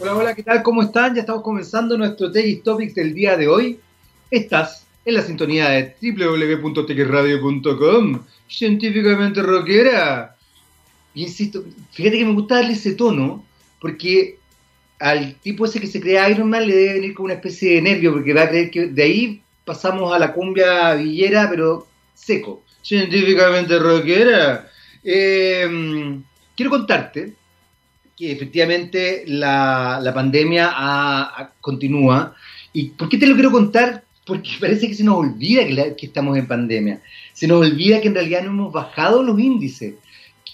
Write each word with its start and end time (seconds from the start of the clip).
Hola, 0.00 0.14
hola, 0.14 0.32
¿qué 0.32 0.44
tal? 0.44 0.62
¿Cómo 0.62 0.82
están? 0.82 1.16
Ya 1.16 1.22
estamos 1.22 1.42
comenzando 1.42 1.98
nuestro 1.98 2.30
Tech 2.30 2.62
Topics 2.62 2.94
del 2.94 3.14
día 3.14 3.36
de 3.36 3.48
hoy. 3.48 3.80
Estás 4.30 4.86
en 5.04 5.14
la 5.14 5.22
sintonía 5.22 5.70
de 5.70 5.96
www.techradio.com, 6.00 8.20
científicamente 8.48 9.42
rockera. 9.42 10.36
insisto, 11.14 11.64
fíjate 11.90 12.16
que 12.16 12.24
me 12.24 12.34
gusta 12.34 12.60
darle 12.60 12.74
ese 12.74 12.92
tono, 12.92 13.44
porque 13.80 14.38
al 15.00 15.34
tipo 15.40 15.64
ese 15.64 15.80
que 15.80 15.88
se 15.88 16.00
crea 16.00 16.30
Iron 16.30 16.48
Man 16.48 16.68
le 16.68 16.76
debe 16.76 16.94
venir 16.94 17.14
como 17.14 17.24
una 17.24 17.34
especie 17.34 17.74
de 17.74 17.82
nervio, 17.82 18.12
porque 18.12 18.34
va 18.34 18.42
a 18.42 18.50
creer 18.50 18.70
que 18.70 18.86
de 18.86 19.02
ahí 19.02 19.42
pasamos 19.64 20.14
a 20.14 20.20
la 20.20 20.32
cumbia 20.32 20.94
villera, 20.94 21.50
pero 21.50 21.88
seco. 22.14 22.62
Científicamente 22.82 23.76
rockera. 23.80 24.70
Eh, 25.02 26.20
quiero 26.54 26.70
contarte 26.70 27.34
que 28.18 28.32
efectivamente 28.32 29.22
la, 29.26 30.10
pandemia 30.12 30.74
continúa. 31.60 32.34
¿Y 32.72 32.90
por 32.90 33.08
qué 33.08 33.16
te 33.16 33.26
lo 33.26 33.34
quiero 33.34 33.52
contar? 33.52 34.02
Porque 34.26 34.50
parece 34.60 34.88
que 34.88 34.94
se 34.94 35.04
nos 35.04 35.18
olvida 35.18 35.64
que, 35.94 36.06
estamos 36.06 36.36
en 36.36 36.48
pandemia. 36.48 37.00
Se 37.32 37.46
nos 37.46 37.60
olvida 37.60 38.00
que 38.00 38.08
en 38.08 38.14
realidad 38.14 38.42
no 38.42 38.50
hemos 38.50 38.72
bajado 38.72 39.22
los 39.22 39.38
índices. 39.38 39.94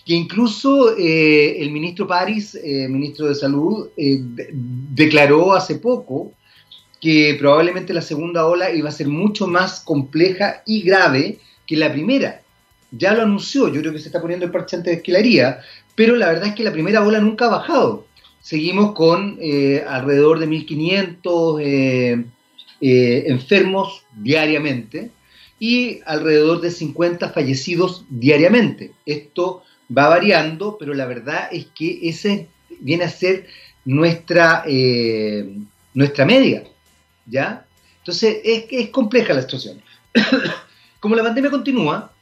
Que 0.05 0.13
incluso 0.13 0.95
eh, 0.99 1.63
el 1.63 1.71
ministro 1.71 2.07
París, 2.07 2.55
eh, 2.63 2.87
ministro 2.89 3.27
de 3.27 3.35
Salud, 3.35 3.89
eh, 3.97 4.21
declaró 4.21 5.55
hace 5.55 5.77
poco 5.77 6.33
que 7.01 7.35
probablemente 7.39 7.95
la 7.95 8.03
segunda 8.03 8.47
ola 8.47 8.71
iba 8.71 8.91
a 8.91 8.93
ser 8.93 9.09
mucho 9.09 9.47
más 9.47 9.81
compleja 9.81 10.63
y 10.67 10.83
grave 10.83 11.39
que 11.67 11.77
la 11.77 11.91
primera. 11.91 12.43
Ya 12.91 13.15
lo 13.15 13.23
anunció, 13.23 13.69
yo 13.69 13.81
creo 13.81 13.93
que 13.93 13.99
se 13.99 14.09
está 14.09 14.21
poniendo 14.21 14.45
el 14.45 14.53
parche 14.53 14.77
antes 14.77 14.93
de 14.93 14.97
esquilaría, 14.99 15.61
pero 15.95 16.17
la 16.17 16.29
verdad 16.29 16.49
es 16.49 16.55
que 16.55 16.65
la 16.65 16.73
primera 16.73 17.05
ola 17.05 17.21
nunca 17.21 17.47
ha 17.47 17.51
bajado. 17.51 18.07
Seguimos 18.41 18.93
con 18.93 19.39
eh, 19.41 19.85
alrededor 19.89 20.39
de 20.39 20.49
1.500 20.49 21.61
eh, 21.63 22.25
eh, 22.81 23.25
enfermos 23.29 24.05
diariamente 24.13 25.11
y 25.59 26.01
alrededor 26.05 26.61
de 26.61 26.71
50 26.71 27.31
fallecidos 27.31 28.05
diariamente. 28.11 28.93
Esto 29.07 29.63
va 29.97 30.09
variando, 30.09 30.77
pero 30.79 30.95
la 30.95 31.07
verdad 31.07 31.49
es 31.53 31.67
que 31.75 32.01
ese 32.03 32.49
viene 32.81 33.05
a 33.05 33.09
ser 33.09 33.47
nuestra, 33.85 34.65
nuestra 35.95 36.25
media, 36.25 36.65
¿ya? 37.27 37.67
Entonces 37.99 38.39
es, 38.45 38.65
es 38.71 38.89
compleja 38.91 39.33
la 39.33 39.43
situación. 39.43 39.81
Como 41.01 41.15
la 41.15 41.23
pandemia 41.23 41.51
continúa, 41.51 42.14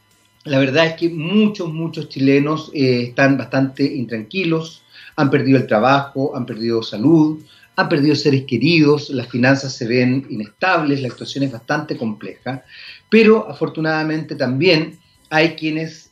la 0.45 0.59
verdad 0.59 0.87
es 0.87 0.95
que 0.95 1.09
muchos, 1.09 1.73
muchos 1.73 2.09
chilenos 2.09 2.71
eh, 2.75 3.09
están 3.09 3.39
bastante 3.39 3.85
intranquilos, 3.85 4.83
han 5.17 5.31
perdido 5.31 5.59
el 5.59 5.67
trabajo, 5.67 6.37
han 6.37 6.47
perdido 6.47 6.83
salud, 6.83 7.41
han 7.77 7.89
perdido 7.89 8.15
seres 8.15 8.45
queridos, 8.45 9.11
las 9.11 9.29
finanzas 9.29 9.75
se 9.75 9.87
ven 9.87 10.27
inestables, 10.31 11.01
la 11.01 11.11
situación 11.11 11.45
es 11.45 11.53
bastante 11.53 11.97
compleja, 11.97 12.65
pero 13.09 13.49
afortunadamente 13.49 14.35
también 14.35 14.99
hay 15.31 15.51
quienes 15.51 16.11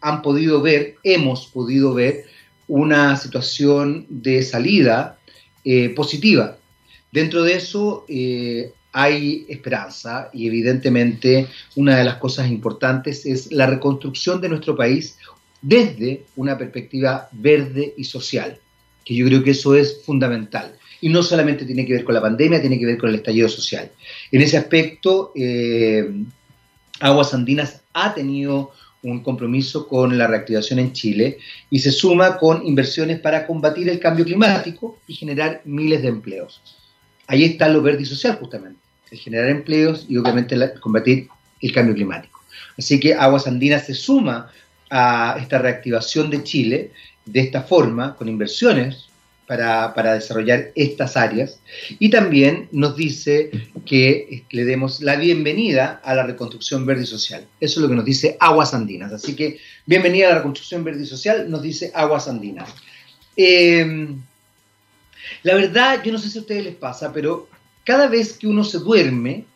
han 0.00 0.22
podido 0.22 0.60
ver, 0.60 0.96
hemos 1.02 1.46
podido 1.46 1.94
ver 1.94 2.24
una 2.66 3.16
situación 3.16 4.06
de 4.08 4.42
salida 4.42 5.18
eh, 5.64 5.88
positiva. 5.90 6.56
Dentro 7.10 7.42
de 7.42 7.54
eso, 7.54 8.04
eh, 8.08 8.72
hay 8.98 9.46
esperanza 9.48 10.28
y 10.32 10.48
evidentemente 10.48 11.46
una 11.76 11.96
de 11.98 12.02
las 12.02 12.16
cosas 12.16 12.50
importantes 12.50 13.26
es 13.26 13.52
la 13.52 13.66
reconstrucción 13.66 14.40
de 14.40 14.48
nuestro 14.48 14.74
país 14.74 15.16
desde 15.62 16.24
una 16.34 16.58
perspectiva 16.58 17.28
verde 17.30 17.94
y 17.96 18.02
social, 18.02 18.58
que 19.04 19.14
yo 19.14 19.24
creo 19.26 19.44
que 19.44 19.52
eso 19.52 19.76
es 19.76 20.02
fundamental. 20.04 20.74
Y 21.00 21.10
no 21.10 21.22
solamente 21.22 21.64
tiene 21.64 21.86
que 21.86 21.92
ver 21.92 22.04
con 22.04 22.16
la 22.16 22.20
pandemia, 22.20 22.60
tiene 22.60 22.76
que 22.76 22.86
ver 22.86 22.98
con 22.98 23.10
el 23.10 23.14
estallido 23.14 23.48
social. 23.48 23.88
En 24.32 24.42
ese 24.42 24.56
aspecto, 24.56 25.30
eh, 25.36 26.10
Aguas 26.98 27.32
Andinas 27.32 27.82
ha 27.92 28.12
tenido 28.12 28.72
un 29.04 29.22
compromiso 29.22 29.86
con 29.86 30.18
la 30.18 30.26
reactivación 30.26 30.80
en 30.80 30.92
Chile 30.92 31.38
y 31.70 31.78
se 31.78 31.92
suma 31.92 32.36
con 32.36 32.66
inversiones 32.66 33.20
para 33.20 33.46
combatir 33.46 33.88
el 33.88 34.00
cambio 34.00 34.24
climático 34.24 34.98
y 35.06 35.14
generar 35.14 35.62
miles 35.64 36.02
de 36.02 36.08
empleos. 36.08 36.60
Ahí 37.28 37.44
está 37.44 37.68
lo 37.68 37.80
verde 37.80 38.02
y 38.02 38.06
social 38.06 38.38
justamente 38.40 38.77
generar 39.16 39.48
empleos 39.48 40.06
y 40.08 40.16
obviamente 40.16 40.56
combatir 40.80 41.28
el 41.60 41.72
cambio 41.72 41.94
climático. 41.94 42.40
Así 42.76 43.00
que 43.00 43.14
Aguas 43.14 43.46
Andinas 43.46 43.86
se 43.86 43.94
suma 43.94 44.50
a 44.90 45.36
esta 45.40 45.58
reactivación 45.58 46.30
de 46.30 46.42
Chile 46.42 46.92
de 47.24 47.40
esta 47.40 47.62
forma, 47.62 48.16
con 48.16 48.28
inversiones 48.28 49.08
para, 49.46 50.14
desarrollar 50.14 50.72
estas 50.74 51.16
áreas, 51.16 51.60
y 51.98 52.10
también 52.10 52.68
nos 52.70 52.96
dice 52.96 53.50
que 53.86 54.44
le 54.50 54.64
demos 54.64 55.00
la 55.00 55.16
bienvenida 55.16 56.00
a 56.04 56.14
la 56.14 56.24
reconstrucción 56.24 56.84
verde 56.84 57.02
y 57.02 57.06
social. 57.06 57.46
Eso 57.60 57.80
es 57.80 57.82
lo 57.82 57.88
que 57.88 57.96
nos 57.96 58.04
dice 58.04 58.36
Aguas 58.40 58.74
Andinas. 58.74 59.12
Así 59.12 59.34
que 59.34 59.58
bienvenida 59.86 60.26
a 60.26 60.30
la 60.30 60.36
reconstrucción 60.38 60.84
verde 60.84 61.02
y 61.02 61.06
social, 61.06 61.50
nos 61.50 61.62
dice 61.62 61.90
Aguas 61.94 62.28
Andinas. 62.28 62.68
Eh, 63.36 64.08
la 65.42 65.54
verdad, 65.54 66.02
yo 66.04 66.12
no 66.12 66.18
sé 66.18 66.30
si 66.30 66.38
a 66.38 66.42
ustedes 66.42 66.64
les 66.64 66.74
pasa, 66.74 67.12
pero 67.12 67.48
cada 67.88 68.06
vez 68.06 68.34
que 68.34 68.46
uno 68.46 68.64
se 68.64 68.80
duerme, 68.80 69.46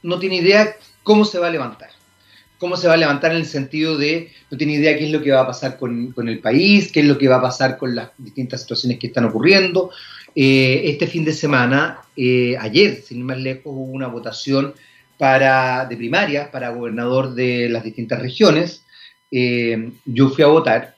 no 0.00 0.20
tiene 0.20 0.36
idea 0.36 0.76
cómo 1.02 1.24
se 1.24 1.40
va 1.40 1.48
a 1.48 1.50
levantar. 1.50 1.90
Cómo 2.56 2.76
se 2.76 2.86
va 2.86 2.94
a 2.94 2.98
levantar 2.98 3.32
en 3.32 3.38
el 3.38 3.46
sentido 3.46 3.98
de 3.98 4.30
no 4.48 4.56
tiene 4.56 4.74
idea 4.74 4.96
qué 4.96 5.06
es 5.06 5.10
lo 5.10 5.20
que 5.20 5.32
va 5.32 5.40
a 5.40 5.46
pasar 5.48 5.76
con, 5.76 6.14
el 6.28 6.38
país, 6.38 6.92
qué 6.92 7.00
es 7.00 7.06
lo 7.06 7.18
que 7.18 7.26
va 7.26 7.38
a 7.38 7.42
pasar 7.42 7.78
con 7.78 7.96
las 7.96 8.10
distintas 8.16 8.60
situaciones 8.60 9.00
que 9.00 9.08
están 9.08 9.24
ocurriendo. 9.24 9.90
Eh, 10.36 10.82
este 10.84 11.08
fin 11.08 11.24
de 11.24 11.32
semana, 11.32 11.98
eh, 12.16 12.56
ayer, 12.60 13.02
sin 13.02 13.18
ir 13.18 13.24
más 13.24 13.38
lejos, 13.38 13.72
hubo 13.74 13.90
una 13.90 14.06
votación 14.06 14.72
para, 15.18 15.86
de 15.86 15.96
primarias 15.96 16.50
para 16.50 16.70
gobernador 16.70 17.34
de 17.34 17.68
las 17.70 17.82
distintas 17.82 18.22
regiones. 18.22 18.84
Eh, 19.32 19.90
yo 20.04 20.28
fui 20.28 20.44
a 20.44 20.46
votar, 20.46 20.94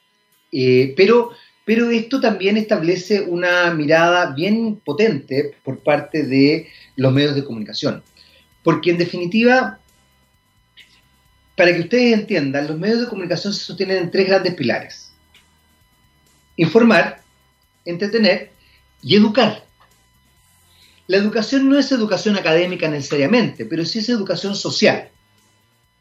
pero 0.94 1.30
pero 1.64 1.90
esto 1.90 2.20
también 2.20 2.56
establece 2.56 3.20
una 3.20 3.72
mirada 3.72 4.32
bien 4.32 4.76
potente 4.76 5.54
por 5.64 5.78
parte 5.78 6.24
de 6.24 6.68
los 6.96 7.12
medios 7.12 7.34
de 7.34 7.44
comunicación. 7.44 8.02
Porque 8.64 8.90
en 8.90 8.98
definitiva, 8.98 9.78
para 11.56 11.72
que 11.72 11.80
ustedes 11.80 12.18
entiendan, 12.18 12.66
los 12.66 12.78
medios 12.78 13.00
de 13.00 13.08
comunicación 13.08 13.52
se 13.52 13.64
sostienen 13.64 13.98
en 13.98 14.10
tres 14.10 14.26
grandes 14.26 14.54
pilares. 14.54 15.12
Informar, 16.56 17.22
entretener 17.84 18.50
y 19.02 19.16
educar. 19.16 19.64
La 21.06 21.16
educación 21.16 21.68
no 21.68 21.78
es 21.78 21.92
educación 21.92 22.36
académica 22.36 22.88
necesariamente, 22.88 23.66
pero 23.66 23.84
sí 23.84 24.00
es 24.00 24.08
educación 24.08 24.54
social. 24.54 25.08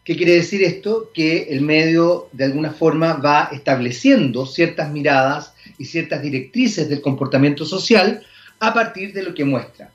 ¿Qué 0.03 0.15
quiere 0.15 0.33
decir 0.33 0.63
esto? 0.63 1.11
Que 1.13 1.43
el 1.49 1.61
medio 1.61 2.29
de 2.31 2.45
alguna 2.45 2.71
forma 2.71 3.13
va 3.13 3.49
estableciendo 3.51 4.45
ciertas 4.47 4.91
miradas 4.91 5.50
y 5.77 5.85
ciertas 5.85 6.21
directrices 6.21 6.89
del 6.89 7.01
comportamiento 7.01 7.65
social 7.65 8.23
a 8.59 8.73
partir 8.73 9.13
de 9.13 9.23
lo 9.23 9.33
que 9.33 9.45
muestra. 9.45 9.91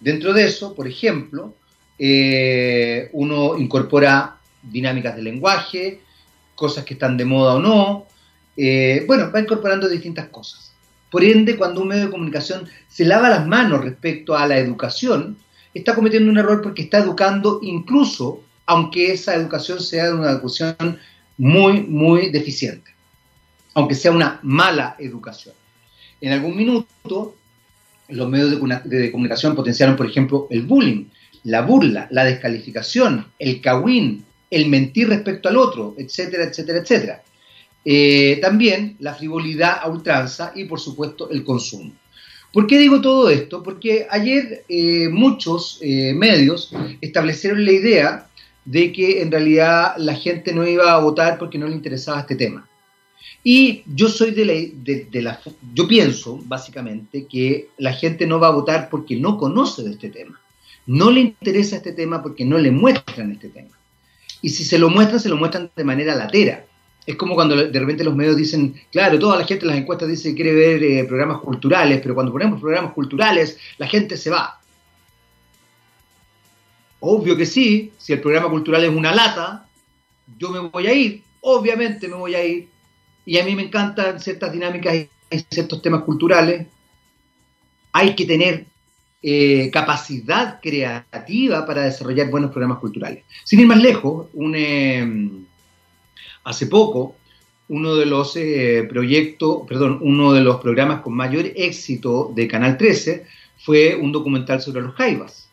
Dentro 0.00 0.32
de 0.32 0.46
eso, 0.46 0.74
por 0.74 0.86
ejemplo, 0.86 1.54
eh, 1.98 3.08
uno 3.12 3.58
incorpora 3.58 4.36
dinámicas 4.62 5.16
de 5.16 5.22
lenguaje, 5.22 6.00
cosas 6.54 6.84
que 6.84 6.94
están 6.94 7.16
de 7.16 7.24
moda 7.24 7.54
o 7.54 7.60
no, 7.60 8.06
eh, 8.56 9.04
bueno, 9.06 9.30
va 9.32 9.40
incorporando 9.40 9.88
distintas 9.88 10.28
cosas. 10.28 10.72
Por 11.10 11.24
ende, 11.24 11.56
cuando 11.56 11.80
un 11.80 11.88
medio 11.88 12.04
de 12.06 12.10
comunicación 12.10 12.68
se 12.88 13.04
lava 13.04 13.28
las 13.28 13.46
manos 13.46 13.84
respecto 13.84 14.36
a 14.36 14.46
la 14.46 14.58
educación, 14.58 15.36
está 15.74 15.94
cometiendo 15.94 16.30
un 16.30 16.38
error 16.38 16.62
porque 16.62 16.82
está 16.82 16.98
educando 16.98 17.60
incluso 17.62 18.42
aunque 18.66 19.12
esa 19.12 19.34
educación 19.34 19.80
sea 19.80 20.14
una 20.14 20.30
educación 20.30 20.76
muy, 21.36 21.80
muy 21.80 22.30
deficiente, 22.30 22.90
aunque 23.74 23.94
sea 23.94 24.12
una 24.12 24.40
mala 24.42 24.96
educación. 24.98 25.54
En 26.20 26.32
algún 26.32 26.56
minuto, 26.56 27.36
los 28.08 28.28
medios 28.28 28.50
de, 28.84 29.10
comunicación 29.10 29.54
potenciaron, 29.54 29.96
por 29.96 30.06
ejemplo, 30.06 30.46
el 30.50 30.62
bullying, 30.62 31.06
la 31.44 31.62
burla, 31.62 32.06
la 32.10 32.24
descalificación, 32.24 33.26
el 33.38 33.60
cagüín, 33.60 34.24
el 34.50 34.68
mentir 34.68 35.08
respecto 35.08 35.48
al 35.48 35.56
otro, 35.56 35.94
etcétera, 35.96 36.44
etcétera, 36.44 36.78
etcétera. 36.78 37.22
Eh, 37.84 38.38
también 38.42 38.96
la 38.98 39.14
frivolidad 39.14 39.78
a 39.80 39.88
ultranza 39.88 40.52
y, 40.54 40.64
por 40.64 40.80
supuesto, 40.80 41.30
el 41.30 41.44
consumo. 41.44 41.92
¿Por 42.52 42.66
qué 42.66 42.78
digo 42.78 43.00
todo 43.00 43.30
esto? 43.30 43.62
Porque 43.62 44.06
ayer 44.10 44.64
eh, 44.68 45.08
muchos 45.08 45.78
eh, 45.80 46.12
medios 46.14 46.72
establecieron 47.00 47.64
la 47.64 47.72
idea 47.72 48.26
de 48.64 48.92
que 48.92 49.22
en 49.22 49.30
realidad 49.30 49.94
la 49.96 50.14
gente 50.14 50.52
no 50.52 50.66
iba 50.66 50.92
a 50.92 50.98
votar 50.98 51.38
porque 51.38 51.58
no 51.58 51.68
le 51.68 51.76
interesaba 51.76 52.20
este 52.20 52.34
tema. 52.34 52.68
Y 53.42 53.82
yo 53.86 54.08
soy 54.08 54.32
de 54.32 55.22
la, 55.22 55.40
yo 55.72 55.88
pienso 55.88 56.40
básicamente 56.44 57.26
que 57.26 57.70
la 57.78 57.92
gente 57.92 58.26
no 58.26 58.38
va 58.38 58.48
a 58.48 58.52
votar 58.52 58.90
porque 58.90 59.16
no 59.16 59.38
conoce 59.38 59.82
de 59.82 59.92
este 59.92 60.10
tema. 60.10 60.38
No 60.86 61.10
le 61.10 61.20
interesa 61.20 61.76
este 61.76 61.92
tema 61.92 62.22
porque 62.22 62.44
no 62.44 62.58
le 62.58 62.70
muestran 62.70 63.32
este 63.32 63.48
tema. 63.48 63.78
Y 64.42 64.50
si 64.50 64.64
se 64.64 64.78
lo 64.78 64.90
muestran, 64.90 65.20
se 65.20 65.28
lo 65.28 65.36
muestran 65.36 65.70
de 65.74 65.84
manera 65.84 66.14
latera. 66.14 66.64
Es 67.06 67.16
como 67.16 67.34
cuando 67.34 67.56
de 67.56 67.80
repente 67.80 68.04
los 68.04 68.14
medios 68.14 68.36
dicen, 68.36 68.74
claro, 68.92 69.18
toda 69.18 69.38
la 69.38 69.46
gente 69.46 69.64
en 69.64 69.70
las 69.70 69.78
encuestas 69.78 70.08
dice 70.08 70.30
que 70.30 70.34
quiere 70.34 70.52
ver 70.52 70.82
eh, 70.82 71.04
programas 71.04 71.40
culturales, 71.40 72.00
pero 72.02 72.14
cuando 72.14 72.32
ponemos 72.32 72.60
programas 72.60 72.92
culturales, 72.92 73.58
la 73.78 73.86
gente 73.86 74.16
se 74.16 74.30
va. 74.30 74.60
Obvio 77.00 77.36
que 77.36 77.46
sí, 77.46 77.92
si 77.96 78.12
el 78.12 78.20
programa 78.20 78.50
cultural 78.50 78.84
es 78.84 78.90
una 78.90 79.14
lata, 79.14 79.66
yo 80.38 80.50
me 80.50 80.58
voy 80.58 80.86
a 80.86 80.92
ir, 80.92 81.22
obviamente 81.40 82.06
me 82.06 82.16
voy 82.16 82.34
a 82.34 82.44
ir. 82.44 82.68
Y 83.26 83.38
a 83.38 83.44
mí 83.44 83.54
me 83.54 83.62
encantan 83.62 84.20
ciertas 84.20 84.52
dinámicas 84.52 84.94
y 84.94 85.08
ciertos 85.50 85.82
temas 85.82 86.02
culturales. 86.02 86.66
Hay 87.92 88.14
que 88.14 88.26
tener 88.26 88.66
eh, 89.22 89.70
capacidad 89.70 90.60
creativa 90.62 91.66
para 91.66 91.82
desarrollar 91.82 92.30
buenos 92.30 92.50
programas 92.50 92.78
culturales. 92.78 93.24
Sin 93.44 93.60
ir 93.60 93.66
más 93.66 93.80
lejos, 93.80 94.28
eh, 94.54 95.30
hace 96.44 96.66
poco, 96.66 97.16
uno 97.68 97.94
de 97.94 98.06
los 98.06 98.34
eh, 98.36 98.84
proyectos, 98.88 99.62
perdón, 99.68 99.98
uno 100.02 100.32
de 100.32 100.40
los 100.40 100.60
programas 100.60 101.02
con 101.02 101.14
mayor 101.14 101.46
éxito 101.54 102.32
de 102.34 102.48
Canal 102.48 102.76
13 102.76 103.26
fue 103.58 103.94
un 103.94 104.10
documental 104.10 104.60
sobre 104.60 104.82
los 104.82 104.94
jaivas. 104.94 105.48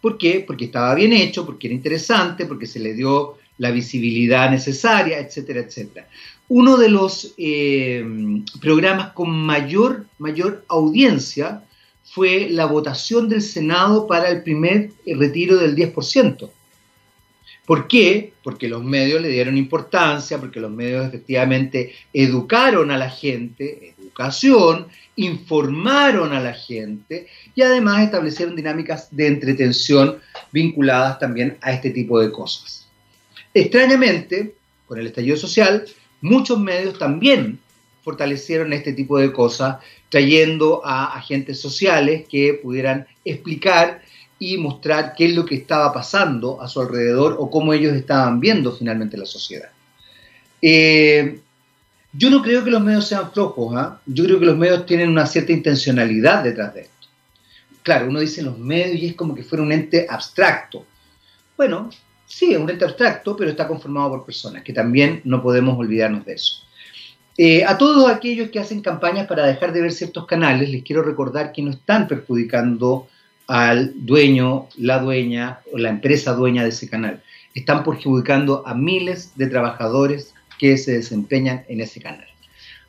¿Por 0.00 0.16
qué? 0.16 0.44
Porque 0.46 0.66
estaba 0.66 0.94
bien 0.94 1.12
hecho, 1.12 1.44
porque 1.44 1.66
era 1.66 1.74
interesante, 1.74 2.46
porque 2.46 2.66
se 2.66 2.78
le 2.78 2.94
dio 2.94 3.38
la 3.60 3.70
visibilidad 3.70 4.50
necesaria, 4.50 5.18
etcétera, 5.18 5.60
etcétera. 5.60 6.08
Uno 6.48 6.78
de 6.78 6.88
los 6.88 7.34
programas 8.60 9.12
con 9.12 9.30
mayor, 9.30 10.06
mayor 10.18 10.64
audiencia 10.68 11.62
fue 12.02 12.48
la 12.50 12.64
votación 12.64 13.28
del 13.28 13.42
Senado 13.42 14.06
para 14.06 14.30
el 14.30 14.42
primer 14.42 14.92
retiro 15.06 15.58
del 15.58 15.76
10%. 15.76 16.50
¿Por 17.66 17.86
qué? 17.86 18.32
Porque 18.42 18.66
los 18.66 18.82
medios 18.82 19.20
le 19.20 19.28
dieron 19.28 19.56
importancia, 19.58 20.40
porque 20.40 20.58
los 20.58 20.72
medios 20.72 21.06
efectivamente 21.06 21.92
educaron 22.14 22.90
a 22.90 22.96
la 22.96 23.10
gente, 23.10 23.94
educación, 24.00 24.86
informaron 25.16 26.32
a 26.32 26.40
la 26.40 26.54
gente 26.54 27.28
y 27.54 27.60
además 27.60 28.02
establecieron 28.02 28.56
dinámicas 28.56 29.14
de 29.14 29.26
entretención 29.26 30.18
vinculadas 30.50 31.18
también 31.18 31.58
a 31.60 31.72
este 31.72 31.90
tipo 31.90 32.18
de 32.18 32.32
cosas. 32.32 32.79
Extrañamente, 33.54 34.54
con 34.86 34.98
el 34.98 35.06
estallido 35.08 35.36
social, 35.36 35.84
muchos 36.20 36.58
medios 36.58 36.98
también 36.98 37.58
fortalecieron 38.02 38.72
este 38.72 38.92
tipo 38.92 39.18
de 39.18 39.32
cosas, 39.32 39.78
trayendo 40.08 40.84
a 40.84 41.16
agentes 41.16 41.60
sociales 41.60 42.24
que 42.28 42.54
pudieran 42.54 43.06
explicar 43.24 44.02
y 44.38 44.56
mostrar 44.56 45.14
qué 45.16 45.26
es 45.26 45.34
lo 45.34 45.44
que 45.44 45.54
estaba 45.54 45.92
pasando 45.92 46.60
a 46.60 46.68
su 46.68 46.80
alrededor 46.80 47.36
o 47.38 47.50
cómo 47.50 47.72
ellos 47.74 47.94
estaban 47.94 48.40
viendo 48.40 48.72
finalmente 48.72 49.16
la 49.16 49.26
sociedad. 49.26 49.68
Eh, 50.62 51.40
yo 52.12 52.30
no 52.30 52.42
creo 52.42 52.64
que 52.64 52.70
los 52.70 52.82
medios 52.82 53.06
sean 53.06 53.30
flojos, 53.32 53.76
¿ah? 53.76 54.00
yo 54.06 54.24
creo 54.24 54.40
que 54.40 54.46
los 54.46 54.56
medios 54.56 54.86
tienen 54.86 55.10
una 55.10 55.26
cierta 55.26 55.52
intencionalidad 55.52 56.42
detrás 56.42 56.74
de 56.74 56.80
esto. 56.82 57.08
Claro, 57.82 58.08
uno 58.08 58.20
dice 58.20 58.42
los 58.42 58.58
medios 58.58 58.96
y 58.96 59.06
es 59.08 59.14
como 59.14 59.34
que 59.34 59.44
fuera 59.44 59.62
un 59.62 59.72
ente 59.72 60.06
abstracto. 60.08 60.84
Bueno, 61.56 61.90
sí, 62.30 62.52
es 62.52 62.58
un 62.58 62.70
ente 62.70 62.84
abstracto, 62.84 63.36
pero 63.36 63.50
está 63.50 63.66
conformado 63.66 64.10
por 64.10 64.24
personas, 64.24 64.62
que 64.62 64.72
también 64.72 65.20
no 65.24 65.42
podemos 65.42 65.76
olvidarnos 65.76 66.24
de 66.24 66.34
eso. 66.34 66.62
Eh, 67.36 67.64
a 67.64 67.76
todos 67.76 68.08
aquellos 68.10 68.50
que 68.50 68.60
hacen 68.60 68.82
campañas 68.82 69.26
para 69.26 69.46
dejar 69.46 69.72
de 69.72 69.82
ver 69.82 69.92
ciertos 69.92 70.26
canales, 70.26 70.70
les 70.70 70.82
quiero 70.82 71.02
recordar 71.02 71.52
que 71.52 71.62
no 71.62 71.70
están 71.70 72.06
perjudicando 72.06 73.08
al 73.46 73.92
dueño, 73.94 74.68
la 74.76 75.00
dueña 75.00 75.60
o 75.72 75.78
la 75.78 75.88
empresa 75.88 76.32
dueña 76.34 76.62
de 76.62 76.68
ese 76.68 76.88
canal. 76.88 77.20
Están 77.54 77.82
perjudicando 77.82 78.62
a 78.64 78.74
miles 78.74 79.36
de 79.36 79.48
trabajadores 79.48 80.34
que 80.58 80.76
se 80.76 80.92
desempeñan 80.92 81.64
en 81.68 81.80
ese 81.80 82.00
canal. 82.00 82.28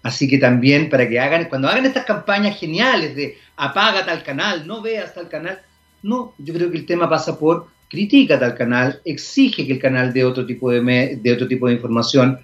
Así 0.03 0.27
que 0.27 0.37
también 0.37 0.89
para 0.89 1.09
que 1.09 1.19
hagan, 1.19 1.45
cuando 1.45 1.67
hagan 1.67 1.85
estas 1.85 2.05
campañas 2.05 2.59
geniales 2.59 3.15
de 3.15 3.37
apaga 3.55 4.05
tal 4.05 4.21
canal, 4.23 4.67
no 4.67 4.81
veas 4.81 5.15
tal 5.15 5.29
canal, 5.29 5.61
no, 6.03 6.33
yo 6.37 6.53
creo 6.53 6.69
que 6.69 6.77
el 6.77 6.85
tema 6.85 7.09
pasa 7.09 7.39
por 7.39 7.67
critica 7.91 8.39
tal 8.39 8.55
canal, 8.55 9.01
exige 9.03 9.67
que 9.67 9.73
el 9.73 9.79
canal 9.79 10.13
dé 10.13 10.23
otro 10.23 10.45
tipo 10.45 10.71
de, 10.71 11.19
de 11.21 11.33
otro 11.33 11.45
tipo 11.45 11.67
de 11.67 11.73
información, 11.73 12.39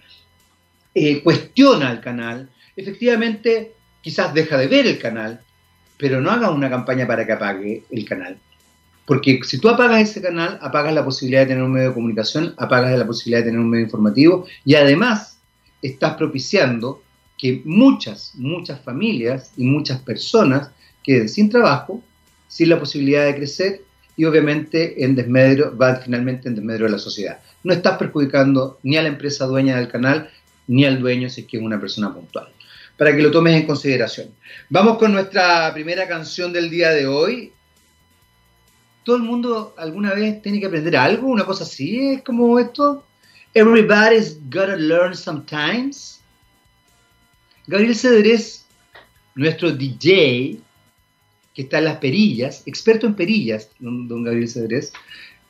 eh, 0.94 1.24
cuestiona 1.24 1.90
el 1.90 2.02
canal, 2.02 2.50
efectivamente 2.76 3.72
quizás 4.02 4.34
deja 4.34 4.58
de 4.58 4.68
ver 4.68 4.86
el 4.86 5.00
canal, 5.00 5.40
pero 5.98 6.20
no 6.20 6.32
haga 6.32 6.52
una 6.52 6.70
campaña 6.70 7.08
para 7.08 7.26
que 7.26 7.32
apague 7.32 7.84
el 7.90 8.04
canal. 8.04 8.38
Porque 9.06 9.40
si 9.44 9.58
tú 9.58 9.70
apagas 9.70 10.02
ese 10.02 10.22
canal, 10.22 10.60
apagas 10.62 10.94
la 10.94 11.06
posibilidad 11.06 11.44
de 11.44 11.48
tener 11.48 11.64
un 11.64 11.72
medio 11.72 11.90
de 11.90 11.94
comunicación, 11.94 12.54
apagas 12.58 13.00
la 13.00 13.08
posibilidad 13.08 13.40
de 13.40 13.46
tener 13.46 13.62
un 13.62 13.70
medio 13.70 13.86
informativo 13.86 14.46
y 14.66 14.76
además 14.76 15.40
estás 15.82 16.16
propiciando 16.16 17.02
que 17.38 17.62
muchas, 17.64 18.34
muchas 18.36 18.82
familias 18.82 19.54
y 19.56 19.64
muchas 19.64 20.02
personas 20.02 20.72
queden 21.04 21.30
sin 21.30 21.50
trabajo, 21.50 22.04
sin 22.50 22.68
la 22.68 22.80
posibilidad 22.80 23.24
de 23.24 23.36
crecer 23.36 23.87
y 24.18 24.26
obviamente 24.26 25.06
en 25.06 25.16
desmedro, 25.16 25.78
va 25.78 25.96
finalmente 25.98 26.50
en 26.50 26.56
desmedro 26.56 26.86
de 26.86 26.92
la 26.92 27.00
sociedad. 27.00 27.40
No 27.64 27.72
estás 27.72 27.98
perjudicando 28.00 28.80
ni 28.82 28.98
a 28.98 29.04
la 29.04 29.10
empresa 29.10 29.46
dueña 29.46 29.78
del 29.78 29.88
canal, 29.88 30.30
ni 30.66 30.86
al 30.86 31.00
dueño 31.00 31.30
si 31.30 31.42
es 31.42 31.48
que 31.48 31.58
es 31.58 31.64
una 31.64 31.80
persona 31.80 32.12
puntual. 32.12 32.50
Para 32.98 33.16
que 33.16 33.22
lo 33.22 33.30
tomes 33.30 33.54
en 33.54 33.68
consideración. 33.68 34.30
Vamos 34.70 34.98
con 34.98 35.14
nuestra 35.14 35.72
primera 35.72 36.08
canción 36.08 36.52
del 36.52 36.72
día 36.72 36.90
de 36.90 37.06
hoy. 37.06 37.54
Todo 39.04 39.18
el 39.18 39.22
mundo 39.22 39.76
alguna 39.78 40.16
vez 40.16 40.42
tiene 40.42 40.60
que 40.60 40.66
aprender 40.66 40.98
algo, 40.98 41.28
una 41.28 41.46
cosa 41.46 41.64
así, 41.64 42.14
es 42.14 42.24
como 42.24 42.58
esto. 42.58 43.06
Everybody's 43.54 44.40
gotta 44.50 44.76
learn 44.76 45.16
sometimes. 45.16 46.20
Gabriel 47.68 47.96
Cedrés, 47.96 48.66
nuestro 49.36 49.72
DJ, 49.72 50.60
que 51.58 51.64
está 51.64 51.80
en 51.80 51.86
las 51.86 51.98
perillas, 51.98 52.62
experto 52.68 53.08
en 53.08 53.16
perillas, 53.16 53.70
don 53.80 54.24
Gabriel 54.24 54.48
Cedrés, 54.48 54.94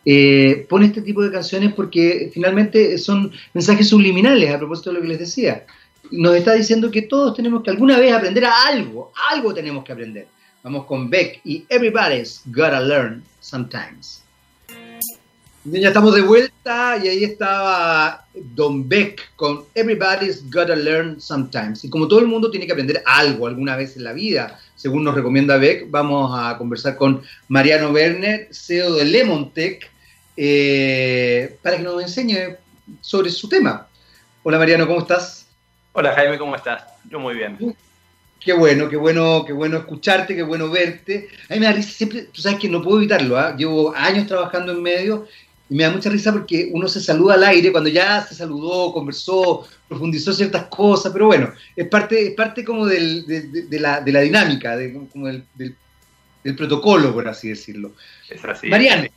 eh, 0.06 0.65
pone 0.69 0.86
este 0.86 1.01
tipo 1.01 1.21
de 1.21 1.30
canciones 1.30 1.74
porque 1.74 2.31
finalmente 2.33 2.98
son 2.98 3.30
mensajes 3.54 3.89
subliminales 3.89 4.50
a 4.50 4.57
propósito 4.57 4.92
de 4.92 4.95
lo 4.95 5.01
que 5.01 5.09
les 5.09 5.19
decía. 5.19 5.65
Nos 6.09 6.33
está 6.38 6.54
diciendo 6.54 6.89
que 6.92 7.01
todos 7.01 7.36
tenemos 7.36 7.62
que 7.62 7.71
alguna 7.71 8.00
vez 8.00 8.13
aprender 8.13 8.45
a 8.45 8.68
algo, 8.68 9.12
algo 9.30 9.54
tenemos 9.54 9.83
que 9.83 9.92
aprender. 9.92 10.27
Vamos 10.63 10.86
con 10.86 11.09
Beck 11.09 11.42
y 11.44 11.65
Everybody's 11.68 12.42
Gotta 12.45 12.80
Learn 12.80 13.21
Sometimes. 13.42 14.24
Ya 15.65 15.89
estamos 15.89 16.15
de 16.15 16.21
vuelta 16.21 16.98
y 17.03 17.10
ahí 17.10 17.24
estaba 17.25 18.25
Don 18.33 18.88
Beck 18.88 19.36
con 19.36 19.65
Everybody's 19.75 20.50
Gotta 20.50 20.77
Learn 20.77 21.19
Sometimes. 21.19 21.83
Y 21.83 21.89
como 21.89 22.07
todo 22.07 22.21
el 22.21 22.27
mundo 22.27 22.50
tiene 22.50 22.65
que 22.65 22.71
aprender 22.71 23.03
algo 23.06 23.45
alguna 23.45 23.75
vez 23.75 23.98
en 23.98 24.06
la 24.06 24.13
vida, 24.13 24.57
según 24.77 25.03
nos 25.03 25.15
recomienda 25.15 25.57
Beck, 25.57 25.89
vamos 25.89 26.31
a 26.33 26.57
conversar 26.57 26.95
con 26.95 27.24
Mariano 27.48 27.89
Werner, 27.89 28.48
CEO 28.51 28.93
de 28.93 29.05
Lemon 29.05 29.51
Tech, 29.51 29.89
eh, 30.38 31.57
para 31.63 31.77
que 31.77 31.84
nos 31.84 32.01
enseñe 32.01 32.55
sobre 33.01 33.31
su 33.31 33.50
tema. 33.50 33.88
Hola 34.43 34.60
Mariano, 34.60 34.88
¿cómo 34.88 35.00
estás? 35.00 35.48
Hola 35.93 36.13
Jaime, 36.13 36.38
¿cómo 36.38 36.55
estás? 36.55 36.84
Yo 37.10 37.19
muy 37.19 37.34
bien. 37.34 37.75
Qué 38.39 38.53
bueno, 38.53 38.88
qué 38.88 38.98
bueno, 38.98 39.43
qué 39.46 39.51
bueno 39.51 39.77
escucharte, 39.77 40.36
qué 40.36 40.43
bueno 40.43 40.69
verte. 40.69 41.27
A 41.50 41.55
mí 41.55 41.60
me 41.60 41.65
da 41.65 41.72
risa 41.72 41.89
siempre, 41.89 42.22
tú 42.31 42.39
sabes 42.39 42.60
que 42.60 42.69
no 42.69 42.84
puedo 42.84 42.98
evitarlo, 42.98 43.36
¿ah? 43.36 43.55
llevo 43.57 43.96
años 43.96 44.27
trabajando 44.27 44.74
en 44.74 44.84
medio 44.84 45.27
y 45.69 45.75
me 45.75 45.83
da 45.83 45.91
mucha 45.91 46.09
risa 46.09 46.31
porque 46.31 46.69
uno 46.71 46.88
se 46.88 47.01
saluda 47.01 47.33
al 47.33 47.43
aire 47.43 47.71
cuando 47.71 47.89
ya 47.89 48.25
se 48.25 48.36
saludó, 48.36 48.93
conversó, 48.93 49.67
profundizó 49.88 50.33
ciertas 50.33 50.65
cosas, 50.67 51.12
pero 51.12 51.27
bueno, 51.27 51.51
es 51.75 51.88
parte, 51.88 52.27
es 52.27 52.33
parte 52.36 52.63
como 52.63 52.86
del, 52.86 53.25
de, 53.25 53.79
la, 53.79 54.01
dinámica, 54.01 54.77
como 55.12 55.27
del, 55.27 55.75
protocolo, 56.55 57.13
por 57.13 57.27
así 57.27 57.50
decirlo. 57.50 57.93
Es 58.29 58.43
así. 58.45 58.67
Mariano, 58.67 59.07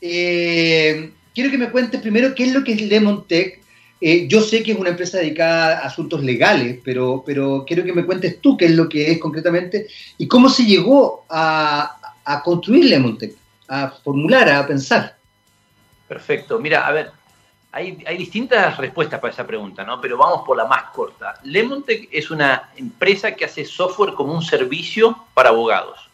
eh, 0.00 1.10
quiero 1.34 1.50
que 1.50 1.58
me 1.58 1.70
cuentes 1.70 2.00
primero 2.00 2.34
qué 2.34 2.44
es 2.44 2.52
lo 2.52 2.62
que 2.62 2.72
es 2.72 2.82
Lemon 2.82 3.26
Tech. 3.26 3.60
Eh, 4.00 4.28
yo 4.28 4.40
sé 4.42 4.62
que 4.62 4.72
es 4.72 4.78
una 4.78 4.90
empresa 4.90 5.18
dedicada 5.18 5.80
a 5.80 5.86
asuntos 5.86 6.22
legales, 6.22 6.78
pero, 6.84 7.24
pero 7.26 7.64
quiero 7.66 7.82
que 7.82 7.92
me 7.92 8.04
cuentes 8.04 8.40
tú 8.40 8.56
qué 8.56 8.66
es 8.66 8.72
lo 8.72 8.88
que 8.88 9.10
es 9.10 9.18
concretamente 9.18 9.88
y 10.18 10.28
cómo 10.28 10.48
se 10.48 10.64
llegó 10.64 11.24
a, 11.28 11.96
construir 12.44 12.84
Lemon 12.84 13.18
Tech, 13.18 13.32
a 13.66 13.90
formular, 13.90 14.48
a 14.50 14.66
pensar. 14.66 15.17
Perfecto. 16.08 16.58
Mira, 16.58 16.86
a 16.86 16.92
ver, 16.92 17.12
hay, 17.70 18.02
hay, 18.06 18.16
distintas 18.16 18.76
respuestas 18.78 19.20
para 19.20 19.32
esa 19.32 19.46
pregunta, 19.46 19.84
¿no? 19.84 20.00
Pero 20.00 20.16
vamos 20.16 20.42
por 20.46 20.56
la 20.56 20.64
más 20.64 20.84
corta. 20.84 21.34
Lemontech 21.44 22.08
es 22.10 22.30
una 22.30 22.70
empresa 22.76 23.32
que 23.34 23.44
hace 23.44 23.64
software 23.64 24.14
como 24.14 24.32
un 24.32 24.42
servicio 24.42 25.26
para 25.34 25.50
abogados. 25.50 26.08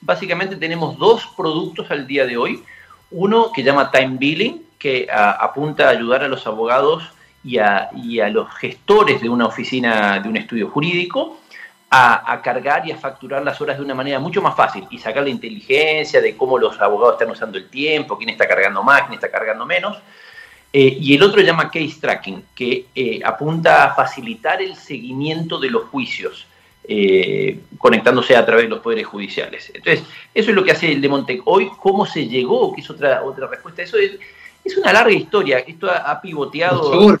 Básicamente 0.00 0.56
tenemos 0.56 0.96
dos 0.98 1.26
productos 1.36 1.90
al 1.90 2.06
día 2.06 2.24
de 2.26 2.36
hoy. 2.36 2.62
Uno 3.10 3.50
que 3.52 3.62
llama 3.62 3.90
Time 3.90 4.16
Billing, 4.18 4.62
que 4.78 5.08
apunta 5.10 5.88
a 5.88 5.90
ayudar 5.90 6.24
a 6.24 6.28
los 6.28 6.46
abogados 6.46 7.04
y 7.44 7.58
a, 7.58 7.90
los 8.30 8.48
gestores 8.54 9.20
de 9.20 9.28
una 9.28 9.46
oficina, 9.46 10.20
de 10.20 10.28
un 10.28 10.36
estudio 10.36 10.70
jurídico, 10.70 11.40
a, 11.92 12.40
cargar 12.42 12.86
y 12.86 12.92
a 12.92 12.96
facturar 12.96 13.42
las 13.42 13.60
horas 13.60 13.76
de 13.76 13.84
una 13.84 13.94
manera 13.94 14.20
mucho 14.20 14.40
más 14.40 14.54
fácil 14.54 14.86
y 14.90 14.98
sacar 14.98 15.24
la 15.24 15.30
inteligencia 15.30 16.20
de 16.20 16.36
cómo 16.36 16.56
los 16.56 16.80
abogados 16.80 17.14
están 17.14 17.30
usando 17.30 17.58
el 17.58 17.68
tiempo, 17.68 18.16
quién 18.16 18.30
está 18.30 18.46
cargando 18.46 18.82
más, 18.82 19.02
quién 19.02 19.14
está 19.14 19.30
cargando 19.30 19.66
menos. 19.66 19.98
Eh, 20.72 20.98
y 21.00 21.16
el 21.16 21.22
otro 21.24 21.42
llama 21.42 21.68
case 21.68 21.96
tracking, 22.00 22.44
que 22.54 22.86
eh, 22.94 23.20
apunta 23.24 23.84
a 23.84 23.94
facilitar 23.94 24.62
el 24.62 24.76
seguimiento 24.76 25.58
de 25.58 25.68
los 25.68 25.88
juicios, 25.88 26.46
eh, 26.84 27.58
conectándose 27.76 28.36
a 28.36 28.46
través 28.46 28.66
de 28.66 28.70
los 28.70 28.78
poderes 28.78 29.06
judiciales. 29.06 29.72
Entonces, 29.74 30.04
eso 30.32 30.50
es 30.50 30.56
lo 30.56 30.62
que 30.62 30.70
hace 30.70 30.92
el 30.92 31.00
Demontec. 31.00 31.42
Hoy, 31.44 31.70
¿cómo 31.80 32.06
se 32.06 32.28
llegó? 32.28 32.72
Que 32.72 32.82
es 32.82 32.90
otra, 32.90 33.24
otra 33.24 33.48
respuesta 33.48 33.82
eso. 33.82 33.98
Es, 33.98 34.12
es 34.64 34.76
una 34.76 34.92
larga 34.92 35.12
historia. 35.12 35.58
Esto 35.58 35.90
ha, 35.90 36.20
pivoteado. 36.20 37.18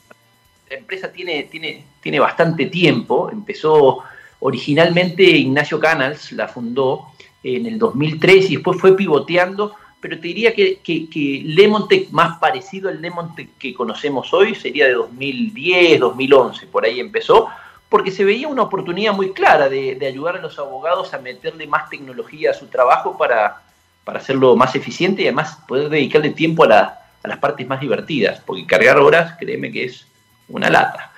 La 0.70 0.76
empresa 0.76 1.10
tiene, 1.10 1.42
tiene, 1.44 1.84
tiene 2.00 2.20
bastante 2.20 2.66
tiempo. 2.66 3.30
Empezó 3.32 4.04
originalmente 4.40 5.22
Ignacio 5.22 5.78
Canals, 5.78 6.32
la 6.32 6.48
fundó 6.48 7.06
en 7.42 7.66
el 7.66 7.78
2003 7.78 8.50
y 8.50 8.54
después 8.56 8.80
fue 8.80 8.96
pivoteando 8.96 9.74
pero 10.00 10.16
te 10.18 10.28
diría 10.28 10.54
que, 10.54 10.78
que, 10.78 11.08
que 11.10 12.08
más 12.10 12.38
parecido 12.38 12.88
al 12.88 13.02
Lemontech 13.02 13.50
que 13.58 13.74
conocemos 13.74 14.32
hoy 14.32 14.54
sería 14.54 14.86
de 14.86 14.94
2010, 14.94 16.00
2011, 16.00 16.66
por 16.66 16.84
ahí 16.84 17.00
empezó, 17.00 17.48
porque 17.88 18.10
se 18.10 18.24
veía 18.24 18.48
una 18.48 18.62
oportunidad 18.62 19.12
muy 19.12 19.32
clara 19.32 19.68
de, 19.68 19.98
ayudar 20.06 20.36
a 20.36 20.40
los 20.40 20.58
abogados 20.58 21.12
a 21.12 21.18
meterle 21.18 21.66
más 21.66 21.90
tecnología 21.90 22.52
a 22.52 22.54
su 22.54 22.66
trabajo 22.66 23.18
para, 23.18 23.62
hacerlo 24.06 24.56
más 24.56 24.74
eficiente 24.74 25.22
y 25.22 25.26
además 25.26 25.58
poder 25.68 25.88
dedicarle 25.88 26.30
tiempo 26.30 26.64
a, 26.64 26.96
las 27.22 27.38
partes 27.38 27.68
más 27.68 27.80
divertidas, 27.80 28.40
porque 28.46 28.66
cargar 28.66 28.98
horas, 28.98 29.34
créeme 29.38 29.70
que 29.70 29.84
es 29.84 30.06
una 30.48 30.70
lata. 30.70 31.12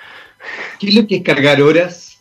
¿Qué 0.81 0.89
es 0.89 0.95
lo 0.97 1.07
que 1.07 1.17
es 1.17 1.23
cargar 1.23 1.63
horas? 1.63 2.12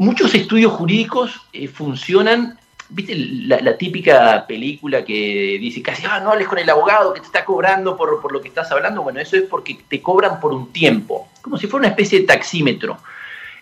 Muchos 0.00 0.34
estudios 0.34 0.72
jurídicos 0.72 1.42
eh, 1.52 1.68
funcionan 1.68 2.58
¿Viste 2.88 3.14
la, 3.14 3.76
típica 3.76 4.44
película 4.48 5.04
que 5.04 5.58
dice 5.60 5.80
casi, 5.80 6.02
ah, 6.10 6.18
no 6.18 6.32
hables 6.32 6.48
con 6.48 6.58
el 6.58 6.68
abogado 6.68 7.14
que 7.14 7.20
te 7.20 7.26
está 7.26 7.44
cobrando 7.44 7.96
por, 7.96 8.32
lo 8.32 8.40
que 8.40 8.48
estás 8.48 8.72
hablando? 8.72 9.02
Bueno, 9.02 9.20
eso 9.20 9.36
es 9.36 9.42
porque 9.42 9.78
te 9.88 10.02
cobran 10.02 10.40
por 10.40 10.52
un 10.52 10.72
tiempo, 10.72 11.28
como 11.40 11.56
si 11.56 11.68
fuera 11.68 11.86
una 11.86 11.90
especie 11.90 12.20
de 12.20 12.26
taxímetro. 12.26 12.98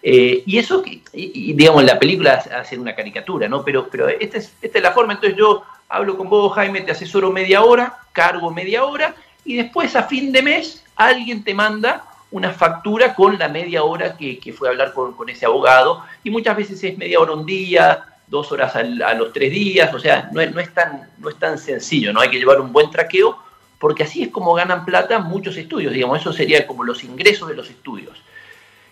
Eh, 0.02 0.44
y 0.46 0.56
eso, 0.56 0.82
y, 1.12 1.52
digamos, 1.52 1.84
la 1.84 1.98
película 1.98 2.42
hace 2.58 2.78
una 2.78 2.94
caricatura, 2.94 3.48
¿no? 3.48 3.62
Pero, 3.62 3.88
pero 3.90 4.08
esta, 4.08 4.38
es, 4.38 4.54
esta 4.62 4.78
es 4.78 4.82
la 4.82 4.92
forma, 4.92 5.12
entonces 5.12 5.36
yo 5.36 5.62
hablo 5.90 6.16
con 6.16 6.30
vos, 6.30 6.54
Jaime, 6.54 6.80
te 6.80 6.92
asesoro 6.92 7.30
media 7.30 7.62
hora, 7.62 7.98
cargo 8.12 8.50
media 8.50 8.84
hora, 8.84 9.14
y 9.44 9.56
después 9.56 9.94
a 9.94 10.04
fin 10.04 10.32
de 10.32 10.40
mes 10.40 10.82
alguien 10.96 11.44
te 11.44 11.52
manda 11.52 12.06
una 12.30 12.52
factura 12.52 13.14
con 13.14 13.38
la 13.38 13.48
media 13.48 13.82
hora 13.84 14.16
que, 14.16 14.54
fue 14.56 14.68
a 14.68 14.70
hablar 14.72 14.92
con, 14.92 15.14
con, 15.14 15.28
ese 15.28 15.46
abogado, 15.46 16.04
y 16.22 16.30
muchas 16.30 16.56
veces 16.56 16.82
es 16.84 16.98
media 16.98 17.20
hora 17.20 17.32
un 17.32 17.46
día, 17.46 18.04
dos 18.26 18.52
horas 18.52 18.76
a 18.76 19.14
los 19.14 19.32
tres 19.32 19.50
días, 19.50 19.92
o 19.94 19.98
sea, 19.98 20.28
no 20.32 20.40
es, 20.40 20.54
no, 20.54 20.60
es 20.60 20.72
tan, 20.72 21.08
no 21.18 21.30
es 21.30 21.36
tan 21.36 21.58
sencillo, 21.58 22.12
¿no? 22.12 22.20
Hay 22.20 22.30
que 22.30 22.38
llevar 22.38 22.60
un 22.60 22.72
buen 22.72 22.90
traqueo, 22.90 23.38
porque 23.78 24.02
así 24.02 24.22
es 24.22 24.28
como 24.28 24.54
ganan 24.54 24.84
plata 24.84 25.18
muchos 25.18 25.56
estudios, 25.56 25.92
digamos, 25.92 26.20
eso 26.20 26.32
sería 26.32 26.66
como 26.66 26.84
los 26.84 27.04
ingresos 27.04 27.48
de 27.48 27.54
los 27.54 27.70
estudios. 27.70 28.18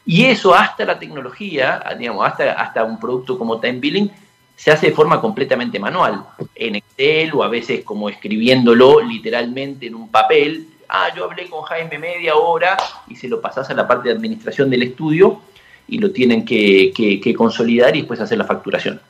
Y 0.07 0.25
eso 0.26 0.55
hasta 0.55 0.85
la 0.85 0.99
tecnología, 0.99 1.83
digamos, 1.99 2.26
hasta, 2.26 2.52
hasta 2.52 2.85
un 2.85 2.99
producto 2.99 3.37
como 3.37 3.61
Time 3.61 3.81
Billing, 3.81 4.11
se 4.55 4.71
hace 4.71 4.87
de 4.87 4.93
forma 4.93 5.21
completamente 5.21 5.78
manual, 5.78 6.25
en 6.55 6.76
Excel 6.76 7.35
o 7.35 7.43
a 7.43 7.49
veces 7.49 7.85
como 7.85 8.09
escribiéndolo 8.09 9.02
literalmente 9.02 9.87
en 9.87 9.95
un 9.95 10.09
papel. 10.09 10.69
Ah, 10.88 11.09
yo 11.14 11.25
hablé 11.25 11.49
con 11.49 11.62
Jaime 11.62 11.99
media 11.99 12.37
hora 12.37 12.76
y 13.09 13.16
se 13.16 13.28
lo 13.28 13.40
pasás 13.40 13.69
a 13.71 13.75
la 13.75 13.87
parte 13.87 14.09
de 14.09 14.14
administración 14.14 14.71
del 14.71 14.83
estudio 14.83 15.43
y 15.88 15.99
lo 15.99 16.11
tienen 16.11 16.45
que, 16.45 16.93
que 16.95 17.35
consolidar 17.35 17.95
y 17.97 18.00
después 18.00 18.21
hacer 18.21 18.38
la 18.38 18.45
facturación. 18.45 19.00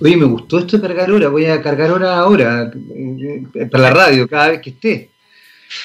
Oye, 0.00 0.16
me 0.16 0.24
gustó 0.24 0.58
esto 0.58 0.78
de 0.78 0.88
cargar 0.88 1.10
hora, 1.10 1.28
voy 1.28 1.46
a 1.46 1.62
cargar 1.62 1.90
hora 1.92 2.18
ahora, 2.18 2.70
eh, 2.94 3.68
para 3.70 3.84
la 3.84 3.90
radio, 3.90 4.28
cada 4.28 4.48
vez 4.48 4.60
que 4.60 4.70
esté. 4.70 5.10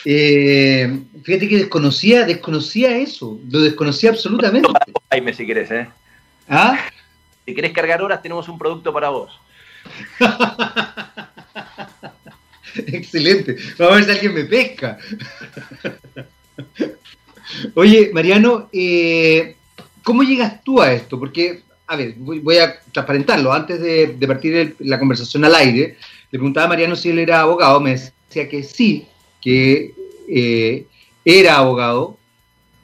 Eh, 0.03 0.99
fíjate 1.23 1.47
que 1.47 1.57
desconocía, 1.57 2.25
desconocía 2.25 2.97
eso, 2.97 3.39
lo 3.49 3.61
desconocía 3.61 4.09
absolutamente. 4.09 4.67
Jaime, 5.11 5.33
si 5.33 5.45
querés, 5.45 5.69
¿eh? 5.71 5.87
¿Ah? 6.47 6.79
Si 7.45 7.53
querés 7.53 7.71
cargar 7.71 8.01
horas, 8.01 8.21
tenemos 8.21 8.49
un 8.49 8.57
producto 8.57 8.91
para 8.91 9.09
vos. 9.09 9.39
Excelente. 12.87 13.57
Vamos 13.77 13.93
a 13.93 13.95
ver 13.97 14.05
si 14.05 14.11
alguien 14.11 14.33
me 14.33 14.45
pesca. 14.45 14.97
Oye, 17.75 18.11
Mariano, 18.13 18.69
eh, 18.71 19.55
¿cómo 20.03 20.23
llegas 20.23 20.63
tú 20.63 20.81
a 20.81 20.93
esto? 20.93 21.19
Porque 21.19 21.63
a 21.89 21.95
ver, 21.95 22.13
voy, 22.17 22.57
a 22.57 22.79
transparentarlo. 22.91 23.51
Antes 23.51 23.81
de, 23.81 24.27
partir 24.27 24.75
la 24.79 24.99
conversación 24.99 25.43
al 25.43 25.55
aire, 25.55 25.97
le 26.29 26.39
preguntaba 26.39 26.67
a 26.67 26.69
Mariano 26.69 26.95
si 26.95 27.09
él 27.09 27.17
era 27.17 27.41
abogado. 27.41 27.79
Me 27.79 27.91
decía 27.93 28.47
que 28.47 28.61
sí, 28.61 29.07
que 29.41 29.95
eh, 30.27 30.85
era 31.25 31.57
abogado. 31.57 32.17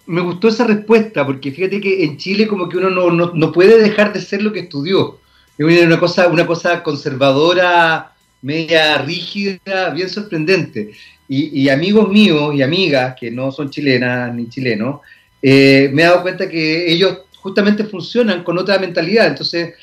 Me 0.08 0.22
gustó 0.22 0.48
esa 0.48 0.66
respuesta, 0.66 1.24
porque 1.24 1.52
fíjate 1.52 1.80
que 1.80 2.04
en 2.04 2.18
Chile 2.18 2.48
como 2.48 2.68
que 2.68 2.78
uno 2.78 2.90
no, 3.12 3.52
puede 3.52 3.80
dejar 3.80 4.12
de 4.12 4.22
ser 4.22 4.42
lo 4.42 4.52
que 4.52 4.62
estudió. 4.62 5.20
Es 5.56 5.84
una 5.84 6.00
cosa, 6.00 6.28
una 6.28 6.48
cosa 6.48 6.82
conservadora, 6.82 8.15
media 8.46 9.00
rígida, 9.00 9.90
bien 9.90 10.08
sorprendente. 10.08 10.92
Y, 11.28 11.68
amigos 11.70 12.08
míos 12.10 12.54
y 12.54 12.62
amigas 12.62 13.16
que 13.20 13.32
no 13.32 13.52
son 13.52 13.72
chilenas 13.72 14.34
ni 14.36 14.48
chilenos, 14.48 15.02
eh, 15.42 15.90
me 15.92 16.04
he 16.04 16.06
dado 16.06 16.22
cuenta 16.22 16.48
que 16.48 16.92
ellos 16.92 17.22
justamente 17.38 17.84
funcionan 17.86 18.44
con 18.44 18.60
otra 18.60 18.78
mentalidad. 18.78 19.26
Entonces, 19.26 19.74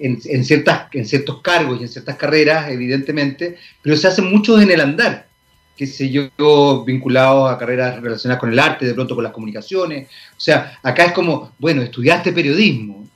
en, 0.00 0.44
ciertas, 0.44 0.88
en 0.92 1.06
ciertos 1.06 1.40
cargos 1.40 1.78
y 1.78 1.84
en 1.84 1.88
ciertas 1.88 2.16
carreras, 2.16 2.68
evidentemente, 2.68 3.56
pero 3.80 3.96
se 3.96 4.08
hacen 4.08 4.24
muchos 4.24 4.60
en 4.60 4.72
el 4.72 4.80
andar, 4.80 5.28
qué 5.76 5.86
sé 5.86 6.10
yo, 6.10 6.84
vinculados 6.84 7.48
a 7.48 7.58
carreras 7.58 8.00
relacionadas 8.02 8.40
con 8.40 8.50
el 8.50 8.58
arte, 8.58 8.86
de 8.86 8.94
pronto 8.94 9.14
con 9.14 9.22
las 9.22 9.32
comunicaciones. 9.32 10.08
O 10.36 10.40
sea, 10.40 10.76
acá 10.82 11.04
es 11.04 11.12
como, 11.12 11.52
bueno, 11.60 11.82
estudiaste 11.82 12.32
periodismo. 12.32 13.06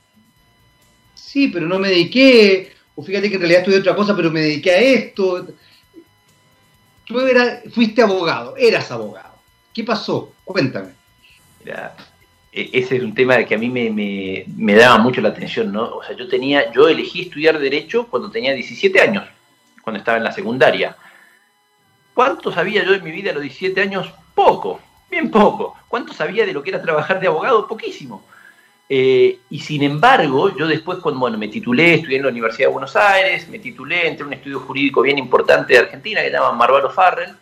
Sí, 1.13 1.49
pero 1.49 1.67
no 1.67 1.77
me 1.77 1.89
dediqué, 1.89 2.71
o 2.95 3.03
fíjate 3.03 3.29
que 3.29 3.35
en 3.35 3.41
realidad 3.41 3.61
estudié 3.61 3.79
otra 3.79 3.95
cosa, 3.95 4.15
pero 4.15 4.29
me 4.31 4.41
dediqué 4.41 4.71
a 4.71 4.79
esto. 4.79 5.47
Tú 7.05 7.19
fuiste 7.73 8.01
abogado, 8.01 8.55
eras 8.57 8.91
abogado. 8.91 9.33
¿Qué 9.73 9.83
pasó? 9.83 10.33
Cuéntame. 10.43 10.93
Mira, 11.63 11.95
e-, 12.51 12.69
ese 12.71 12.97
es 12.97 13.03
un 13.03 13.15
tema 13.15 13.43
que 13.43 13.55
a 13.55 13.57
mí 13.57 13.69
me, 13.69 14.75
daba 14.75 14.99
mucho 14.99 15.21
la 15.21 15.29
atención, 15.29 15.71
¿no? 15.71 15.95
O 15.95 16.03
sea, 16.03 16.15
yo 16.15 16.27
tenía, 16.27 16.71
yo 16.71 16.87
elegí 16.87 17.23
estudiar 17.23 17.59
Derecho 17.59 18.07
cuando 18.07 18.29
tenía 18.29 18.53
17 18.53 19.01
años, 19.01 19.27
cuando 19.81 19.99
estaba 19.99 20.17
en 20.17 20.23
la 20.23 20.31
secundaria. 20.31 20.95
¿Cuánto 22.13 22.51
sabía 22.51 22.83
yo 22.83 22.91
de 22.91 23.01
mi 23.01 23.11
vida 23.11 23.31
a 23.31 23.33
los 23.33 23.41
17 23.41 23.81
años? 23.81 24.13
Poco, 24.35 24.79
bien 25.09 25.31
poco. 25.31 25.75
¿Cuánto 25.87 26.13
sabía 26.13 26.45
de 26.45 26.53
lo 26.53 26.61
que 26.61 26.69
era 26.69 26.81
trabajar 26.81 27.19
de 27.19 27.27
abogado? 27.27 27.67
Poquísimo. 27.67 28.23
Eh, 28.89 29.39
y 29.49 29.59
sin 29.59 29.81
embargo, 29.83 30.55
yo 30.55 30.67
después, 30.67 30.99
cuando 30.99 31.19
bueno, 31.21 31.37
me 31.37 31.47
titulé, 31.47 31.95
estudié 31.95 32.17
en 32.17 32.23
la 32.23 32.29
Universidad 32.29 32.67
de 32.67 32.73
Buenos 32.73 32.95
Aires, 32.95 33.47
me 33.49 33.59
titulé, 33.59 34.07
entré 34.07 34.23
en 34.23 34.27
un 34.27 34.33
estudio 34.33 34.59
jurídico 34.59 35.01
bien 35.01 35.17
importante 35.17 35.73
de 35.73 35.79
Argentina 35.79 36.21
que 36.21 36.27
se 36.27 36.33
llama 36.33 36.51
Marvalo 36.51 36.89
Farrell, 36.89 37.35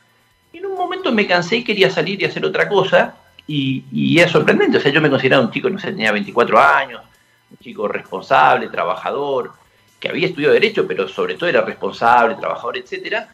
y 0.53 0.59
en 0.59 0.65
un 0.67 0.75
momento 0.75 1.11
me 1.11 1.27
cansé 1.27 1.57
y 1.57 1.63
quería 1.63 1.89
salir 1.89 2.21
y 2.21 2.25
hacer 2.25 2.45
otra 2.45 2.69
cosa, 2.69 3.15
y, 3.47 4.19
es 4.19 4.31
sorprendente, 4.31 4.77
o 4.77 4.79
sea, 4.79 4.91
yo 4.91 5.01
me 5.01 5.09
consideraba 5.09 5.43
un 5.43 5.51
chico, 5.51 5.69
no 5.69 5.79
sé, 5.79 5.87
tenía 5.91 6.11
24 6.11 6.59
años, 6.59 7.01
un 7.49 7.57
chico 7.57 7.87
responsable, 7.87 8.69
trabajador, 8.69 9.51
que 9.99 10.09
había 10.09 10.27
estudiado 10.27 10.53
Derecho, 10.53 10.87
pero 10.87 11.07
sobre 11.07 11.35
todo 11.35 11.49
era 11.49 11.61
responsable, 11.61 12.35
trabajador, 12.35 12.77
etcétera, 12.77 13.27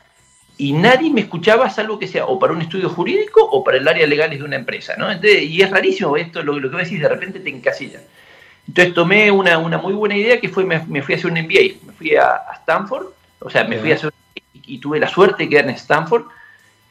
y 0.57 0.73
nadie 0.73 1.11
me 1.11 1.21
escuchaba 1.21 1.69
salvo 1.69 1.99
que 1.99 2.07
sea 2.07 2.25
o 2.25 2.39
para 2.39 2.53
un 2.53 2.61
estudio 2.61 2.89
jurídico 2.89 3.43
o 3.43 3.63
para 3.63 3.77
el 3.77 3.87
área 3.87 4.07
legal 4.07 4.29
de 4.29 4.43
una 4.43 4.55
empresa, 4.55 4.95
¿no? 4.97 5.07
y 5.11 5.61
es 5.61 5.69
rarísimo 5.69 6.17
esto, 6.17 6.41
lo, 6.43 6.59
lo 6.59 6.71
que 6.71 6.77
decís, 6.77 6.99
de 6.99 7.09
repente 7.09 7.39
te 7.39 7.49
encasillan. 7.49 8.01
Entonces 8.67 8.93
tomé 8.93 9.31
una, 9.31 9.57
muy 9.59 9.93
buena 9.93 10.17
idea 10.17 10.41
que 10.41 10.49
fue, 10.49 10.65
me, 10.65 11.01
fui 11.01 11.13
a 11.13 11.17
hacer 11.17 11.31
un 11.31 11.39
MBA, 11.39 11.85
me 11.85 11.93
fui 11.93 12.15
a, 12.15 12.41
Stanford, 12.55 13.07
o 13.39 13.49
sea, 13.49 13.63
me 13.63 13.77
fui 13.77 13.91
a 13.91 13.95
hacer 13.95 14.11
y 14.53 14.79
tuve 14.79 14.99
la 14.99 15.07
suerte 15.07 15.43
de 15.43 15.49
quedar 15.49 15.65
en 15.65 15.71
Stanford, 15.71 16.25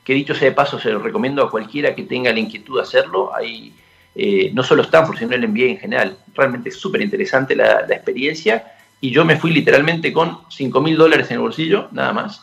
que 0.03 0.15
dicho 0.15 0.35
sea 0.35 0.49
de 0.49 0.55
paso 0.55 0.79
se 0.79 0.91
lo 0.91 1.01
recomiendo 1.01 1.43
a 1.43 1.51
cualquiera 1.51 1.95
que 1.95 2.05
tenga 2.05 2.33
la 2.33 2.39
inquietud 2.39 2.77
de 2.77 2.83
hacerlo. 2.83 3.35
Hay 3.35 3.75
eh, 4.15 4.51
no 4.55 4.63
solo 4.63 4.83
Stanford, 4.83 5.19
sino 5.19 5.35
el 5.35 5.47
MBA 5.47 5.65
en 5.65 5.79
general. 5.79 6.19
Realmente 6.35 6.71
es 6.71 6.77
súper 6.77 7.03
interesante 7.03 7.55
la, 7.55 7.81
experiencia 7.81 8.73
y 9.01 9.11
yo 9.11 9.27
me 9.27 9.37
fui 9.37 9.53
literalmente 9.53 10.13
con 10.13 10.39
5 10.49 10.81
mil 10.81 10.97
dólares 10.97 11.27
en 11.31 11.35
el 11.35 11.41
bolsillo, 11.41 11.89
nada 11.93 12.15
más. 12.15 12.43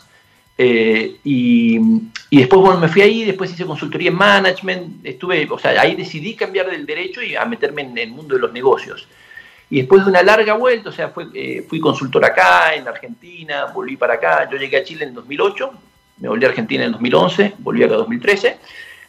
Eh, 0.58 1.18
y, 1.24 1.80
después, 2.32 2.62
bueno, 2.62 2.80
me 2.80 2.88
fui 2.88 3.02
ahí, 3.02 3.26
después 3.26 3.52
hice 3.52 3.66
consultoría 3.66 4.10
en 4.10 4.16
management, 4.16 5.06
estuve, 5.06 5.48
o 5.50 5.58
sea, 5.58 5.80
ahí 5.82 5.96
decidí 5.96 6.36
cambiar 6.36 6.70
del 6.70 6.86
derecho 6.86 7.22
y 7.22 7.36
a 7.36 7.46
meterme 7.46 7.82
en 7.82 7.98
el 7.98 8.12
mundo 8.12 8.36
de 8.36 8.42
los 8.42 8.54
negocios. 8.54 9.08
Y 9.70 9.78
después 9.78 10.04
de 10.04 10.12
una 10.12 10.22
larga 10.22 10.54
vuelta, 10.54 10.90
o 10.90 10.92
sea, 10.92 11.12
eh, 11.34 11.66
fui 11.68 11.80
consultor 11.80 12.24
acá, 12.26 12.76
en 12.76 12.88
Argentina, 12.88 13.66
volví 13.74 13.98
para 13.98 14.16
acá, 14.16 14.48
yo 14.50 14.58
llegué 14.58 14.78
a 14.78 14.84
Chile 14.84 15.06
en 15.06 15.14
2008, 15.14 15.74
me 16.18 16.28
volví 16.28 16.46
a 16.46 16.50
Argentina 16.50 16.84
en 16.84 16.92
2011, 16.92 17.54
volví 17.60 17.84
acá 17.84 17.94
en 17.94 18.00
2013. 18.00 18.58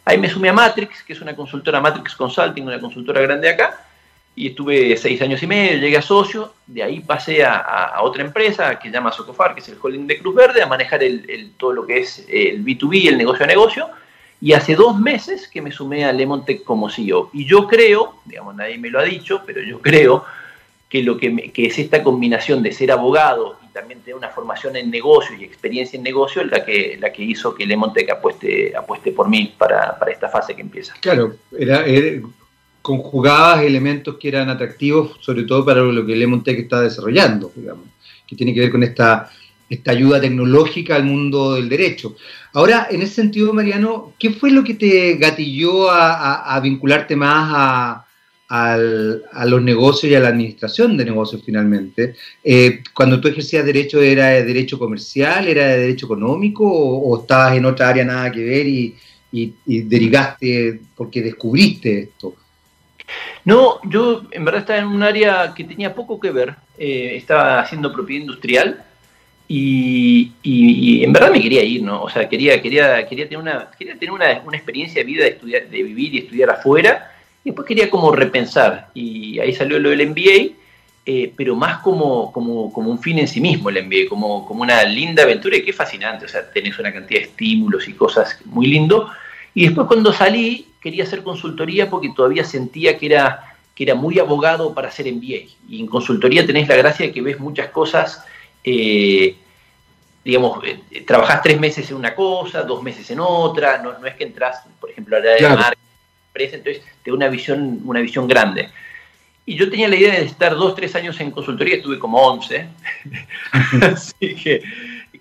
Ahí 0.05 0.17
me 0.17 0.29
sumé 0.29 0.49
a 0.49 0.53
Matrix, 0.53 1.03
que 1.03 1.13
es 1.13 1.21
una 1.21 1.35
consultora, 1.35 1.81
Matrix 1.81 2.15
Consulting, 2.15 2.63
una 2.63 2.79
consultora 2.79 3.21
grande 3.21 3.49
acá, 3.49 3.84
y 4.35 4.47
estuve 4.47 4.97
seis 4.97 5.21
años 5.21 5.41
y 5.43 5.47
medio, 5.47 5.79
llegué 5.79 5.97
a 5.97 6.01
socio, 6.01 6.53
de 6.67 6.83
ahí 6.83 6.99
pasé 6.99 7.43
a, 7.45 7.95
otra 8.01 8.21
empresa 8.21 8.77
que 8.77 8.91
llama 8.91 9.11
Socofar, 9.11 9.53
que 9.53 9.61
es 9.61 9.69
el 9.69 9.77
holding 9.81 10.07
de 10.07 10.19
Cruz 10.19 10.35
Verde, 10.35 10.61
a 10.61 10.67
manejar 10.67 11.03
el, 11.03 11.51
todo 11.57 11.71
lo 11.71 11.87
que 11.87 11.99
es 11.99 12.25
el 12.27 12.63
B2B, 12.63 13.07
el 13.07 13.17
negocio 13.17 13.45
a 13.45 13.47
negocio, 13.47 13.89
Y 14.41 14.51
hace 14.51 14.75
dos 14.75 14.99
meses 14.99 15.47
que 15.47 15.61
me 15.61 15.71
sumé 15.71 16.03
a 16.03 16.11
Lemontech 16.11 16.63
como 16.65 16.89
CEO. 16.89 17.29
Y 17.31 17.45
yo 17.45 17.65
creo, 17.67 18.15
digamos, 18.25 18.55
nadie 18.55 18.77
me 18.77 18.89
lo 18.89 18.99
ha 18.99 19.03
dicho, 19.03 19.41
pero 19.45 19.61
yo 19.61 19.79
creo 19.79 20.25
que 20.89 21.01
lo 21.01 21.17
que, 21.17 21.51
que 21.51 21.67
es 21.67 21.79
esta 21.79 22.03
combinación 22.03 22.61
de 22.61 22.73
ser 22.73 22.91
abogado 22.91 23.57
y 23.63 23.71
también 23.71 24.01
tener 24.01 24.15
una 24.15 24.29
formación 24.29 24.75
en 24.75 24.91
negocio 24.91 25.35
y 25.37 25.45
experiencia 25.45 25.97
en 25.97 26.03
negocio 26.03 26.43
la 26.43 26.65
que, 26.65 26.97
la 26.99 27.11
que 27.13 27.23
hizo 27.23 27.55
que 27.55 27.65
Lemontech 27.65 28.09
apueste, 28.09 28.75
apueste 28.75 29.13
por 29.13 29.29
mí 29.29 29.55
para, 29.57 29.97
para 29.97 30.11
esta 30.11 30.27
fase 30.27 30.53
que 30.53 30.61
empieza. 30.61 30.93
Claro, 30.99 31.35
era, 31.57 31.85
conjugabas 32.85 33.63
elementos 33.63 34.17
que 34.19 34.27
eran 34.27 34.47
atractivos, 34.47 35.17
sobre 35.19 35.41
todo 35.41 35.65
para 35.65 35.81
lo 35.81 36.05
que 36.05 36.15
Lemontech 36.15 36.59
está 36.59 36.81
desarrollando, 36.81 37.51
digamos, 37.55 37.85
que 38.27 38.35
tiene 38.35 38.53
que 38.53 38.59
ver 38.59 38.69
con 38.69 38.83
esta 38.83 39.31
esta 39.67 39.89
ayuda 39.89 40.21
tecnológica 40.21 40.95
al 40.95 41.05
mundo 41.05 41.55
del 41.55 41.67
derecho. 41.67 42.15
Ahora, 42.53 42.87
en 42.91 43.01
ese 43.01 43.15
sentido, 43.15 43.51
Mariano, 43.53 44.13
¿qué 44.19 44.29
fue 44.29 44.51
lo 44.51 44.63
que 44.63 44.75
te 44.75 45.15
gatilló 45.15 45.89
a, 45.89 46.59
vincularte 46.61 47.15
más 47.15 48.05
a, 48.47 48.77
los 49.47 49.61
negocios 49.63 50.11
y 50.11 50.15
a 50.15 50.19
la 50.19 50.27
administración 50.27 50.95
de 50.95 51.05
negocios 51.05 51.41
finalmente? 51.43 52.13
Eh, 52.43 52.83
cuando 52.93 53.19
tú 53.19 53.27
ejercías 53.27 53.65
derecho, 53.65 53.99
¿era 53.99 54.27
de 54.27 54.43
derecho 54.43 54.77
comercial, 54.77 55.47
era 55.47 55.65
de 55.69 55.79
derecho 55.79 56.05
económico 56.05 56.63
o, 56.67 57.19
estabas 57.19 57.57
en 57.57 57.65
otra 57.65 57.89
área 57.89 58.05
nada 58.05 58.31
que 58.31 58.43
ver 58.43 58.67
y, 58.67 58.95
derivaste 59.65 60.81
porque 60.95 61.23
descubriste 61.23 61.99
esto? 61.99 62.44
No, 63.45 63.79
yo 63.83 64.23
en 64.31 64.43
verdad 64.43 64.61
estaba 64.61 64.79
en 64.79 64.87
un 64.87 65.03
área 65.03 65.53
que 65.55 65.63
tenía 65.63 65.93
poco 65.93 66.19
que 66.19 66.31
ver. 66.31 66.55
Eh, 66.77 67.13
estaba 67.15 67.59
haciendo 67.59 67.93
propiedad 67.93 68.21
industrial 68.21 68.83
y, 69.47 71.03
en 71.03 71.13
verdad 71.13 71.31
me 71.31 71.41
quería 71.41 71.63
ir, 71.63 71.83
¿no? 71.83 72.01
O 72.01 72.09
sea, 72.09 72.27
quería, 72.27 72.59
quería, 72.59 73.07
quería 73.07 73.25
tener, 73.25 73.39
una, 73.39 73.69
quería 73.77 73.93
tener 73.93 74.11
una, 74.11 74.31
experiencia 74.31 75.01
de 75.01 75.05
vida 75.05 75.23
de, 75.23 75.29
estudiar, 75.29 75.67
de 75.69 75.83
vivir 75.83 76.15
y 76.15 76.17
estudiar 76.19 76.49
afuera. 76.49 77.11
Y 77.43 77.49
después 77.49 77.67
quería 77.67 77.89
como 77.91 78.11
repensar. 78.11 78.89
Y 78.95 79.37
ahí 79.39 79.53
salió 79.53 79.77
lo 79.79 79.91
del 79.91 80.09
MBA, 80.09 80.55
eh, 81.05 81.31
pero 81.37 81.55
más 81.55 81.77
como, 81.83 82.31
como, 82.31 82.73
como, 82.73 82.89
un 82.89 82.99
fin 82.99 83.19
en 83.19 83.27
sí 83.27 83.39
mismo 83.39 83.69
el 83.69 83.85
MBA, 83.85 84.09
como, 84.09 84.47
como 84.47 84.63
una 84.63 84.83
linda 84.85 85.21
aventura 85.21 85.55
y 85.57 85.69
es 85.69 85.75
fascinante. 85.75 86.25
O 86.25 86.27
sea, 86.27 86.49
tenés 86.51 86.79
una 86.79 86.91
cantidad 86.91 87.19
de 87.19 87.27
estímulos 87.27 87.87
y 87.87 87.93
cosas 87.93 88.39
muy 88.45 88.65
lindo. 88.65 89.11
Y 89.55 89.65
después 89.65 89.87
cuando 89.87 90.13
salí, 90.13 90.67
quería 90.79 91.03
hacer 91.03 91.23
consultoría 91.23 91.89
porque 91.89 92.13
todavía 92.15 92.43
sentía 92.43 92.99
que 92.99 93.07
era, 93.07 93.55
que 93.73 93.83
era 93.85 93.95
muy 93.95 94.19
abogado 94.19 94.75
para 94.75 94.89
hacer 94.89 95.11
MBA. 95.11 95.49
Y 95.67 95.79
en 95.79 95.87
consultoría 95.87 96.45
tenés 96.45 96.67
la 96.67 96.75
gracia 96.75 97.07
de 97.07 97.11
que 97.11 97.21
ves 97.23 97.39
muchas 97.39 97.69
cosas 97.69 98.23
eh, 98.63 99.35
digamos, 100.25 100.59
eh, 100.65 101.03
trabajás 101.05 101.43
tres 101.43 101.59
meses 101.59 101.89
en 101.91 101.97
una 101.97 102.15
cosa, 102.15 102.63
dos 102.63 102.81
meses 102.81 103.09
en 103.11 103.19
otra, 103.19 103.77
no, 103.77 104.03
es 104.05 104.15
que 104.15 104.23
entras, 104.23 104.63
por 104.79 104.89
ejemplo, 104.89 105.15
a 105.15 105.19
la 105.19 105.31
de 105.31 105.49
marca, 105.49 105.77
entonces 106.33 106.81
te 107.03 107.11
da 107.11 107.15
una 107.15 107.27
visión, 107.29 107.81
una 107.85 107.99
visión 107.99 108.27
grande. 108.27 108.69
Y 109.45 109.55
yo 109.55 109.69
tenía 109.69 109.87
la 109.87 109.95
idea 109.95 110.15
de 110.15 110.25
estar 110.25 110.55
dos, 110.55 110.73
tres 110.73 110.95
años 110.95 111.19
en 111.19 111.29
consultoría, 111.29 111.75
estuve 111.75 111.99
como 111.99 112.17
once, 112.17 112.67
así 113.83 114.33
que 114.35 114.63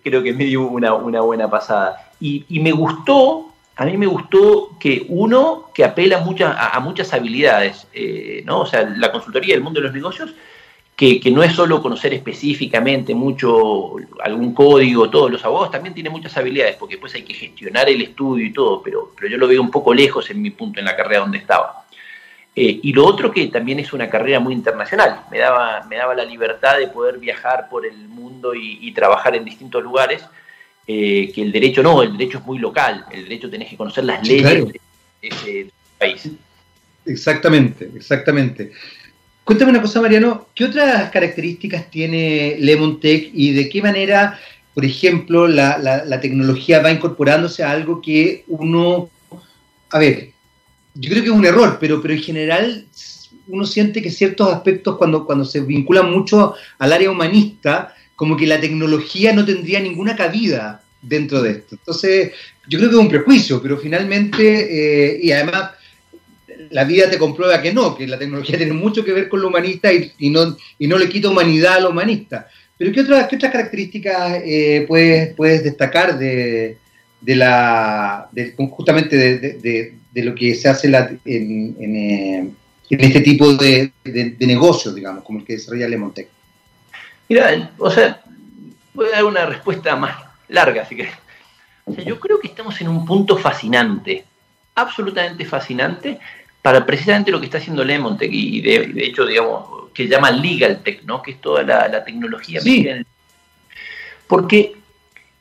creo 0.02 0.22
que 0.22 0.32
me 0.32 0.44
dio 0.44 0.62
una, 0.62 0.94
una 0.94 1.20
buena 1.20 1.50
pasada. 1.50 2.10
Y, 2.18 2.46
me 2.60 2.72
gustó, 2.72 3.52
a 3.76 3.84
mí 3.84 3.96
me 3.96 4.06
gustó 4.06 4.76
que 4.78 5.04
uno, 5.08 5.70
que 5.74 5.84
apela 5.84 6.24
a, 6.56 6.80
muchas 6.80 7.12
habilidades, 7.12 7.86
eh, 7.92 8.42
¿no? 8.44 8.60
O 8.60 8.66
sea, 8.66 8.82
la 8.96 9.10
consultoría, 9.10 9.54
el 9.54 9.62
mundo 9.62 9.80
de 9.80 9.86
los 9.86 9.94
negocios, 9.94 10.34
que, 10.96 11.20
no 11.32 11.42
es 11.42 11.52
solo 11.52 11.82
conocer 11.82 12.14
específicamente 12.14 13.14
mucho 13.14 13.96
algún 14.22 14.54
código, 14.54 15.10
todos 15.10 15.30
los 15.30 15.44
abogados 15.44 15.72
también 15.72 15.92
tienen 15.92 16.12
muchas 16.12 16.36
habilidades, 16.36 16.76
porque 16.76 16.94
después 16.94 17.14
hay 17.14 17.22
que 17.22 17.34
gestionar 17.34 17.88
el 17.88 18.00
estudio 18.00 18.46
y 18.46 18.52
todo, 18.52 18.80
pero, 18.82 19.12
pero 19.16 19.28
yo 19.28 19.36
lo 19.36 19.48
veo 19.48 19.60
un 19.60 19.70
poco 19.70 19.92
lejos 19.92 20.30
en 20.30 20.40
mi 20.40 20.50
punto 20.50 20.78
en 20.78 20.86
la 20.86 20.96
carrera 20.96 21.22
donde 21.22 21.38
estaba. 21.38 21.84
Eh, 22.56 22.78
y 22.84 22.92
lo 22.92 23.04
otro 23.04 23.32
que 23.32 23.48
también 23.48 23.80
es 23.80 23.92
una 23.92 24.08
carrera 24.08 24.38
muy 24.38 24.54
internacional, 24.54 25.24
me 25.28 25.38
daba, 25.38 25.84
me 25.88 25.96
daba 25.96 26.14
la 26.14 26.24
libertad 26.24 26.78
de 26.78 26.86
poder 26.86 27.18
viajar 27.18 27.68
por 27.68 27.84
el 27.84 27.96
mundo 28.08 28.54
y, 28.54 28.92
trabajar 28.92 29.34
en 29.34 29.44
distintos 29.44 29.82
lugares, 29.82 30.24
eh, 30.86 31.32
que 31.34 31.42
el 31.42 31.50
derecho 31.50 31.82
no, 31.82 32.02
el 32.02 32.12
derecho 32.12 32.38
es 32.38 32.44
muy 32.44 32.58
local, 32.58 33.06
el 33.10 33.24
derecho 33.24 33.48
tenés 33.48 33.70
que 33.70 33.76
conocer 33.76 34.04
las 34.04 34.26
leyes 34.26 34.66
de 34.66 34.80
ese 35.22 35.70
país. 35.98 36.30
Exactamente, 37.06 37.90
exactamente. 37.94 38.72
Cuéntame 39.44 39.72
una 39.72 39.82
cosa, 39.82 40.00
Mariano, 40.00 40.48
¿qué 40.54 40.64
otras 40.64 41.10
características 41.10 41.90
tiene 41.90 42.56
Lemon 42.58 43.00
Tech 43.00 43.30
y 43.32 43.52
de 43.52 43.68
qué 43.68 43.82
manera, 43.82 44.38
por 44.72 44.84
ejemplo, 44.84 45.46
la, 45.46 46.20
tecnología 46.20 46.80
va 46.80 46.90
incorporándose 46.90 47.62
a 47.62 47.70
algo 47.70 48.00
que 48.00 48.44
uno, 48.48 49.10
a 49.90 49.98
ver, 49.98 50.30
yo 50.94 51.10
creo 51.10 51.22
que 51.22 51.28
es 51.28 51.34
un 51.34 51.44
error, 51.44 51.78
pero, 51.80 52.00
pero 52.00 52.14
en 52.14 52.22
general 52.22 52.86
uno 53.48 53.66
siente 53.66 54.00
que 54.00 54.10
ciertos 54.10 54.52
aspectos 54.52 54.96
cuando, 54.96 55.26
cuando 55.26 55.44
se 55.44 55.60
vinculan 55.60 56.10
mucho 56.10 56.54
al 56.78 56.92
área 56.92 57.10
humanista, 57.10 57.94
como 58.16 58.36
que 58.36 58.46
la 58.46 58.60
tecnología 58.60 59.32
no 59.32 59.44
tendría 59.44 59.80
ninguna 59.80 60.16
cabida 60.16 60.82
dentro 61.02 61.42
de 61.42 61.50
esto. 61.52 61.76
Entonces, 61.76 62.32
yo 62.68 62.78
creo 62.78 62.90
que 62.90 62.96
es 62.96 63.02
un 63.02 63.08
prejuicio, 63.08 63.62
pero 63.62 63.76
finalmente, 63.78 65.12
eh, 65.12 65.20
y 65.22 65.32
además 65.32 65.72
la 66.70 66.84
vida 66.84 67.10
te 67.10 67.18
comprueba 67.18 67.60
que 67.60 67.72
no, 67.72 67.94
que 67.96 68.06
la 68.06 68.18
tecnología 68.18 68.56
tiene 68.58 68.72
mucho 68.72 69.04
que 69.04 69.12
ver 69.12 69.28
con 69.28 69.40
lo 69.40 69.48
humanista 69.48 69.92
y, 69.92 70.30
no, 70.30 70.56
y 70.78 70.86
no 70.86 70.98
le 70.98 71.08
quita 71.08 71.28
humanidad 71.28 71.74
a 71.74 71.80
lo 71.80 71.90
humanista. 71.90 72.48
Pero 72.76 72.92
¿qué 72.92 73.00
otras, 73.00 73.28
qué 73.28 73.36
otras 73.36 73.52
características 73.52 74.42
eh, 74.44 74.84
puedes, 74.88 75.34
puedes 75.34 75.62
destacar 75.62 76.18
de, 76.18 76.78
de 77.20 77.36
la, 77.36 78.28
justamente 78.70 79.16
de, 79.16 80.22
lo 80.22 80.34
que 80.34 80.54
se 80.54 80.68
hace 80.68 80.88
en, 80.88 81.76
eh, 81.78 82.48
en, 82.90 83.00
este 83.00 83.20
tipo 83.20 83.52
de, 83.54 83.92
de, 84.04 84.36
negocios, 84.40 84.94
digamos, 84.94 85.22
como 85.22 85.38
el 85.38 85.44
que 85.44 85.54
desarrolla 85.54 85.88
Lemontec? 85.88 86.28
Mira, 87.28 87.72
o 87.78 87.90
sea, 87.90 88.22
voy 88.92 89.06
a 89.06 89.16
dar 89.16 89.24
una 89.24 89.46
respuesta 89.46 89.96
más 89.96 90.16
larga, 90.48 90.82
así 90.82 90.96
que... 90.96 91.08
O 91.86 91.92
sea, 91.92 92.04
yo 92.04 92.18
creo 92.18 92.40
que 92.40 92.48
estamos 92.48 92.80
en 92.80 92.88
un 92.88 93.04
punto 93.04 93.36
fascinante, 93.36 94.24
absolutamente 94.74 95.44
fascinante, 95.44 96.18
para 96.62 96.86
precisamente 96.86 97.30
lo 97.30 97.40
que 97.40 97.46
está 97.46 97.58
haciendo 97.58 97.84
Lemontech 97.84 98.32
y 98.32 98.62
de, 98.62 99.04
hecho, 99.04 99.26
digamos, 99.26 99.90
que 99.92 100.08
llama 100.08 100.30
Legal 100.30 100.82
Tech, 100.82 101.02
¿no? 101.04 101.20
que 101.20 101.32
es 101.32 101.40
toda 101.42 101.62
la, 101.62 102.02
tecnología. 102.04 102.60
Sí. 102.62 102.88
Porque 104.26 104.74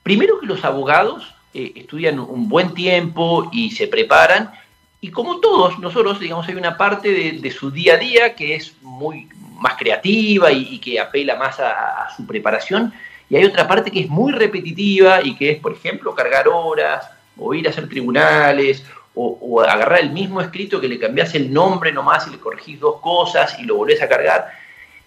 primero 0.03 0.37
que 0.39 0.45
los 0.45 0.65
abogados 0.65 1.33
eh, 1.53 1.71
estudian 1.75 2.19
un 2.19 2.49
buen 2.49 2.73
tiempo 2.73 3.49
y 3.53 3.71
se 3.71 3.87
preparan, 3.87 4.51
y 4.99 5.11
como 5.11 5.39
todos 5.39 5.79
nosotros, 5.79 6.19
digamos, 6.19 6.47
hay 6.47 6.55
una 6.55 6.77
parte 6.77 7.11
de, 7.33 7.51
su 7.51 7.71
día 7.71 7.95
a 7.95 7.97
día 7.97 8.35
que 8.35 8.55
es 8.55 8.73
muy 8.81 9.27
más 9.59 9.75
creativa 9.77 10.51
y, 10.51 10.79
que 10.79 10.99
apela 10.99 11.35
más 11.35 11.59
a, 11.59 12.07
su 12.15 12.25
preparación, 12.25 12.93
y 13.29 13.35
hay 13.35 13.45
otra 13.45 13.67
parte 13.67 13.91
que 13.91 14.01
es 14.01 14.09
muy 14.09 14.31
repetitiva 14.31 15.21
y 15.23 15.35
que 15.35 15.51
es, 15.51 15.59
por 15.59 15.73
ejemplo, 15.73 16.13
cargar 16.13 16.47
horas, 16.47 17.09
o 17.37 17.53
ir 17.53 17.67
a 17.67 17.71
hacer 17.71 17.89
tribunales, 17.89 18.85
o, 19.15 19.61
agarrar 19.61 19.99
el 19.99 20.11
mismo 20.11 20.41
escrito 20.41 20.81
que 20.81 20.87
le 20.87 20.99
cambias 20.99 21.35
el 21.35 21.53
nombre 21.53 21.91
nomás 21.91 22.27
y 22.27 22.31
le 22.31 22.39
corregís 22.39 22.79
dos 22.79 22.99
cosas 22.99 23.57
y 23.59 23.63
lo 23.63 23.75
volvés 23.75 24.01
a 24.01 24.09
cargar, 24.09 24.51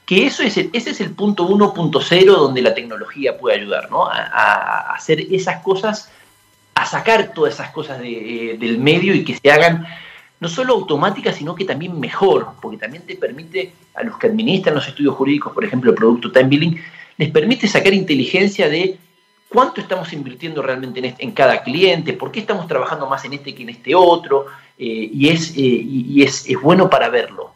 que 0.05 0.27
eso 0.27 0.45
es 0.45 0.57
ese 0.57 0.91
es 0.91 1.01
el 1.01 1.11
punto 1.11 1.49
1.0 1.49 2.25
donde 2.25 2.63
la 2.63 2.75
tecnología 2.75 3.37
puede 3.37 3.57
ayudar, 3.57 3.91
¿no? 3.91 4.07
A, 4.07 4.95
hacer 4.95 5.21
esas 5.33 5.63
cosas, 5.63 6.11
a 6.75 6.87
sacar 6.87 7.33
todas 7.35 7.55
esas 7.55 7.71
cosas 7.71 8.01
eh, 8.05 8.57
del 8.59 8.79
medio 8.79 9.15
y 9.15 9.25
que 9.25 9.37
se 9.37 9.51
hagan 9.51 9.87
no 10.41 10.49
solo 10.49 10.75
automáticas, 10.75 11.37
sino 11.37 11.55
que 11.55 11.65
también 11.65 11.99
mejor, 11.99 12.49
porque 12.61 12.77
también 12.77 13.05
te 13.05 13.17
permite 13.17 13.73
a 13.95 14.03
los 14.03 14.19
que 14.19 14.27
administran 14.27 14.75
los 14.75 14.87
estudios 14.87 15.15
jurídicos, 15.15 15.53
por 15.53 15.65
ejemplo, 15.65 15.91
el 15.91 15.97
producto 15.97 16.31
Time 16.31 16.49
Billing, 16.49 16.81
les 17.17 17.31
permite 17.31 17.67
sacar 17.67 17.95
inteligencia 17.95 18.69
de 18.69 18.99
cuánto 19.49 19.81
estamos 19.81 20.13
invirtiendo 20.13 20.61
realmente 20.61 21.01
en, 21.01 21.15
en, 21.19 21.31
cada 21.33 21.63
cliente, 21.63 22.13
por 22.13 22.31
qué 22.31 22.41
estamos 22.41 22.69
trabajando 22.69 23.07
más 23.07 23.25
en 23.25 23.35
este 23.35 23.55
que 23.55 23.63
en 23.63 23.71
este 23.71 23.95
otro, 23.95 24.47
eh, 24.79 25.11
y, 25.13 25.29
es, 25.29 25.51
eh, 25.51 25.61
y, 25.61 26.23
es, 26.23 26.49
es, 26.49 26.61
bueno 26.61 26.91
para 26.91 27.09
verlo. 27.09 27.53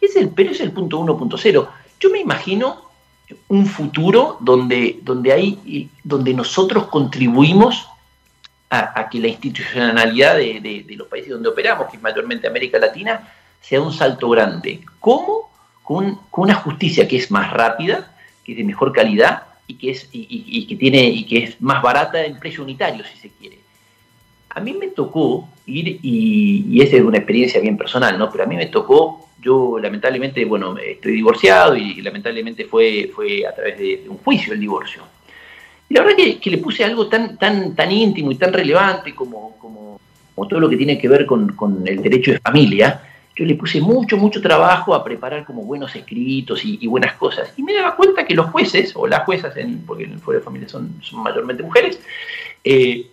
Es 0.00 0.14
el, 0.16 0.28
pero 0.28 0.52
es 0.52 0.60
el 0.60 0.70
punto 0.70 1.00
1.0. 1.00 1.68
Yo 1.98 2.10
me 2.10 2.20
imagino 2.20 2.90
un 3.48 3.66
futuro 3.66 4.38
donde, 4.40 5.00
donde, 5.02 5.32
hay, 5.32 5.90
donde 6.04 6.34
nosotros 6.34 6.86
contribuimos 6.86 7.88
a, 8.70 9.08
que 9.10 9.18
la 9.18 9.28
institucionalidad 9.28 10.36
de, 10.36 10.86
los 10.96 11.08
países 11.08 11.30
donde 11.30 11.48
operamos, 11.48 11.90
que 11.90 11.96
es 11.96 12.02
mayormente 12.02 12.46
América 12.46 12.78
Latina, 12.78 13.28
sea 13.60 13.80
un 13.80 13.92
salto 13.92 14.30
grande. 14.30 14.80
¿Cómo? 15.00 15.50
Con, 15.82 16.20
una 16.32 16.54
justicia 16.54 17.08
que 17.08 17.16
es 17.16 17.30
más 17.30 17.52
rápida, 17.52 18.14
que 18.44 18.52
es 18.52 18.58
de 18.58 18.64
mejor 18.64 18.92
calidad, 18.92 19.42
y 19.66 19.74
que 19.74 19.90
es, 19.90 20.08
y, 20.12 20.66
que 20.66 20.76
tiene, 20.76 21.02
y 21.02 21.24
que 21.24 21.44
es 21.44 21.60
más 21.60 21.82
barata 21.82 22.24
en 22.24 22.38
precio 22.38 22.62
unitario, 22.62 23.04
si 23.04 23.16
se 23.18 23.30
quiere. 23.30 23.58
A 24.50 24.60
mí 24.60 24.72
me 24.72 24.88
tocó 24.88 25.48
ir, 25.66 25.98
y, 26.02 26.66
y 26.70 26.82
esa 26.82 26.96
es 26.96 27.02
una 27.02 27.18
experiencia 27.18 27.60
bien 27.60 27.76
personal, 27.76 28.18
¿no? 28.18 28.30
Pero 28.30 28.44
a 28.44 28.46
mí 28.46 28.56
me 28.56 28.66
tocó, 28.66 29.28
yo 29.40 29.78
lamentablemente, 29.78 30.44
bueno, 30.44 30.76
estoy 30.78 31.12
divorciado 31.12 31.76
y, 31.76 32.00
lamentablemente 32.02 32.66
fue, 32.66 33.10
fue 33.14 33.46
a 33.46 33.54
través 33.54 33.78
de, 33.78 34.04
un 34.08 34.18
juicio 34.18 34.52
el 34.52 34.60
divorcio. 34.60 35.02
Y 35.90 35.94
la 35.94 36.02
verdad 36.02 36.16
que, 36.16 36.38
que, 36.38 36.50
le 36.50 36.58
puse 36.58 36.84
algo 36.84 37.08
tan, 37.08 37.36
tan, 37.36 37.74
tan 37.74 37.90
íntimo 37.90 38.30
y 38.30 38.36
tan 38.36 38.52
relevante 38.52 39.12
como, 39.12 39.58
como, 39.58 39.98
todo 40.48 40.60
lo 40.60 40.68
que 40.70 40.76
tiene 40.76 40.96
que 40.96 41.08
ver 41.08 41.26
con, 41.26 41.82
el 41.84 42.00
derecho 42.00 42.30
de 42.30 42.38
familia, 42.38 43.02
yo 43.34 43.44
le 43.44 43.56
puse 43.56 43.80
mucho, 43.80 44.16
mucho 44.16 44.40
trabajo 44.40 44.94
a 44.94 45.02
preparar 45.02 45.44
como 45.44 45.62
buenos 45.62 45.94
escritos 45.96 46.64
y, 46.64 46.86
buenas 46.86 47.14
cosas. 47.14 47.52
Y 47.56 47.64
me 47.64 47.74
daba 47.74 47.96
cuenta 47.96 48.24
que 48.24 48.34
los 48.34 48.50
jueces, 48.50 48.92
o 48.94 49.08
las 49.08 49.24
juezas, 49.24 49.56
en, 49.56 49.84
porque 49.84 50.04
en 50.04 50.12
el 50.12 50.18
Fuero 50.20 50.38
de 50.38 50.44
Familia 50.44 50.68
son, 50.68 50.94
mayormente 51.12 51.64
mujeres, 51.64 51.98
eh, 52.62 53.10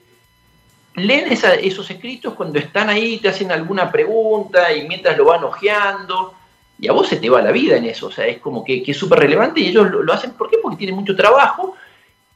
leen 0.96 1.32
esos 1.32 1.90
escritos 1.90 2.36
cuando 2.36 2.60
están 2.60 2.90
ahí, 2.90 3.18
te 3.18 3.30
hacen 3.30 3.52
alguna 3.52 3.92
pregunta 3.92 4.72
y 4.72 4.88
mientras 4.88 5.18
lo 5.18 5.26
van 5.26 5.44
ojeando, 5.44 6.36
y 6.80 6.88
a 6.88 6.92
vos 6.92 7.08
se 7.08 7.18
te 7.18 7.28
va 7.28 7.42
la 7.42 7.52
vida 7.52 7.76
en 7.76 7.86
eso, 7.86 8.08
o 8.08 8.12
sea, 8.12 8.28
es 8.28 8.38
como 8.38 8.64
que, 8.64 8.84
es 8.86 8.98
súper 8.98 9.20
relevante 9.20 9.62
y 9.62 9.70
ellos 9.70 9.90
lo, 9.90 10.14
hacen, 10.14 10.32
¿por 10.34 10.48
qué? 10.48 10.58
Porque 10.62 10.78
tienen 10.78 10.96
mucho 10.96 11.16
trabajo 11.16 11.76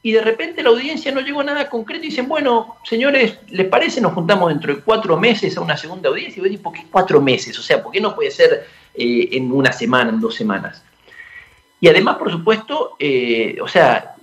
y 0.03 0.11
de 0.11 0.21
repente 0.21 0.63
la 0.63 0.69
audiencia 0.69 1.11
no 1.11 1.21
llegó 1.21 1.41
a 1.41 1.45
nada 1.45 1.69
concreto 1.69 2.03
y 2.03 2.09
dicen, 2.09 2.27
bueno, 2.27 2.77
señores, 2.83 3.37
¿les 3.49 3.67
parece? 3.67 4.01
Nos 4.01 4.13
juntamos 4.13 4.49
dentro 4.49 4.73
de 4.73 4.81
cuatro 4.81 5.15
meses 5.17 5.55
a 5.57 5.61
una 5.61 5.77
segunda 5.77 6.09
audiencia 6.09 6.39
y 6.39 6.41
vos 6.41 6.49
decís, 6.49 6.63
¿por 6.63 6.73
qué 6.73 6.85
cuatro 6.89 7.21
meses? 7.21 7.57
O 7.59 7.61
sea, 7.61 7.83
¿por 7.83 7.91
qué 7.91 8.01
no 8.01 8.15
puede 8.15 8.31
ser 8.31 8.67
eh, 8.95 9.29
en 9.31 9.51
una 9.51 9.71
semana, 9.71 10.09
en 10.09 10.19
dos 10.19 10.33
semanas? 10.33 10.83
Y 11.79 11.87
además, 11.87 12.17
por 12.17 12.31
supuesto, 12.31 12.95
eh, 12.97 13.57
o 13.61 13.67
sea, 13.67 14.15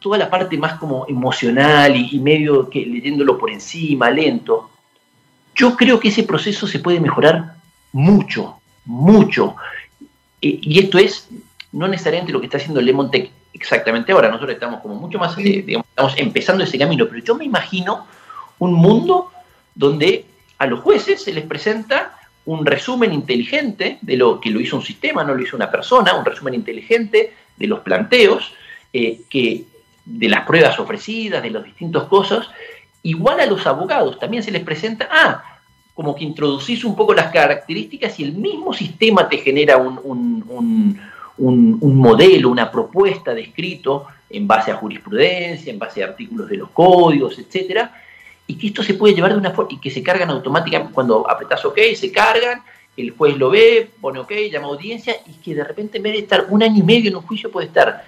toda 0.00 0.18
la 0.18 0.28
parte 0.28 0.58
más 0.58 0.78
como 0.78 1.06
emocional 1.08 1.94
y, 1.96 2.18
medio 2.18 2.68
que 2.68 2.84
leyéndolo 2.84 3.38
por 3.38 3.50
encima, 3.50 4.10
lento, 4.10 4.70
yo 5.54 5.76
creo 5.76 6.00
que 6.00 6.08
ese 6.08 6.24
proceso 6.24 6.66
se 6.66 6.80
puede 6.80 6.98
mejorar 6.98 7.54
mucho, 7.92 8.56
mucho. 8.84 9.54
y 10.40 10.78
esto 10.78 10.98
es 10.98 11.28
no 11.74 11.88
necesariamente 11.88 12.32
lo 12.32 12.40
que 12.40 12.46
está 12.46 12.58
haciendo 12.58 12.80
Lemon 12.80 13.10
Tech 13.10 13.30
exactamente 13.54 14.12
ahora, 14.12 14.28
nosotros 14.28 14.52
estamos 14.52 14.80
como 14.80 14.96
mucho 14.96 15.18
más, 15.18 15.38
eh, 15.38 15.62
digamos, 15.64 15.86
estamos 15.88 16.14
empezando 16.18 16.64
ese 16.64 16.78
camino, 16.78 17.06
pero 17.08 17.24
yo 17.24 17.34
me 17.34 17.44
imagino 17.44 18.06
un 18.58 18.74
mundo 18.74 19.30
donde 19.74 20.26
a 20.58 20.66
los 20.66 20.80
jueces 20.80 21.22
se 21.22 21.32
les 21.32 21.44
presenta 21.44 22.18
un 22.46 22.66
resumen 22.66 23.12
inteligente 23.12 23.98
de 24.02 24.16
lo 24.16 24.40
que 24.40 24.50
lo 24.50 24.60
hizo 24.60 24.76
un 24.76 24.82
sistema, 24.82 25.24
no 25.24 25.34
lo 25.34 25.42
hizo 25.42 25.56
una 25.56 25.70
persona, 25.70 26.14
un 26.14 26.24
resumen 26.24 26.54
inteligente 26.54 27.32
de 27.56 27.66
los 27.66 27.80
planteos, 27.80 28.52
eh, 28.92 29.22
que 29.30 29.64
de 30.04 30.28
las 30.28 30.46
pruebas 30.46 30.78
ofrecidas, 30.78 31.42
de 31.42 31.50
los 31.50 31.64
distintos 31.64 32.04
cosas, 32.04 32.48
igual 33.02 33.40
a 33.40 33.46
los 33.46 33.66
abogados 33.66 34.18
también 34.18 34.42
se 34.42 34.50
les 34.50 34.62
presenta, 34.62 35.08
ah, 35.10 35.42
como 35.94 36.14
que 36.14 36.24
introducís 36.24 36.84
un 36.84 36.96
poco 36.96 37.14
las 37.14 37.32
características 37.32 38.18
y 38.18 38.24
el 38.24 38.32
mismo 38.32 38.74
sistema 38.74 39.28
te 39.28 39.38
genera 39.38 39.76
un, 39.76 39.98
un, 40.02 40.44
un, 40.48 41.00
modelo, 41.38 42.50
una 42.50 42.70
propuesta 42.70 43.34
de 43.34 43.42
escrito 43.42 44.06
en 44.30 44.46
base 44.46 44.70
a 44.70 44.76
jurisprudencia, 44.76 45.72
en 45.72 45.78
base 45.78 46.02
a 46.02 46.06
artículos 46.06 46.48
de 46.48 46.56
los 46.56 46.70
códigos, 46.70 47.38
etcétera, 47.38 47.92
y 48.46 48.56
que 48.56 48.68
esto 48.68 48.82
se 48.82 48.94
puede 48.94 49.14
llevar 49.14 49.32
de 49.32 49.38
una 49.38 49.50
forma 49.50 49.72
y 49.72 49.80
que 49.80 49.90
se 49.90 50.02
cargan 50.02 50.30
automáticamente. 50.30 50.92
Cuando 50.92 51.28
apretás 51.28 51.64
OK, 51.64 51.78
se 51.94 52.12
cargan, 52.12 52.62
el 52.96 53.10
juez 53.10 53.36
lo 53.36 53.50
ve, 53.50 53.90
pone 54.00 54.18
OK, 54.18 54.32
llama 54.50 54.68
audiencia 54.68 55.16
y 55.26 55.32
que 55.42 55.54
de 55.54 55.64
repente 55.64 55.98
en 55.98 56.04
vez 56.04 56.12
de 56.12 56.18
estar 56.20 56.46
un 56.50 56.62
año 56.62 56.78
y 56.78 56.82
medio 56.82 57.10
en 57.10 57.16
un 57.16 57.22
juicio 57.22 57.50
puede 57.50 57.66
estar 57.66 58.04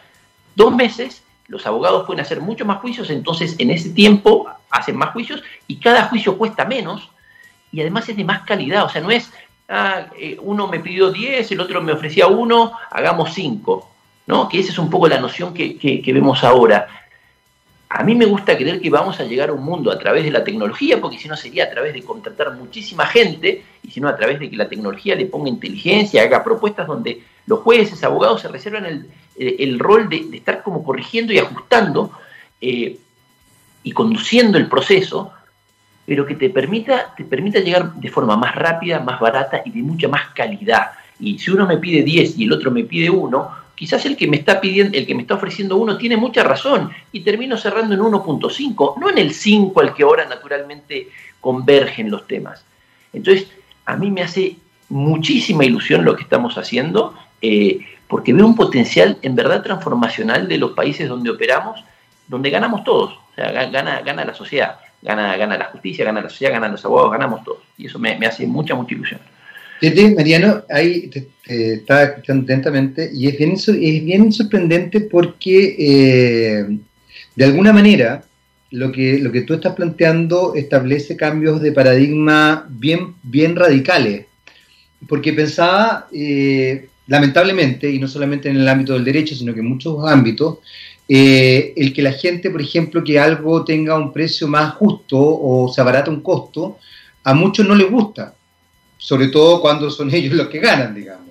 dos 0.54 0.74
meses 0.74 1.22
los 1.48 1.66
abogados 1.66 2.06
pueden 2.06 2.20
hacer 2.20 2.40
muchos 2.40 2.66
más 2.66 2.80
juicios, 2.80 3.10
entonces 3.10 3.54
en 3.58 3.70
ese 3.70 3.90
tiempo 3.90 4.48
hacen 4.70 4.96
más 4.96 5.10
juicios 5.10 5.42
y 5.66 5.76
cada 5.76 6.04
juicio 6.08 6.36
cuesta 6.36 6.64
menos 6.64 7.08
y 7.70 7.80
además 7.80 8.08
es 8.08 8.16
de 8.16 8.24
más 8.24 8.42
calidad, 8.42 8.84
o 8.84 8.88
sea, 8.88 9.00
no 9.00 9.10
es, 9.10 9.30
ah, 9.68 10.06
eh, 10.18 10.36
uno 10.40 10.68
me 10.68 10.80
pidió 10.80 11.10
10, 11.10 11.50
el 11.52 11.60
otro 11.60 11.82
me 11.82 11.92
ofrecía 11.92 12.26
uno, 12.26 12.72
hagamos 12.90 13.32
5, 13.34 13.90
¿no? 14.26 14.48
Que 14.48 14.60
esa 14.60 14.72
es 14.72 14.78
un 14.78 14.90
poco 14.90 15.08
la 15.08 15.20
noción 15.20 15.54
que, 15.54 16.02
vemos 16.06 16.44
ahora. 16.44 16.88
A 17.88 18.02
mí 18.02 18.14
me 18.14 18.26
gusta 18.26 18.56
creer 18.56 18.80
que 18.80 18.90
vamos 18.90 19.20
a 19.20 19.24
llegar 19.24 19.50
a 19.50 19.52
un 19.52 19.64
mundo 19.64 19.90
a 19.90 19.98
través 19.98 20.24
de 20.24 20.30
la 20.30 20.42
tecnología, 20.42 21.00
porque 21.00 21.18
si 21.18 21.28
no 21.28 21.36
sería 21.36 21.64
a 21.64 21.70
través 21.70 21.94
de 21.94 22.02
contratar 22.02 22.52
muchísima 22.54 23.06
gente, 23.06 23.64
y 23.82 23.90
si 23.90 24.00
no 24.00 24.08
a 24.08 24.16
través 24.16 24.40
de 24.40 24.50
que 24.50 24.56
la 24.56 24.68
tecnología 24.68 25.14
le 25.14 25.26
ponga 25.26 25.48
inteligencia, 25.48 26.22
haga 26.22 26.42
propuestas 26.42 26.86
donde 26.86 27.22
los 27.46 27.60
jueces, 27.60 28.02
abogados 28.02 28.42
se 28.42 28.48
reservan 28.48 28.86
el, 28.86 29.06
el 29.38 29.78
rol 29.78 30.08
de, 30.08 30.28
estar 30.32 30.62
como 30.62 30.82
corrigiendo 30.82 31.32
y 31.32 31.38
ajustando 31.38 32.10
eh, 32.60 32.98
y 33.82 33.92
conduciendo 33.92 34.58
el 34.58 34.68
proceso, 34.68 35.32
pero 36.06 36.24
que 36.24 36.36
te 36.36 36.50
permita, 36.50 37.14
te 37.16 37.24
permita 37.24 37.58
llegar 37.60 37.94
de 37.94 38.08
forma 38.08 38.36
más 38.36 38.54
rápida, 38.54 39.00
más 39.00 39.20
barata 39.20 39.62
y 39.64 39.70
de 39.70 39.82
mucha 39.82 40.08
más 40.08 40.28
calidad. 40.34 40.92
Y 41.18 41.38
si 41.38 41.50
uno 41.50 41.66
me 41.66 41.78
pide 41.78 42.02
10 42.02 42.38
y 42.38 42.44
el 42.44 42.52
otro 42.52 42.70
me 42.70 42.84
pide 42.84 43.10
1, 43.10 43.50
quizás 43.74 44.06
el 44.06 44.16
que 44.16 44.28
me 44.28 44.36
está 44.36 44.60
pidiendo, 44.60 44.96
el 44.96 45.06
que 45.06 45.14
me 45.14 45.22
está 45.22 45.34
ofreciendo 45.34 45.76
uno 45.76 45.98
tiene 45.98 46.16
mucha 46.16 46.42
razón 46.44 46.90
y 47.12 47.20
termino 47.20 47.56
cerrando 47.56 47.94
en 47.94 48.00
1.5, 48.00 48.98
no 48.98 49.10
en 49.10 49.18
el 49.18 49.34
5 49.34 49.80
al 49.80 49.94
que 49.94 50.04
ahora 50.04 50.24
naturalmente 50.26 51.08
convergen 51.40 52.10
los 52.10 52.26
temas. 52.26 52.64
Entonces, 53.12 53.48
a 53.84 53.96
mí 53.96 54.10
me 54.10 54.22
hace 54.22 54.56
muchísima 54.88 55.64
ilusión 55.64 56.04
lo 56.04 56.14
que 56.14 56.22
estamos 56.22 56.56
haciendo. 56.56 57.14
Eh, 57.42 57.80
porque 58.08 58.32
veo 58.32 58.46
un 58.46 58.54
potencial 58.54 59.18
en 59.22 59.34
verdad 59.34 59.62
transformacional 59.62 60.48
de 60.48 60.58
los 60.58 60.72
países 60.72 61.08
donde 61.08 61.30
operamos, 61.30 61.82
donde 62.28 62.50
ganamos 62.50 62.84
todos. 62.84 63.12
O 63.12 63.34
sea, 63.34 63.50
gana, 63.66 64.00
gana 64.00 64.24
la 64.24 64.34
sociedad, 64.34 64.78
gana, 65.06 65.36
gana 65.36 65.56
la 65.56 65.66
justicia, 65.66 66.04
gana 66.04 66.20
la 66.20 66.28
sociedad, 66.28 66.52
ganan 66.52 66.72
los 66.72 66.84
abogados, 66.84 67.12
ganamos 67.12 67.44
todos. 67.44 67.60
Y 67.78 67.86
eso 67.86 67.98
me, 67.98 68.14
hace 68.26 68.46
mucha, 68.46 68.74
mucha 68.74 68.94
ilusión. 68.94 69.20
Fíjate, 69.80 70.14
Mariano, 70.14 70.62
ahí 70.68 71.08
te, 71.08 71.28
estaba 71.74 72.02
escuchando 72.04 72.44
atentamente 72.44 73.10
y 73.12 73.28
es 73.28 73.38
bien, 73.38 73.52
es 73.52 74.04
bien 74.04 74.32
sorprendente 74.32 75.02
porque 75.02 75.76
eh, 75.78 76.78
de 77.36 77.44
alguna 77.44 77.72
manera 77.72 78.24
lo 78.70 78.90
que, 78.90 79.18
lo 79.18 79.30
que 79.30 79.42
tú 79.42 79.54
estás 79.54 79.74
planteando 79.74 80.54
establece 80.54 81.16
cambios 81.16 81.60
de 81.60 81.72
paradigma 81.72 82.66
bien, 82.68 83.14
bien 83.22 83.54
radicales. 83.54 84.26
Porque 85.08 85.32
pensaba, 85.32 86.08
eh, 86.12 86.88
lamentablemente, 87.06 87.90
y 87.90 87.98
no 87.98 88.08
solamente 88.08 88.48
en 88.48 88.56
el 88.56 88.68
ámbito 88.68 88.94
del 88.94 89.04
derecho, 89.04 89.36
sino 89.36 89.54
que 89.54 89.60
en 89.60 89.68
muchos 89.68 90.04
ámbitos, 90.08 90.58
eh, 91.08 91.72
el 91.76 91.92
que 91.92 92.02
la 92.02 92.12
gente, 92.12 92.50
por 92.50 92.60
ejemplo, 92.60 93.04
que 93.04 93.18
algo 93.18 93.64
tenga 93.64 93.96
un 93.96 94.12
precio 94.12 94.48
más 94.48 94.74
justo 94.74 95.18
o 95.18 95.72
se 95.72 95.80
abarata 95.80 96.10
un 96.10 96.20
costo, 96.20 96.78
a 97.22 97.34
muchos 97.34 97.66
no 97.66 97.74
les 97.74 97.90
gusta, 97.90 98.34
sobre 98.98 99.28
todo 99.28 99.60
cuando 99.60 99.90
son 99.90 100.10
ellos 100.14 100.34
los 100.34 100.48
que 100.48 100.60
ganan, 100.60 100.94
digamos. 100.94 101.26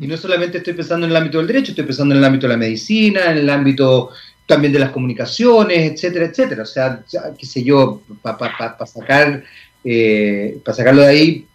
Y 0.00 0.06
no 0.06 0.16
solamente 0.16 0.58
estoy 0.58 0.72
pensando 0.72 1.04
en 1.06 1.10
el 1.10 1.16
ámbito 1.16 1.38
del 1.38 1.46
derecho, 1.46 1.72
estoy 1.72 1.84
pensando 1.84 2.14
en 2.14 2.18
el 2.20 2.24
ámbito 2.24 2.46
de 2.46 2.54
la 2.54 2.58
medicina, 2.58 3.30
en 3.30 3.38
el 3.38 3.50
ámbito 3.50 4.10
también 4.46 4.72
de 4.72 4.78
las 4.78 4.90
comunicaciones, 4.90 5.92
etcétera, 5.92 6.26
etcétera. 6.26 6.62
O 6.62 6.66
sea, 6.66 7.02
qué 7.38 7.46
sé 7.46 7.62
yo, 7.62 8.02
para 8.22 8.86
sacar, 8.86 9.44
eh, 9.84 10.58
para 10.64 10.76
sacarlo 10.76 11.02
de 11.02 11.08
ahí, 11.08 11.46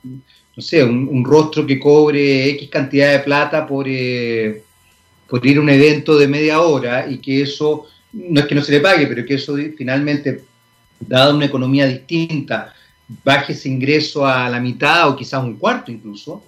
no 0.56 0.62
sé, 0.62 0.84
un, 0.84 1.26
rostro 1.26 1.66
que 1.66 1.80
cobre 1.80 2.50
X 2.52 2.70
cantidad 2.70 3.12
de 3.12 3.20
plata 3.20 3.66
por, 3.66 3.88
eh, 3.90 4.64
por 5.36 5.46
ir 5.46 5.58
a 5.58 5.62
un 5.62 5.70
evento 5.70 6.18
de 6.18 6.30
media 6.30 6.62
hora 6.62 7.06
y 7.10 7.18
que 7.18 7.42
eso, 7.42 7.88
no 8.14 8.40
es 8.40 8.46
que 8.46 8.56
no 8.56 8.62
se 8.62 8.72
le 8.72 8.80
pague, 8.80 9.06
pero 9.06 9.26
que 9.26 9.34
eso 9.34 9.58
finalmente, 9.78 10.46
dada 10.98 11.36
una 11.36 11.44
economía 11.44 11.86
distinta, 11.86 12.74
baje 13.22 13.52
ese 13.52 13.68
ingreso 13.68 14.26
a 14.26 14.50
la 14.50 14.62
mitad 14.62 15.10
o 15.10 15.16
quizás 15.18 15.44
un 15.44 15.58
cuarto 15.58 15.92
incluso, 15.92 16.46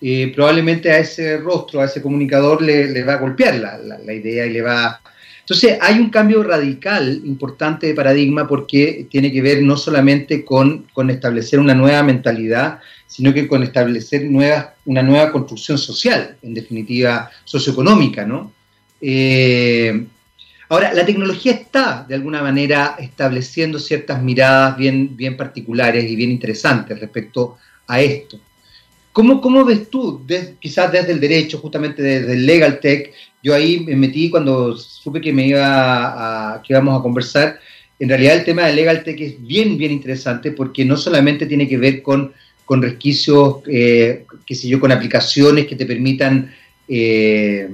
eh, 0.00 0.32
probablemente 0.34 0.90
a 0.90 0.98
ese 0.98 1.36
rostro, 1.36 1.80
a 1.80 1.84
ese 1.84 2.02
comunicador 2.02 2.60
le, 2.60 3.04
va 3.04 3.12
a 3.12 3.18
golpear 3.18 3.54
la, 3.54 3.78
la, 3.78 4.12
idea 4.12 4.46
y 4.46 4.52
le 4.52 4.62
va... 4.62 5.00
Entonces 5.38 5.78
hay 5.80 6.00
un 6.00 6.10
cambio 6.10 6.42
radical 6.42 7.20
importante 7.24 7.86
de 7.86 7.94
paradigma 7.94 8.48
porque 8.48 9.06
tiene 9.08 9.30
que 9.30 9.42
ver 9.42 9.62
no 9.62 9.76
solamente 9.76 10.44
con, 10.44 10.88
con 10.92 11.08
establecer 11.08 11.60
una 11.60 11.76
nueva 11.76 12.02
mentalidad, 12.02 12.80
sino 13.14 13.32
que 13.32 13.46
con 13.46 13.62
establecer 13.62 14.26
una 14.26 15.02
nueva 15.04 15.30
construcción 15.30 15.78
social, 15.78 16.36
en 16.42 16.52
definitiva 16.52 17.30
socioeconómica, 17.44 18.26
¿no? 18.26 18.50
Eh, 19.00 20.04
ahora, 20.68 20.92
la 20.92 21.06
tecnología 21.06 21.52
está, 21.52 22.04
de 22.08 22.16
alguna 22.16 22.42
manera, 22.42 22.96
estableciendo 22.98 23.78
ciertas 23.78 24.20
miradas 24.20 24.76
bien, 24.76 25.16
bien 25.16 25.36
particulares 25.36 26.10
y 26.10 26.16
bien 26.16 26.32
interesantes 26.32 26.98
respecto 26.98 27.56
a 27.86 28.00
esto. 28.00 28.40
¿Cómo, 29.12 29.40
cómo 29.40 29.64
ves 29.64 29.88
tú, 29.88 30.26
quizás 30.58 30.90
desde 30.90 31.12
el 31.12 31.20
derecho, 31.20 31.58
justamente 31.58 32.02
desde 32.02 32.32
el 32.32 32.44
Legal 32.44 32.80
Tech, 32.80 33.12
yo 33.44 33.54
ahí 33.54 33.78
me 33.78 33.94
metí 33.94 34.28
cuando 34.28 34.76
supe 34.76 35.20
que 35.20 35.32
me 35.32 35.46
iba 35.46 36.54
a, 36.54 36.62
que 36.62 36.72
íbamos 36.72 36.98
a 36.98 37.02
conversar, 37.02 37.60
en 38.00 38.08
realidad 38.08 38.34
el 38.34 38.44
tema 38.44 38.66
del 38.66 38.74
Legal 38.74 39.04
Tech 39.04 39.20
es 39.20 39.40
bien, 39.40 39.78
bien 39.78 39.92
interesante 39.92 40.50
porque 40.50 40.84
no 40.84 40.96
solamente 40.96 41.46
tiene 41.46 41.68
que 41.68 41.78
ver 41.78 42.02
con 42.02 42.32
con 42.64 42.82
resquicios, 42.82 43.58
eh, 43.66 44.24
qué 44.46 44.54
sé 44.54 44.68
yo, 44.68 44.80
con 44.80 44.92
aplicaciones 44.92 45.66
que 45.66 45.76
te 45.76 45.86
permitan, 45.86 46.54
eh, 46.88 47.68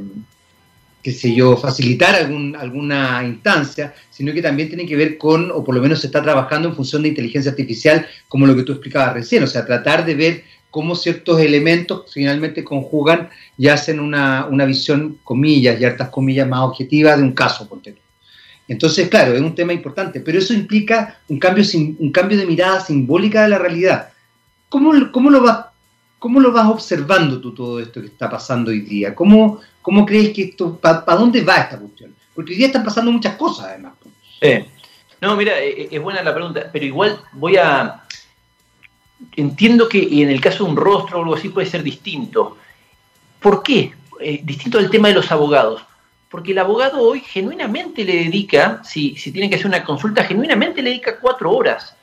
qué 1.03 1.13
sé 1.13 1.35
yo, 1.35 1.57
facilitar 1.57 2.15
algún, 2.15 2.57
alguna 2.57 3.23
instancia, 3.25 3.95
sino 4.11 4.33
que 4.33 4.43
también 4.43 4.69
tiene 4.69 4.87
que 4.87 4.97
ver 4.97 5.17
con, 5.17 5.51
o 5.51 5.65
por 5.65 5.75
lo 5.75 5.81
menos 5.81 6.01
se 6.01 6.09
está 6.09 6.23
trabajando 6.23 6.69
en 6.69 6.75
función 6.75 7.03
de 7.03 7.09
inteligencia 7.09 7.51
artificial, 7.51 8.07
como 8.29 8.47
lo 8.47 8.57
que 8.57 8.65
tú 8.65 8.73
explicabas 8.73 9.15
recién, 9.15 9.43
o 9.43 9.47
sea, 9.47 9.65
tratar 9.65 10.05
de 10.05 10.15
ver 10.15 10.45
cómo 10.71 10.95
ciertos 10.95 11.41
elementos 11.41 12.13
finalmente 12.13 12.63
conjugan 12.63 13.29
y 13.59 13.69
hacen 13.69 14.01
una, 14.01 14.47
visión, 14.67 15.19
comillas 15.25 15.81
y 15.81 15.85
hartas 15.85 16.11
comillas, 16.11 16.49
más 16.49 16.61
objetiva 16.61 17.17
de 17.17 17.23
un 17.23 17.33
caso, 17.33 17.69
por 17.69 17.81
Entonces, 18.69 19.09
claro, 19.09 19.35
es 19.35 19.41
un 19.41 19.55
tema 19.55 19.73
importante, 19.73 20.21
pero 20.21 20.39
eso 20.39 20.55
implica 20.55 21.21
un 21.29 21.39
cambio, 21.39 21.65
un 21.99 22.13
cambio 22.13 22.39
de 22.39 22.47
mirada 22.47 22.81
simbólica 22.81 23.43
de 23.43 23.49
la 23.49 23.59
realidad. 23.59 24.11
¿Cómo, 24.71 24.93
cómo, 25.11 25.31
lo 25.31 25.43
vas, 25.43 25.67
¿Cómo 26.21 26.39
lo 26.41 26.53
vas 26.53 26.69
observando 26.69 27.41
tú 27.41 27.53
todo 27.53 27.81
esto 27.81 28.01
que 28.01 28.07
está 28.07 28.31
pasando 28.31 28.71
hoy 28.71 28.81
día? 28.81 29.15
¿Cómo, 29.17 29.61
cómo 29.83 30.07
crees 30.07 30.33
que 30.33 30.43
esto, 30.45 30.77
para 30.77 31.03
dónde 31.17 31.43
va 31.43 31.57
esta 31.57 31.77
cuestión? 31.77 32.15
Porque 32.33 32.53
hoy 32.53 32.59
día 32.59 32.69
están 32.69 32.85
pasando 32.85 33.11
muchas 33.11 33.35
cosas, 33.35 33.67
además. 33.67 33.95
Eh, 34.41 34.65
no, 35.21 35.37
mira, 35.37 35.59
eh, 35.59 35.83
eh, 35.83 35.89
es 35.91 36.01
buena 36.01 36.23
la 36.23 36.33
pregunta, 36.33 36.71
pero 36.73 36.85
igual 36.85 37.21
voy 37.33 37.57
a... 37.57 38.05
Entiendo 39.35 39.89
que 39.89 40.23
en 40.23 40.31
el 40.31 40.41
caso 40.41 40.65
de 40.65 40.71
un 40.71 40.77
rostro 40.77 41.19
o 41.19 41.23
algo 41.23 41.35
así 41.35 41.49
puede 41.49 41.67
ser 41.67 41.83
distinto. 41.83 42.57
¿Por 43.41 43.63
qué? 43.63 43.95
distinto 44.43 44.79
al 44.79 44.91
tema 44.91 45.09
de 45.09 45.15
los 45.15 45.33
abogados. 45.33 45.83
Porque 46.31 46.53
el 46.53 46.59
abogado 46.59 47.01
hoy 47.01 47.21
genuinamente 47.21 48.05
le 48.05 48.25
dedica, 48.25 48.83
si, 48.85 49.17
si 49.17 49.33
tiene 49.33 49.49
que 49.49 49.57
hacer 49.57 49.67
una 49.67 49.83
consulta, 49.83 50.25
genuinamente 50.25 50.81
le 50.81 50.91
dedica 50.91 51.19
cuatro 51.19 51.51
horas 51.51 51.97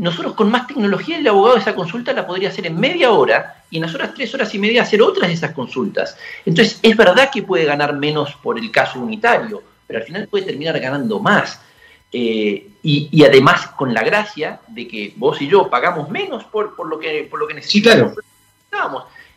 nosotros 0.00 0.34
con 0.34 0.50
más 0.50 0.66
tecnología 0.66 1.18
el 1.18 1.28
abogado 1.28 1.58
esa 1.58 1.74
consulta 1.74 2.12
la 2.12 2.26
podría 2.26 2.48
hacer 2.48 2.66
en 2.66 2.80
media 2.80 3.10
hora 3.10 3.64
y 3.70 3.76
en 3.76 3.82
las 3.82 3.94
otras 3.94 4.14
tres 4.14 4.32
horas 4.34 4.54
y 4.54 4.58
media 4.58 4.82
hacer 4.82 5.02
otras 5.02 5.28
de 5.28 5.34
esas 5.34 5.52
consultas. 5.52 6.16
Entonces 6.46 6.78
es 6.82 6.96
verdad 6.96 7.30
que 7.30 7.42
puede 7.42 7.64
ganar 7.64 7.94
menos 7.94 8.34
por 8.42 8.58
el 8.58 8.70
caso 8.70 8.98
unitario, 8.98 9.62
pero 9.86 10.00
al 10.00 10.06
final 10.06 10.26
puede 10.28 10.46
terminar 10.46 10.78
ganando 10.80 11.20
más. 11.20 11.60
Eh, 12.12 12.66
y, 12.82 13.24
además 13.24 13.68
con 13.68 13.94
la 13.94 14.02
gracia 14.02 14.60
de 14.66 14.88
que 14.88 15.12
vos 15.16 15.40
y 15.42 15.46
yo 15.46 15.70
pagamos 15.70 16.08
menos 16.10 16.44
por, 16.44 16.74
lo, 16.88 16.98
que, 16.98 17.28
por 17.30 17.38
lo 17.38 17.46
que 17.46 17.54
necesitamos. 17.54 18.14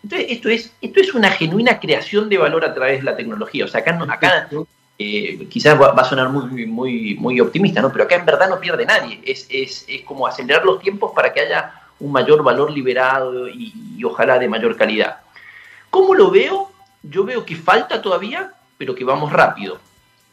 Entonces 0.01 0.27
esto 0.31 0.49
es, 0.49 0.73
esto 0.81 0.99
es 0.99 1.13
una 1.13 1.29
genuina 1.31 1.79
creación 1.79 2.29
de 2.29 2.37
valor 2.37 2.65
a 2.65 2.73
través 2.73 2.99
de 2.99 3.03
la 3.03 3.15
tecnología. 3.15 3.65
O 3.65 3.67
sea, 3.67 3.81
acá, 3.81 3.99
acá 4.09 4.49
eh, 4.97 5.47
quizás 5.49 5.79
va, 5.79 5.89
a 5.89 6.03
sonar 6.03 6.29
muy, 6.29 6.65
muy, 6.65 7.15
muy 7.15 7.39
optimista, 7.39 7.81
¿no? 7.81 7.91
pero 7.91 8.03
acá 8.03 8.15
en 8.15 8.25
verdad 8.25 8.49
no 8.49 8.59
pierde 8.59 8.85
nadie. 8.85 9.19
Es, 9.25 9.47
es, 9.49 9.85
es 9.87 10.01
como 10.01 10.27
acelerar 10.27 10.65
los 10.65 10.79
tiempos 10.79 11.11
para 11.15 11.33
que 11.33 11.41
haya 11.41 11.73
un 11.99 12.11
mayor 12.11 12.43
valor 12.43 12.71
liberado 12.71 13.47
y, 13.47 13.73
ojalá 14.03 14.37
de 14.37 14.49
mayor 14.49 14.75
calidad. 14.75 15.17
¿Cómo 15.89 16.13
lo 16.13 16.29
veo? 16.29 16.69
Yo 17.01 17.23
veo 17.23 17.45
que 17.45 17.55
falta 17.55 18.01
todavía, 18.01 18.51
pero 18.77 18.93
que 18.93 19.05
vamos 19.05 19.31
rápido. 19.31 19.79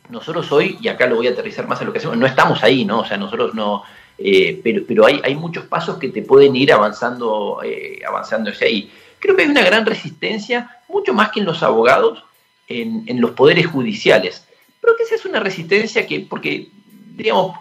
Nosotros 0.08 0.50
hoy, 0.50 0.76
y 0.80 0.88
acá 0.88 1.06
lo 1.06 1.16
voy 1.16 1.28
a 1.28 1.30
aterrizar 1.30 1.68
más 1.68 1.80
en 1.80 1.86
lo 1.86 1.92
que 1.92 1.98
hacemos, 1.98 2.16
no 2.16 2.26
estamos 2.26 2.62
ahí, 2.64 2.84
¿no? 2.84 3.00
O 3.00 3.04
sea, 3.04 3.16
nosotros 3.16 3.54
no, 3.54 3.84
eh, 4.18 4.60
pero, 4.64 4.82
pero 4.86 5.06
hay, 5.06 5.20
hay 5.22 5.36
muchos 5.36 5.64
pasos 5.66 5.98
que 5.98 6.08
te 6.08 6.22
pueden 6.22 6.56
ir 6.56 6.72
avanzando, 6.72 7.60
eh, 7.62 8.00
avanzando 8.06 8.50
hacia 8.50 8.66
ahí. 8.66 8.92
Creo 9.20 9.36
que 9.36 9.42
hay 9.42 9.48
una 9.48 9.62
gran 9.62 9.86
resistencia, 9.86 10.78
mucho 10.88 11.14
más 11.14 11.30
que 11.30 11.40
en 11.40 11.46
los 11.46 11.62
abogados, 11.62 12.24
en, 12.66 13.04
en 13.06 13.20
los 13.20 13.30
poderes 13.32 13.66
judiciales 13.66 14.44
pero 14.80 14.96
que 14.96 15.02
esa 15.02 15.14
es 15.14 15.24
una 15.24 15.40
resistencia 15.40 16.06
que, 16.06 16.20
porque, 16.20 16.68
digamos, 17.14 17.56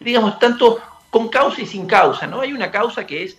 digamos, 0.00 0.38
tanto 0.38 0.80
con 1.10 1.28
causa 1.28 1.62
y 1.62 1.66
sin 1.66 1.86
causa, 1.86 2.26
¿no? 2.26 2.40
Hay 2.40 2.52
una 2.52 2.70
causa 2.70 3.06
que 3.06 3.24
es, 3.24 3.38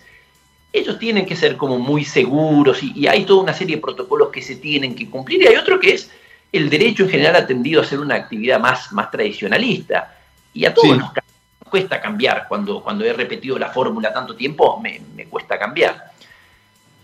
ellos 0.71 0.99
tienen 0.99 1.25
que 1.25 1.35
ser 1.35 1.57
como 1.57 1.77
muy 1.77 2.05
seguros 2.05 2.81
y, 2.83 3.07
hay 3.07 3.25
toda 3.25 3.43
una 3.43 3.53
serie 3.53 3.75
de 3.75 3.81
protocolos 3.81 4.29
que 4.29 4.41
se 4.41 4.55
tienen 4.55 4.95
que 4.95 5.09
cumplir 5.09 5.41
y 5.43 5.47
hay 5.47 5.55
otro 5.55 5.79
que 5.79 5.93
es 5.93 6.11
el 6.51 6.69
derecho 6.69 7.03
en 7.03 7.09
general 7.09 7.35
ha 7.35 7.47
tendido 7.47 7.81
a 7.81 7.85
ser 7.85 7.99
una 7.99 8.15
actividad 8.15 8.59
más, 8.59 8.91
más 8.91 9.11
tradicionalista 9.11 10.15
y 10.53 10.65
a 10.65 10.73
todos 10.73 10.97
nos 10.97 11.11
cuesta 11.69 12.01
cambiar. 12.01 12.47
Cuando, 12.47 12.81
cuando 12.81 13.05
he 13.05 13.13
repetido 13.13 13.59
la 13.59 13.69
fórmula 13.69 14.11
tanto 14.11 14.35
tiempo, 14.35 14.79
me, 14.79 14.99
me 15.15 15.25
cuesta 15.25 15.59
cambiar. 15.59 16.11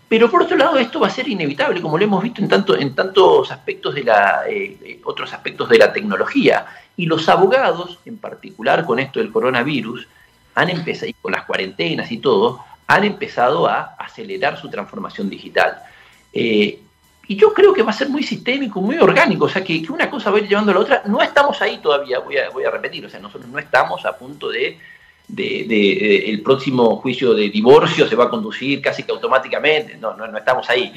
Pero 0.08 0.30
por 0.30 0.42
otro 0.42 0.56
lado, 0.56 0.78
esto 0.78 1.00
va 1.00 1.08
a 1.08 1.10
ser 1.10 1.28
inevitable, 1.28 1.82
como 1.82 1.98
lo 1.98 2.04
hemos 2.04 2.22
visto 2.22 2.40
en, 2.40 2.48
tanto, 2.48 2.76
en 2.76 2.94
tantos 2.94 3.50
aspectos 3.50 3.94
de 3.94 4.04
la, 4.04 4.42
eh, 4.48 5.00
otros 5.04 5.32
aspectos 5.32 5.68
de 5.68 5.78
la 5.78 5.92
tecnología. 5.92 6.66
Y 6.96 7.06
los 7.06 7.28
abogados, 7.28 7.98
en 8.04 8.18
particular 8.18 8.84
con 8.84 9.00
esto 9.00 9.18
del 9.18 9.32
coronavirus, 9.32 10.06
han 10.54 10.70
empezado, 10.70 11.10
y 11.10 11.14
con 11.14 11.32
las 11.32 11.44
cuarentenas 11.44 12.10
y 12.12 12.18
todo, 12.18 12.64
han 12.86 13.04
empezado 13.04 13.66
a 13.66 13.96
acelerar 13.98 14.58
su 14.60 14.70
transformación 14.70 15.28
digital. 15.28 15.76
Eh, 16.32 16.80
y 17.28 17.36
yo 17.36 17.52
creo 17.52 17.74
que 17.74 17.82
va 17.82 17.90
a 17.90 17.94
ser 17.94 18.08
muy 18.08 18.22
sistémico, 18.22 18.80
muy 18.80 18.98
orgánico, 18.98 19.46
o 19.46 19.48
sea, 19.48 19.64
que, 19.64 19.84
una 19.88 20.08
cosa 20.08 20.30
va 20.30 20.38
a 20.38 20.40
ir 20.40 20.48
llevando 20.48 20.70
a 20.70 20.74
la 20.74 20.80
otra. 20.80 21.02
No 21.06 21.20
estamos 21.20 21.60
ahí 21.60 21.78
todavía, 21.78 22.20
voy 22.20 22.36
a, 22.38 22.50
voy 22.50 22.64
a 22.64 22.70
repetir, 22.70 23.04
o 23.04 23.10
sea, 23.10 23.18
nosotros 23.18 23.50
no 23.50 23.58
estamos 23.58 24.06
a 24.06 24.16
punto 24.16 24.48
de 24.48 24.78
de, 25.28 26.30
el 26.30 26.42
próximo 26.42 26.96
juicio 26.96 27.34
de 27.34 27.50
divorcio 27.50 28.08
se 28.08 28.16
va 28.16 28.24
a 28.24 28.30
conducir 28.30 28.80
casi 28.80 29.02
que 29.02 29.12
automáticamente, 29.12 29.96
no, 29.96 30.16
no, 30.16 30.26
no, 30.26 30.38
estamos 30.38 30.68
ahí, 30.70 30.92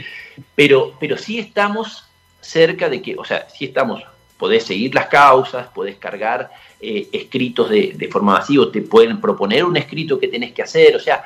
pero, 0.56 0.94
pero 1.00 1.18
sí 1.18 1.40
estamos 1.40 2.06
cerca 2.40 2.90
de 2.90 3.02
que, 3.02 3.16
o 3.18 3.24
sea, 3.24 3.48
sí 3.50 3.66
estamos, 3.66 4.04
podés 4.38 4.64
seguir 4.64 4.94
las 4.94 5.08
causas, 5.08 5.68
podés 5.68 5.98
cargar 5.98 6.52
eh, 6.80 7.08
escritos 7.12 7.70
de, 7.70 7.94
de, 7.96 8.08
forma 8.08 8.34
masiva, 8.34 8.72
te 8.72 8.82
pueden 8.82 9.20
proponer 9.20 9.66
un 9.66 9.78
escrito 9.78 10.20
que 10.20 10.28
tenés 10.28 10.54
que 10.54 10.62
hacer, 10.62 10.96
o 10.96 11.00
sea, 11.00 11.24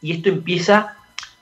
y 0.00 0.12
esto 0.12 0.28
empieza 0.28 0.96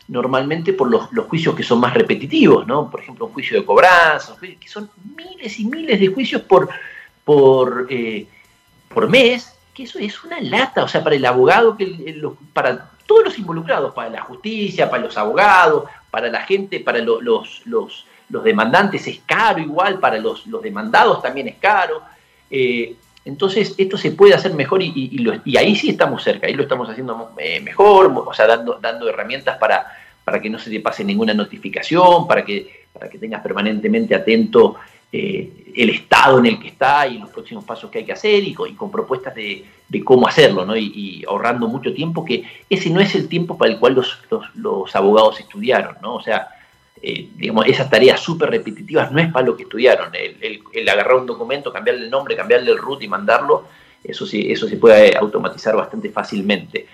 normalmente 0.09 0.72
por 0.72 0.90
los, 0.90 1.12
los 1.12 1.27
juicios 1.27 1.55
que 1.55 1.62
son 1.62 1.81
más 1.81 1.94
repetitivos, 1.94 2.66
¿no? 2.66 2.90
Por 2.90 3.01
ejemplo, 3.01 3.27
un 3.27 3.33
juicio 3.33 3.59
de 3.59 3.64
cobranza, 3.64 4.37
que 4.40 4.68
son 4.68 4.90
miles 5.16 5.59
y 5.59 5.64
miles 5.64 6.01
de 6.01 6.09
juicios 6.09 6.42
por, 6.42 6.68
por, 7.25 7.87
eh, 7.88 8.27
por 8.88 9.09
mes, 9.09 9.55
que 9.75 9.85
eso 9.85 9.99
es 9.99 10.23
una 10.25 10.41
lata, 10.41 10.85
o 10.85 10.89
sea, 10.89 11.03
para 11.03 11.17
el 11.17 11.25
abogado, 11.25 11.77
que 11.77 12.21
para 12.53 12.91
todos 13.07 13.25
los 13.25 13.39
involucrados, 13.39 13.95
para 13.95 14.11
la 14.11 14.23
justicia, 14.23 14.91
para 14.91 15.05
los 15.05 15.17
abogados, 15.17 15.85
para 16.11 16.29
la 16.29 16.43
gente, 16.43 16.81
para 16.81 16.99
los, 16.99 17.63
los, 17.65 18.07
demandantes 18.29 19.07
es 19.07 19.21
caro 19.27 19.59
igual, 19.59 19.99
para 19.99 20.19
los, 20.19 20.45
demandados 20.63 21.23
también 21.23 21.49
es 21.49 21.57
caro. 21.57 22.03
Eh, 22.51 22.97
entonces, 23.25 23.75
esto 23.79 23.97
se 23.97 24.11
puede 24.11 24.35
hacer 24.35 24.53
mejor 24.55 24.83
y, 24.83 24.93
y, 25.45 25.57
ahí 25.57 25.77
sí 25.77 25.91
estamos 25.91 26.23
cerca, 26.25 26.47
ahí 26.47 26.55
lo 26.55 26.65
estamos 26.65 26.89
haciendo 26.89 27.33
eh, 27.39 27.61
mejor, 27.61 28.13
o 28.15 28.35
sea, 28.35 28.47
dando, 28.47 28.79
dando 28.81 29.09
herramientas 29.09 29.59
para, 29.59 29.87
para 30.25 30.41
que 30.41 30.51
no 30.51 30.59
se 30.59 30.71
te 30.71 30.81
pase 30.81 31.05
ninguna 31.05 31.33
notificación, 31.33 32.27
para 32.27 32.45
que, 32.45 32.87
para 32.93 33.09
que 33.09 33.19
tengas 33.19 33.43
permanentemente 33.43 34.15
atento 34.15 34.77
eh, 35.14 35.72
el 35.77 35.90
estado 35.90 36.38
en 36.38 36.46
el 36.46 36.59
que 36.59 36.68
está 36.68 37.07
y 37.07 37.18
los 37.18 37.29
próximos 37.29 37.64
pasos 37.64 37.90
que 37.90 37.98
hay 37.98 38.05
que 38.05 38.12
hacer 38.12 38.42
y 38.44 38.55
con, 38.55 38.90
propuestas 38.90 39.35
de, 39.35 39.64
cómo 40.05 40.27
hacerlo, 40.27 40.64
¿no? 40.64 40.75
Y, 40.75 41.22
ahorrando 41.29 41.68
mucho 41.68 41.92
tiempo, 41.92 42.25
que 42.25 42.44
ese 42.68 42.88
no 42.88 43.01
es 43.01 43.14
el 43.14 43.29
tiempo 43.29 43.59
para 43.59 43.72
el 43.72 43.79
cual 43.79 43.94
los, 43.94 44.18
los, 44.55 44.96
abogados 44.96 45.38
estudiaron, 45.40 45.96
¿no? 46.01 46.14
O 46.14 46.22
sea, 46.22 46.48
eh, 47.03 47.29
digamos, 47.37 47.66
esas 47.66 47.90
tareas 47.90 48.20
súper 48.20 48.51
repetitivas 48.51 49.12
no 49.12 49.20
es 49.20 49.31
para 49.31 49.46
lo 49.46 49.57
que 49.57 49.64
estudiaron. 49.64 50.12
El, 50.14 50.88
agarrar 50.88 51.16
un 51.16 51.27
documento, 51.27 51.72
cambiarle 51.72 52.05
el 52.05 52.11
nombre, 52.11 52.35
cambiarle 52.35 52.70
el 52.70 52.79
root 52.79 53.03
y 53.03 53.09
mandarlo, 53.09 53.66
eso 54.03 54.27
sí, 54.27 54.51
eso 54.51 54.66
se 54.66 54.79
puede 54.79 55.14
automatizar 55.16 55.77
bastante 55.77 56.09
fácilmente. 56.09 56.87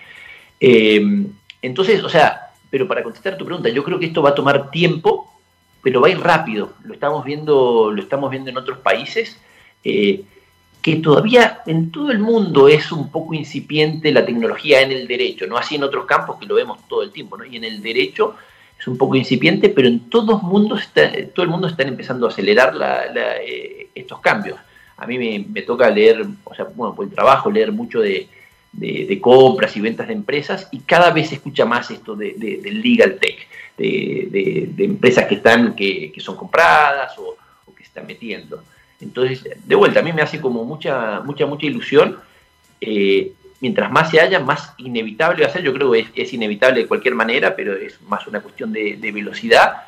Eh, 0.58 1.24
entonces, 1.62 2.02
o 2.02 2.08
sea, 2.08 2.50
pero 2.68 2.88
para 2.88 3.02
contestar 3.02 3.38
tu 3.38 3.44
pregunta, 3.44 3.68
yo 3.68 3.84
creo 3.84 3.98
que 3.98 4.06
esto 4.06 4.22
va 4.22 4.30
a 4.30 4.34
tomar 4.34 4.70
tiempo, 4.70 5.37
pero 5.82 6.00
va 6.00 6.08
a 6.08 6.10
ir 6.10 6.20
rápido. 6.20 6.72
Lo 6.84 6.94
estamos 6.94 7.24
viendo, 7.24 7.90
lo 7.90 8.02
estamos 8.02 8.30
viendo 8.30 8.50
en 8.50 8.58
otros 8.58 8.78
países, 8.78 9.38
eh, 9.84 10.24
que 10.82 10.96
todavía 10.96 11.62
en 11.66 11.90
todo 11.90 12.10
el 12.10 12.18
mundo 12.18 12.68
es 12.68 12.92
un 12.92 13.10
poco 13.10 13.34
incipiente 13.34 14.12
la 14.12 14.24
tecnología 14.24 14.80
en 14.80 14.92
el 14.92 15.08
derecho, 15.08 15.46
no 15.46 15.56
así 15.56 15.74
en 15.74 15.82
otros 15.82 16.06
campos 16.06 16.38
que 16.38 16.46
lo 16.46 16.54
vemos 16.54 16.78
todo 16.88 17.02
el 17.02 17.10
tiempo, 17.10 17.36
¿no? 17.36 17.44
Y 17.44 17.56
en 17.56 17.64
el 17.64 17.82
derecho 17.82 18.36
es 18.78 18.86
un 18.86 18.96
poco 18.96 19.16
incipiente, 19.16 19.70
pero 19.70 19.88
en 19.88 20.08
todos 20.08 20.42
mundos 20.42 20.82
está, 20.82 21.10
todo 21.34 21.44
el 21.44 21.50
mundo 21.50 21.66
está 21.66 21.82
empezando 21.82 22.26
a 22.26 22.30
acelerar 22.30 22.74
eh, 23.44 23.88
estos 23.94 24.20
cambios. 24.20 24.58
A 24.96 25.06
mí 25.06 25.18
me, 25.18 25.62
toca 25.62 25.90
leer, 25.90 26.24
o 26.44 26.54
sea, 26.54 26.66
bueno, 26.74 26.94
por 26.94 27.06
el 27.06 27.12
trabajo, 27.12 27.50
leer 27.50 27.72
mucho 27.72 28.00
de, 28.00 28.28
compras 29.20 29.76
y 29.76 29.80
ventas 29.80 30.06
de 30.06 30.12
empresas 30.12 30.68
y 30.70 30.80
cada 30.80 31.10
vez 31.10 31.28
se 31.28 31.36
escucha 31.36 31.64
más 31.64 31.90
esto 31.90 32.14
de, 32.14 32.34
del 32.34 32.80
legal 32.80 33.18
tech 33.20 33.46
de, 33.78 34.74
empresas 34.78 35.26
que 35.26 35.36
están, 35.36 35.74
que, 35.74 36.12
son 36.18 36.36
compradas 36.36 37.16
o, 37.18 37.36
que 37.74 37.82
se 37.82 37.88
están 37.88 38.06
metiendo. 38.06 38.62
Entonces, 39.00 39.48
de 39.64 39.74
vuelta, 39.74 40.00
a 40.00 40.02
mí 40.02 40.12
me 40.12 40.22
hace 40.22 40.40
como 40.40 40.64
mucha, 40.64 41.20
mucha, 41.20 41.46
mucha 41.46 41.66
ilusión. 41.66 42.18
Eh, 42.80 43.32
mientras 43.60 43.90
más 43.90 44.10
se 44.10 44.20
haya, 44.20 44.40
más 44.40 44.74
inevitable 44.78 45.42
va 45.42 45.48
a 45.48 45.52
ser. 45.52 45.62
Yo 45.62 45.72
creo 45.72 45.92
que 45.92 46.10
es, 46.14 46.32
inevitable 46.32 46.82
de 46.82 46.88
cualquier 46.88 47.14
manera, 47.14 47.54
pero 47.54 47.74
es 47.74 48.00
más 48.02 48.26
una 48.26 48.40
cuestión 48.40 48.72
de, 48.72 49.10
velocidad. 49.12 49.84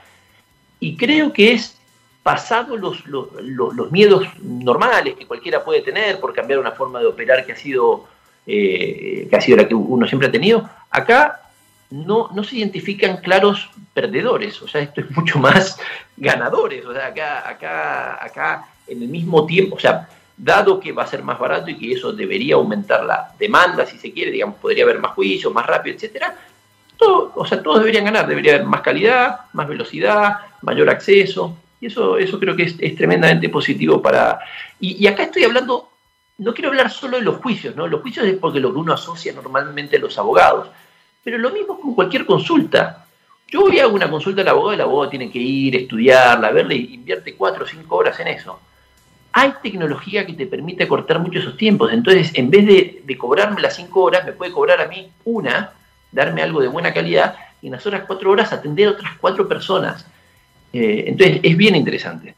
Y 0.79 0.96
creo 0.96 1.33
que 1.33 1.53
es 1.53 1.76
pasado 2.22 2.76
los, 2.76 3.07
los, 3.07 3.29
los, 3.42 3.90
miedos 3.90 4.26
normales 4.42 5.14
que 5.14 5.26
cualquiera 5.26 5.64
puede 5.64 5.81
tener 5.81 6.20
por 6.20 6.35
cambiar 6.35 6.61
una 6.61 6.72
forma 6.72 7.00
de 7.00 7.07
operar 7.07 7.44
que 7.44 7.53
ha 7.53 7.57
sido, 7.57 8.07
eh, 8.46 9.26
que 9.29 9.37
ha 9.37 9.40
sido 9.40 9.57
la 9.57 9.66
que 9.66 9.74
uno 9.74 10.07
siempre 10.07 10.29
ha 10.29 10.33
tenido. 10.33 10.68
Acá 10.90 11.49
no, 11.90 12.31
no 12.33 12.44
se 12.44 12.57
identifican 12.57 13.18
claros 13.18 13.68
perdedores, 13.92 14.61
o 14.62 14.68
sea, 14.68 14.81
esto 14.81 15.00
es 15.00 15.11
mucho 15.11 15.38
más 15.40 15.79
ganadores, 16.16 16.85
o 16.87 16.92
sea, 16.92 17.07
acá, 17.07 17.48
acá, 17.48 18.24
acá 18.24 18.68
en 18.87 19.03
el 19.03 19.09
mismo 19.09 19.46
tiempo, 19.46 19.76
o 19.76 19.81
sea, 19.81 20.09
dado 20.37 20.81
que 20.81 20.92
va 20.92 21.03
a 21.03 21.09
ser 21.09 21.22
más 21.22 21.38
barato 21.38 21.70
y 21.70 21.76
que 21.76 21.92
eso 21.92 22.12
debería 22.12 22.55
aumentar 22.55 23.05
la 23.05 23.33
demanda, 23.38 23.85
si 23.85 23.98
se 23.98 24.12
quiere, 24.12 24.31
digamos, 24.31 24.57
podría 24.57 24.85
haber 24.85 24.98
más 24.98 25.12
juicios, 25.12 25.53
más 25.53 25.66
rápido, 25.66 25.96
etcétera, 25.96 26.37
todo, 26.96 27.33
o 27.35 27.44
sea, 27.44 27.62
todos 27.62 27.81
deberían 27.81 28.05
ganar, 28.05 28.26
debería 28.26 28.55
haber 28.55 28.66
más 28.66 28.83
calidad, 28.83 29.40
más 29.53 29.68
velocidad, 29.68 30.38
mayor 30.62 30.88
acceso, 30.88 31.57
y 31.81 31.87
eso, 31.87 32.18
eso 32.18 32.38
creo 32.38 32.55
que 32.55 32.64
es, 32.64 32.96
tremendamente 32.96 33.48
positivo 33.48 34.03
para... 34.03 34.38
Y, 34.79 35.03
y 35.03 35.07
acá 35.07 35.22
estoy 35.24 35.44
hablando 35.44 35.88
no 36.40 36.55
quiero 36.55 36.70
hablar 36.70 36.90
solo 36.90 37.18
de 37.18 37.22
los 37.22 37.37
juicios, 37.37 37.76
¿no? 37.76 37.87
Los 37.87 38.00
juicios 38.00 38.26
es 38.26 38.37
porque 38.38 38.61
lo 38.61 38.72
que 38.72 38.79
uno 38.79 38.94
asocia 38.94 39.33
normalmente 39.35 39.96
a 39.96 40.00
los 40.00 40.16
abogados, 40.16 40.70
pero 41.22 41.38
lo 41.38 41.50
mismo 41.50 41.78
con 41.80 41.94
cualquier 41.94 42.26
consulta. 42.26 43.06
Yo 43.48 43.62
voy 43.62 43.78
a 43.80 43.88
una 43.88 44.09
consulta 44.09 44.42
al 44.42 44.48
abogado, 44.48 44.72
el 44.74 44.80
abogado 44.80 45.11
tiene 45.11 45.30
que 45.30 45.38
ir, 45.38 45.76
estudiarla, 45.76 46.50
verla 46.52 46.74
y 46.74 46.94
invierte 46.94 47.35
cuatro 47.35 47.64
o 47.64 47.66
cinco 47.66 47.96
horas 47.96 48.18
en 48.20 48.28
eso. 48.28 48.61
Hay 49.33 49.52
tecnología 49.62 50.26
que 50.26 50.33
te 50.33 50.46
permite 50.46 50.88
cortar 50.88 51.18
mucho 51.18 51.38
esos 51.38 51.56
tiempos, 51.56 51.92
entonces 51.92 52.33
en 52.35 52.50
vez 52.50 52.66
de, 52.66 53.16
cobrarme 53.16 53.61
las 53.61 53.76
cinco 53.76 54.02
horas, 54.02 54.24
me 54.24 54.33
puede 54.33 54.52
cobrar 54.52 54.80
a 54.80 54.88
mí 54.88 55.11
una, 55.24 55.72
darme 56.12 56.42
algo 56.42 56.61
de 56.61 56.68
buena 56.68 56.92
calidad 56.92 57.37
y 57.61 57.66
en 57.66 57.72
las 57.72 57.87
otras 57.87 58.04
cuatro 58.06 58.30
horas 58.30 58.52
atender 58.52 58.88
a 58.88 58.92
otras 58.92 59.12
cuatro 59.20 59.48
personas. 59.48 60.06
Eh, 60.72 61.04
entonces 61.06 61.40
es 61.42 61.56
bien 61.56 61.74
interesante 61.74 62.35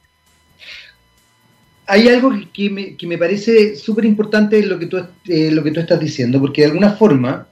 hay 1.87 2.09
algo 2.09 2.33
que 2.53 2.71
me, 2.71 2.97
que 2.97 3.07
me 3.07 3.19
parece 3.19 3.77
súper 3.77 4.07
importante 4.07 4.65
lo, 4.65 4.79
eh, 4.81 5.51
lo 5.51 5.63
que 5.63 5.71
tú 5.73 5.81
estás 5.81 6.01
diciendo, 6.01 6.41
porque 6.41 6.63
de 6.63 6.69
alguna 6.69 6.93
forma 6.93 7.47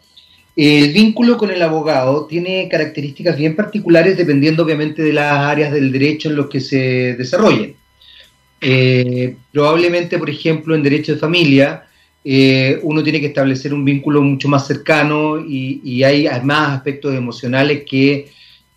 el 0.56 0.92
vínculo 0.92 1.38
con 1.38 1.50
el 1.50 1.62
abogado 1.62 2.26
tiene 2.26 2.68
características 2.68 3.36
bien 3.36 3.54
particulares 3.56 4.16
dependiendo 4.16 4.62
obviamente 4.64 5.02
de 5.02 5.12
las 5.12 5.32
áreas 5.32 5.72
del 5.72 5.92
derecho 5.92 6.28
en 6.28 6.36
los 6.36 6.48
que 6.48 6.60
se 6.60 7.14
desarrollen. 7.16 7.74
Eh, 8.60 9.36
probablemente, 9.52 10.18
por 10.18 10.28
ejemplo, 10.28 10.74
en 10.74 10.82
derecho 10.82 11.14
de 11.14 11.18
familia, 11.18 11.84
eh, 12.24 12.78
uno 12.82 13.02
tiene 13.02 13.20
que 13.20 13.28
establecer 13.28 13.72
un 13.72 13.84
vínculo 13.84 14.20
mucho 14.20 14.48
más 14.48 14.66
cercano 14.66 15.38
y, 15.40 16.02
hay 16.02 16.28
más 16.42 16.76
aspectos 16.76 17.14
emocionales 17.14 17.84
que 17.88 18.30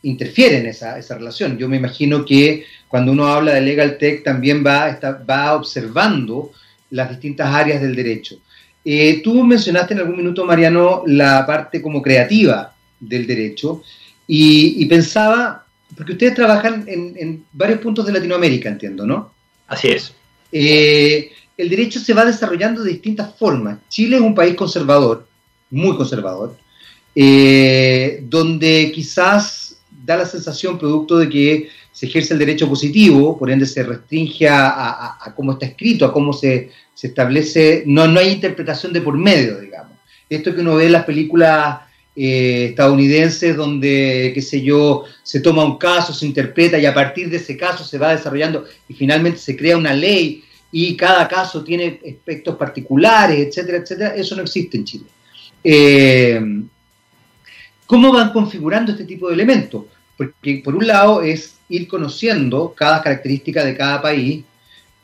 interfieren 0.04 0.62
en 0.62 0.68
esa, 0.68 0.98
esa 0.98 1.18
relación. 1.18 1.58
Yo 1.58 1.68
me 1.68 1.78
imagino 1.78 2.24
que 2.24 2.66
cuando 2.88 3.12
uno 3.12 3.28
habla 3.28 3.54
de 3.54 3.62
Legal 3.62 3.98
Tech 3.98 4.24
también 4.24 4.64
va, 4.66 5.00
va 5.30 5.56
observando 5.56 6.52
las 6.92 7.10
distintas 7.10 7.54
áreas 7.54 7.82
del 7.82 7.96
derecho. 7.96 8.38
Eh, 8.86 9.22
tú 9.24 9.44
mencionaste 9.44 9.94
en 9.94 10.02
algún 10.02 10.18
minuto, 10.18 10.46
Mariano, 10.46 11.04
la 11.08 11.46
parte 11.46 11.82
como 11.82 12.02
creativa 12.02 12.74
del 13.00 13.26
derecho 13.26 13.82
y, 14.28 14.86
pensaba, 14.86 15.66
porque 15.96 16.14
ustedes 16.14 16.36
trabajan 16.36 16.86
en, 16.88 17.46
varios 17.52 17.80
puntos 17.80 18.06
de 18.06 18.14
Latinoamérica, 18.14 18.70
entiendo, 18.70 19.06
¿no? 19.06 19.32
Así 19.68 19.90
es. 19.90 20.14
Eh, 20.52 21.32
el 21.58 21.70
derecho 21.70 22.00
se 22.00 22.14
va 22.14 22.26
desarrollando 22.26 22.84
de 22.84 22.92
distintas 22.92 23.36
formas. 23.38 23.80
Chile 23.90 24.16
es 24.18 24.22
un 24.22 24.36
país 24.36 24.56
conservador, 24.56 25.28
muy 25.70 25.96
conservador, 25.96 26.58
eh, 27.16 28.24
donde 28.28 28.92
quizás 28.94 29.78
da 30.04 30.18
la 30.18 30.26
sensación, 30.26 30.78
producto 30.78 31.18
de 31.18 31.30
que 31.30 31.70
se 31.92 32.08
ejerce 32.08 32.34
el 32.34 32.40
derecho 32.40 32.68
positivo, 32.68 33.38
por 33.38 33.52
ende 33.52 33.66
se 33.66 33.84
restringe 33.84 34.48
a, 34.50 35.32
cómo 35.36 35.54
está 35.54 35.68
escrito, 35.68 36.06
a 36.06 36.12
cómo 36.12 36.34
se, 36.34 36.72
establece, 37.02 37.84
no, 37.86 38.08
no 38.08 38.20
hay 38.20 38.30
interpretación 38.30 38.94
de 38.94 39.02
por 39.02 39.18
medio, 39.18 39.60
digamos. 39.60 39.98
Esto 40.30 40.54
que 40.54 40.62
uno 40.62 40.76
ve 40.76 40.86
en 40.86 40.94
las 40.94 41.06
películas 41.06 41.80
eh, 42.16 42.68
estadounidenses 42.70 43.56
donde, 43.56 44.32
qué 44.34 44.42
sé 44.42 44.62
yo, 44.62 45.04
se 45.24 45.40
toma 45.40 45.66
un 45.66 45.78
caso, 45.78 46.14
se 46.14 46.26
interpreta 46.26 46.78
y 46.78 46.86
a 46.86 46.94
partir 46.94 47.30
de 47.30 47.38
ese 47.38 47.58
caso 47.58 47.84
se 47.84 47.98
va 47.98 48.16
desarrollando 48.16 48.66
y 48.88 48.94
finalmente 48.94 49.40
se 49.40 49.56
crea 49.56 49.78
una 49.78 49.94
ley 49.94 50.44
y 50.72 50.96
cada 50.96 51.28
caso 51.28 51.64
tiene 51.64 52.00
aspectos 52.08 52.56
particulares, 52.56 53.48
etcétera, 53.48 53.80
etcétera, 53.80 54.16
eso 54.16 54.36
no 54.36 54.44
existe 54.44 54.78
en 54.78 54.86
Chile. 54.86 55.06
Eh, 55.64 56.42
¿Cómo 57.86 58.12
van 58.12 58.32
configurando 58.32 58.92
este 58.92 59.06
tipo 59.06 59.28
de 59.28 59.36
elementos? 59.36 59.86
Porque 60.18 60.62
por 60.64 60.76
un 60.76 60.88
lado 60.88 61.22
es 61.22 61.58
ir 61.70 61.88
conociendo 61.88 62.74
cada 62.76 63.02
característica 63.02 63.64
de 63.64 63.76
cada 63.76 64.02
país, 64.02 64.44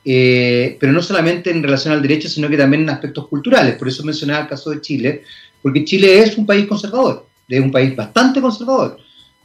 eh, 0.05 0.77
pero 0.79 0.91
no 0.91 1.01
solamente 1.01 1.51
en 1.51 1.61
relación 1.61 1.93
al 1.93 2.01
derecho, 2.01 2.29
sino 2.29 2.49
que 2.49 2.57
también 2.57 2.83
en 2.83 2.89
aspectos 2.89 3.27
culturales. 3.27 3.75
Por 3.75 3.87
eso 3.87 4.03
mencionaba 4.03 4.43
el 4.43 4.49
caso 4.49 4.69
de 4.69 4.81
Chile, 4.81 5.23
porque 5.61 5.85
Chile 5.85 6.19
es 6.19 6.37
un 6.37 6.45
país 6.45 6.65
conservador, 6.67 7.27
es 7.47 7.59
un 7.59 7.71
país 7.71 7.95
bastante 7.95 8.41
conservador. 8.41 8.97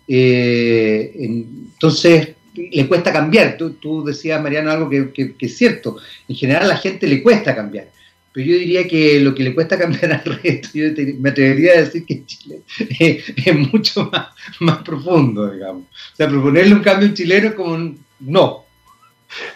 Eh, 0.07 1.13
entonces, 1.19 2.29
le 2.55 2.87
cuesta 2.87 3.13
cambiar. 3.13 3.57
Tú, 3.57 4.05
decías, 4.05 4.41
Mariano, 4.41 4.71
algo 4.71 4.89
que, 4.89 5.35
es 5.39 5.57
cierto. 5.57 5.97
En 6.29 6.37
general 6.37 6.65
a 6.65 6.69
la 6.69 6.77
gente 6.77 7.07
le 7.07 7.23
cuesta 7.23 7.55
cambiar. 7.55 7.89
Pero 8.33 8.47
yo 8.47 8.59
diría 8.59 8.87
que 8.89 9.21
lo 9.21 9.35
que 9.35 9.45
le 9.45 9.55
cuesta 9.55 9.79
cambiar 9.79 10.13
al 10.13 10.25
resto, 10.43 10.71
yo 10.75 10.87
me 11.21 11.31
atrevería 11.31 11.73
a 11.73 11.83
decir 11.83 12.05
que 12.05 12.25
Chile 12.27 12.63
es, 12.99 13.73
mucho 13.73 14.11
más, 14.11 14.29
más, 14.61 14.79
profundo, 14.79 15.51
digamos. 15.51 15.85
O 15.85 16.17
sea, 16.17 16.29
proponerle 16.29 16.75
un 16.75 16.83
cambio 16.83 17.09
en 17.09 17.15
chileno 17.15 17.49
es 17.49 17.55
como 17.55 17.75
un 17.75 17.99
no. 18.21 18.64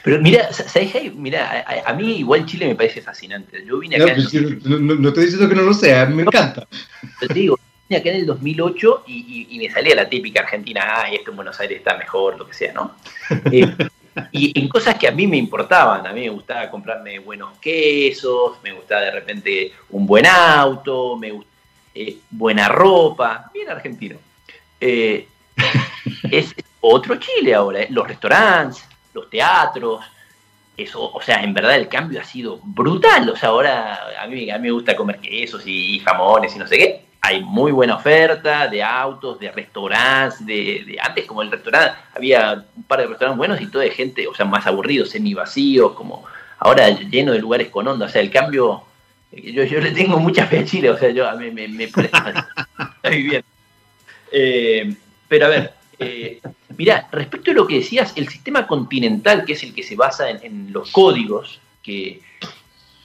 Pero 0.02 0.20
mira, 0.20 0.52
¿sabes? 0.52 1.14
Mira, 1.14 1.64
a, 1.86 1.92
mí 1.94 2.18
igual 2.18 2.46
Chile 2.46 2.66
me 2.66 2.74
parece 2.74 3.02
fascinante. 3.02 3.64
Yo 3.64 3.78
vine 3.78 3.96
acá. 3.96 4.16
No, 4.64 4.78
no, 4.78 5.08
estoy 5.08 5.24
diciendo 5.24 5.48
que 5.48 5.54
no 5.54 5.62
lo 5.62 5.74
sea, 5.74 6.06
me 6.06 6.22
encanta. 6.22 6.66
Te 7.20 7.32
digo, 7.32 7.58
vine 7.88 8.00
acá 8.00 8.10
en 8.10 8.16
el 8.16 8.26
2008 8.26 9.04
y, 9.06 9.46
y, 9.50 9.58
me 9.58 9.70
salía 9.70 9.94
la 9.94 10.08
típica 10.08 10.40
Argentina, 10.40 10.82
ah, 10.84 11.10
esto 11.12 11.30
en 11.30 11.36
Buenos 11.36 11.58
Aires 11.60 11.78
está 11.78 11.96
mejor, 11.96 12.38
lo 12.38 12.46
que 12.46 12.54
sea, 12.54 12.72
¿no? 12.72 12.96
Eh, 13.52 13.66
y 14.32 14.58
en 14.58 14.68
cosas 14.68 14.96
que 14.96 15.06
a 15.06 15.12
mí 15.12 15.26
me 15.26 15.36
importaban, 15.36 16.06
a 16.06 16.12
mí 16.12 16.22
me 16.22 16.30
gustaba 16.30 16.68
comprarme 16.70 17.20
buenos 17.20 17.56
quesos, 17.58 18.58
me 18.64 18.72
gustaba 18.72 19.02
de 19.02 19.10
repente 19.12 19.72
un 19.90 20.06
buen 20.06 20.26
auto, 20.26 21.16
me 21.16 21.32
eh, 21.94 22.18
buena 22.30 22.68
ropa, 22.68 23.50
bien 23.52 23.68
argentino. 23.68 24.18
Eh, 24.80 25.26
es 26.30 26.54
otro 26.80 27.16
Chile 27.16 27.54
ahora, 27.54 27.82
eh, 27.82 27.88
los 27.90 28.06
restaurantes, 28.06 28.84
los 29.14 29.30
teatros, 29.30 30.04
eso, 30.76 31.12
o 31.12 31.20
sea, 31.20 31.42
en 31.42 31.52
verdad 31.52 31.74
el 31.74 31.88
cambio 31.88 32.20
ha 32.20 32.24
sido 32.24 32.60
brutal, 32.62 33.28
o 33.28 33.36
sea, 33.36 33.48
ahora 33.48 33.98
a 34.20 34.26
mí, 34.28 34.48
a 34.48 34.58
mí 34.58 34.68
me 34.68 34.70
gusta 34.70 34.94
comer 34.94 35.18
quesos 35.18 35.62
y 35.66 35.98
jamones 36.00 36.54
y 36.54 36.58
no 36.58 36.66
sé 36.68 36.78
qué, 36.78 37.04
hay 37.20 37.42
muy 37.42 37.72
buena 37.72 37.96
oferta 37.96 38.68
de 38.68 38.82
autos, 38.82 39.40
de 39.40 39.50
restaurantes, 39.50 40.46
de, 40.46 40.96
antes 41.02 41.26
como 41.26 41.42
el 41.42 41.50
restaurante, 41.50 41.98
había 42.14 42.64
un 42.76 42.84
par 42.84 43.00
de 43.00 43.08
restaurantes 43.08 43.38
buenos 43.38 43.60
y 43.60 43.66
todo 43.66 43.82
de 43.82 43.90
gente, 43.90 44.28
o 44.28 44.34
sea, 44.34 44.46
más 44.46 44.66
aburridos, 44.66 45.10
semi 45.10 45.34
vacíos, 45.34 45.92
como 45.92 46.24
ahora 46.60 46.88
lleno 46.90 47.32
de 47.32 47.40
lugares 47.40 47.68
con 47.70 47.88
onda, 47.88 48.06
o 48.06 48.08
sea, 48.08 48.22
el 48.22 48.30
cambio, 48.30 48.84
eh, 49.32 49.52
yo, 49.52 49.64
yo 49.64 49.80
le 49.80 49.90
tengo 49.90 50.18
mucha 50.18 50.46
fe 50.46 50.60
a 50.60 50.64
Chile, 50.64 50.90
o 50.90 50.96
sea, 50.96 51.10
yo 51.10 51.28
a 51.28 51.34
mí 51.34 51.50
me, 51.50 51.66
me, 51.66 51.88
muy 51.88 53.22
bien. 53.22 53.44
Eh, 54.30 54.94
pero 55.26 55.46
a 55.46 55.48
ver, 55.48 55.72
eh, 55.98 56.40
mira, 56.76 57.08
respecto 57.12 57.50
a 57.50 57.54
lo 57.54 57.66
que 57.66 57.76
decías, 57.76 58.12
el 58.16 58.28
sistema 58.28 58.66
continental, 58.66 59.44
que 59.44 59.54
es 59.54 59.62
el 59.62 59.74
que 59.74 59.82
se 59.82 59.96
basa 59.96 60.30
en, 60.30 60.40
en 60.42 60.72
los 60.72 60.90
códigos, 60.90 61.60
que 61.82 62.20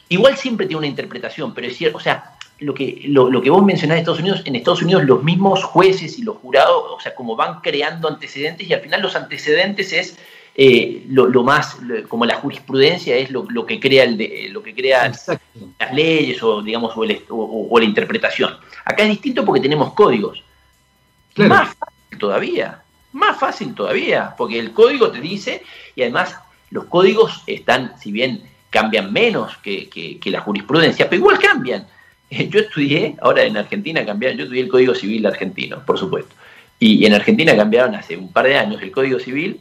igual 0.09 0.37
siempre 0.37 0.67
tiene 0.67 0.79
una 0.79 0.87
interpretación, 0.87 1.53
pero 1.53 1.67
es 1.67 1.77
cierto, 1.77 1.97
o 1.97 2.01
sea, 2.01 2.33
lo 2.59 2.73
que, 2.73 3.03
lo, 3.07 3.41
que 3.41 3.49
vos 3.49 3.63
mencionás 3.63 3.95
de 3.95 3.99
Estados 3.99 4.19
Unidos, 4.19 4.41
en 4.45 4.55
Estados 4.55 4.81
Unidos 4.81 5.03
los 5.03 5.23
mismos 5.23 5.63
jueces 5.63 6.17
y 6.19 6.23
los 6.23 6.37
jurados, 6.37 6.85
o 6.91 6.99
sea, 6.99 7.13
como 7.13 7.35
van 7.35 7.61
creando 7.61 8.07
antecedentes 8.07 8.67
y 8.67 8.73
al 8.73 8.81
final 8.81 9.01
los 9.01 9.15
antecedentes 9.15 9.91
es 9.91 10.17
eh, 10.55 11.03
lo, 11.09 11.43
más, 11.43 11.77
como 12.07 12.25
la 12.25 12.35
jurisprudencia 12.35 13.15
es 13.15 13.31
lo, 13.31 13.65
que 13.65 13.79
crea, 13.79 14.03
el 14.03 14.17
de, 14.17 14.49
lo 14.51 14.61
que 14.61 14.73
crea 14.73 15.11
las 15.79 15.93
leyes 15.93 16.41
o, 16.43 16.61
digamos, 16.61 16.93
o, 16.95 17.79
la 17.79 17.85
interpretación. 17.85 18.55
Acá 18.85 19.03
es 19.03 19.09
distinto 19.09 19.43
porque 19.43 19.61
tenemos 19.61 19.93
códigos. 19.93 20.43
Más 21.35 21.75
fácil 21.75 22.19
todavía, 22.19 22.82
más 23.13 23.39
fácil 23.39 23.73
todavía, 23.73 24.35
porque 24.37 24.59
el 24.59 24.73
código 24.73 25.11
te 25.11 25.21
dice, 25.21 25.63
y 25.95 26.01
además 26.01 26.35
los 26.69 26.85
códigos 26.85 27.43
están, 27.47 27.93
si 27.99 28.11
bien 28.11 28.43
cambian 28.69 29.13
menos 29.13 29.57
que, 29.57 29.87
que 29.89 30.31
la 30.31 30.41
jurisprudencia, 30.41 31.09
pero 31.09 31.19
igual 31.19 31.39
cambian. 31.39 31.87
yo 32.49 32.59
estudié, 32.59 33.15
ahora 33.21 33.43
en 33.43 33.57
Argentina 33.57 34.05
cambiaron, 34.05 34.37
yo 34.37 34.43
estudié 34.43 34.63
el 34.63 34.69
Código 34.69 34.95
Civil 34.95 35.25
argentino, 35.25 35.83
por 35.85 35.97
supuesto. 35.97 36.33
Y, 36.79 37.05
en 37.05 37.13
Argentina 37.13 37.55
cambiaron 37.55 37.95
hace 37.95 38.17
un 38.17 38.31
par 38.31 38.45
de 38.45 38.57
años 38.57 38.81
el 38.81 38.91
Código 38.91 39.19
Civil 39.19 39.59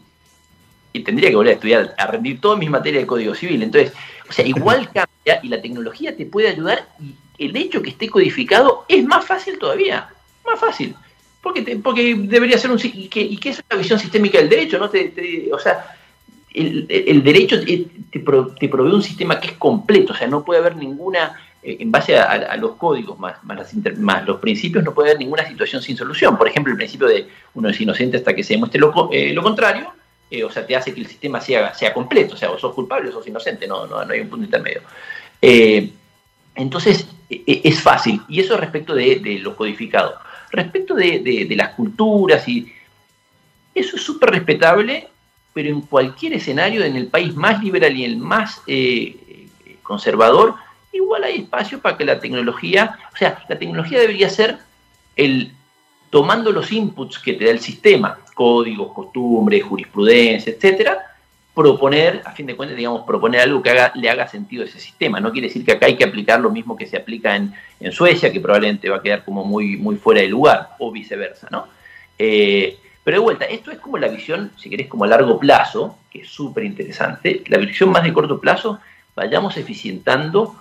y 0.93 1.01
tendría 1.01 1.31
que 1.31 1.37
volver 1.37 1.53
a 1.53 1.55
estudiar, 1.55 1.95
a 1.97 2.07
rendir 2.07 2.41
todas 2.41 2.59
mis 2.59 2.71
materias 2.71 3.03
del 3.03 3.07
Código 3.07 3.35
Civil. 3.35 3.63
Entonces, 3.63 3.93
o 4.29 4.33
sea, 4.33 4.47
igual 4.47 4.91
cambia 4.93 5.41
y 5.43 5.49
la 5.49 5.61
tecnología 5.61 6.17
te 6.17 6.27
puede 6.27 6.49
ayudar 6.49 6.89
y 6.99 7.15
el 7.39 7.57
hecho 7.57 7.83
que 7.83 7.91
esté 7.91 8.09
codificado 8.09 8.85
es 8.89 9.05
más 9.05 9.25
fácil 9.25 9.59
todavía, 9.59 10.09
más 10.45 10.59
fácil. 10.59 10.97
Porque, 11.43 11.81
porque 11.83 12.15
debería 12.15 12.57
ser 12.57 12.71
un... 12.71 12.79
Y 12.83 13.09
que, 13.09 13.39
es 13.51 13.63
una 13.71 13.79
visión 13.79 13.99
sistémica 13.99 14.39
del 14.39 14.49
derecho, 14.49 14.79
¿no? 14.79 14.89
Te, 14.89 15.51
o 15.53 15.59
sea, 15.59 15.97
el, 16.55 17.23
derecho 17.23 17.61
te, 17.65 17.87
te, 18.11 18.21
provee 18.69 18.93
un 18.93 19.03
sistema 19.03 19.41
que 19.41 19.49
es 19.49 19.55
completo, 19.55 20.13
o 20.13 20.17
sea, 20.17 20.29
no 20.29 20.45
puede 20.45 20.61
haber 20.61 20.77
ninguna 20.77 21.35
eh, 21.63 21.77
en 21.79 21.93
base 21.93 22.19
a, 22.19 22.57
los 22.57 22.73
códigos 22.73 23.19
más, 23.19 23.37
más, 23.45 24.27
los 24.27 24.41
principios, 24.41 24.83
no 24.83 24.93
puede 24.93 25.11
haber 25.11 25.21
ninguna 25.21 25.47
situación 25.47 25.81
sin 25.81 25.97
solución. 25.97 26.37
Por 26.37 26.49
ejemplo, 26.49 26.73
el 26.73 26.77
principio 26.77 27.07
de 27.07 27.29
uno 27.55 27.69
es 27.69 27.81
inocente 27.81 28.17
hasta 28.17 28.35
que 28.35 28.43
se 28.43 28.55
demuestre 28.55 28.81
lo, 28.81 29.09
eh, 29.13 29.35
contrario, 29.37 29.93
eh, 30.29 30.43
o 30.43 30.51
sea, 30.51 30.67
te 30.67 30.75
hace 30.75 30.93
que 30.93 31.01
el 31.01 31.07
sistema 31.07 31.41
sea, 31.41 31.73
sea 31.73 31.95
completo, 31.95 32.35
o 32.35 32.37
sea, 32.37 32.51
o 32.51 32.59
sos 32.59 32.75
culpable 32.75 33.11
o 33.11 33.13
sos 33.13 33.29
inocente, 33.29 33.69
no, 33.69 33.87
no, 33.87 34.01
hay 34.01 34.21
un 34.21 34.29
punto 34.29 34.45
intermedio. 34.45 34.83
entonces, 36.55 37.07
es 37.29 37.81
fácil, 37.81 38.21
y 38.29 38.41
eso 38.41 38.57
respecto 38.57 38.95
de, 38.95 39.39
lo 39.41 39.57
codificado. 39.57 40.19
Respecto 40.53 40.95
de, 40.95 41.47
las 41.57 41.71
culturas, 41.71 42.47
y 42.47 42.73
eso 43.75 43.97
es 43.97 44.03
súper 44.03 44.31
respetable, 44.31 45.09
pero 45.53 45.71
en 45.71 45.81
cualquier 45.81 46.35
escenario, 46.35 46.85
en 46.85 46.97
el 46.97 47.09
país 47.09 47.35
más 47.35 47.63
liberal 47.63 47.97
y 47.97 48.05
el 48.05 48.17
más 48.19 48.63
conservador, 49.83 50.55
igual 50.93 51.25
hay 51.25 51.41
espacio 51.41 51.81
para 51.81 51.97
que 51.97 52.05
la 52.05 52.21
tecnología, 52.21 52.99
o 53.13 53.17
sea, 53.17 53.43
la 53.49 53.59
tecnología 53.59 53.99
debería 53.99 54.29
ser 54.29 54.59
el 55.17 55.53
tomando 56.11 56.53
los 56.53 56.71
inputs 56.71 57.19
que 57.19 57.33
te 57.33 57.47
da 57.47 57.51
el 57.51 57.61
sistema, 57.61 58.19
códigos, 58.35 58.93
costumbres, 58.93 59.65
jurisprudencia, 59.65 60.53
etcétera, 60.53 61.12
proponer, 61.55 62.23
a 62.25 62.33
fin 62.33 62.47
de 62.47 62.57
cuentas, 62.57 62.77
digamos, 62.77 63.03
proponer 63.03 63.41
algo 63.43 63.63
que 63.63 63.71
haga, 63.71 63.93
le 63.95 64.09
haga 64.09 64.27
sentido 64.27 64.63
a 64.63 64.67
ese 64.67 64.81
sistema. 64.81 65.21
No 65.21 65.33
quiere 65.33 65.49
decir 65.49 65.65
que 65.65 65.73
acá 65.73 65.87
hay 65.87 65.97
que 65.97 66.05
aplicar 66.05 66.41
lo 66.41 66.51
mismo 66.51 66.77
que 66.77 66.87
se 66.87 66.97
aplica 66.97 67.37
en, 67.37 67.53
Suecia, 67.91 68.33
que 68.33 68.41
probablemente 68.41 68.89
va 68.89 68.99
a 68.99 69.03
quedar 69.03 69.25
como 69.25 69.45
muy, 69.45 69.77
muy 69.77 69.97
fuera 69.97 70.21
de 70.21 70.29
lugar, 70.29 70.77
o 70.79 70.93
viceversa, 70.93 71.49
¿no? 71.51 71.67
Eh, 72.17 72.79
pero 73.03 73.17
de 73.17 73.23
vuelta, 73.23 73.45
esto 73.47 73.73
es 73.73 73.79
como 73.81 73.99
la 73.99 74.07
visión, 74.07 74.53
si 74.57 74.71
querés, 74.71 74.87
como 74.87 75.03
a 75.03 75.09
largo 75.09 75.39
plazo, 75.41 75.99
que 76.09 76.21
es 76.21 76.29
súper 76.29 76.63
interesante. 76.63 77.43
La 77.49 77.59
visión 77.59 77.91
más 77.91 78.05
de 78.05 78.13
corto 78.13 78.41
plazo, 78.41 78.79
vayamos 79.17 79.57
eficientando 79.57 80.55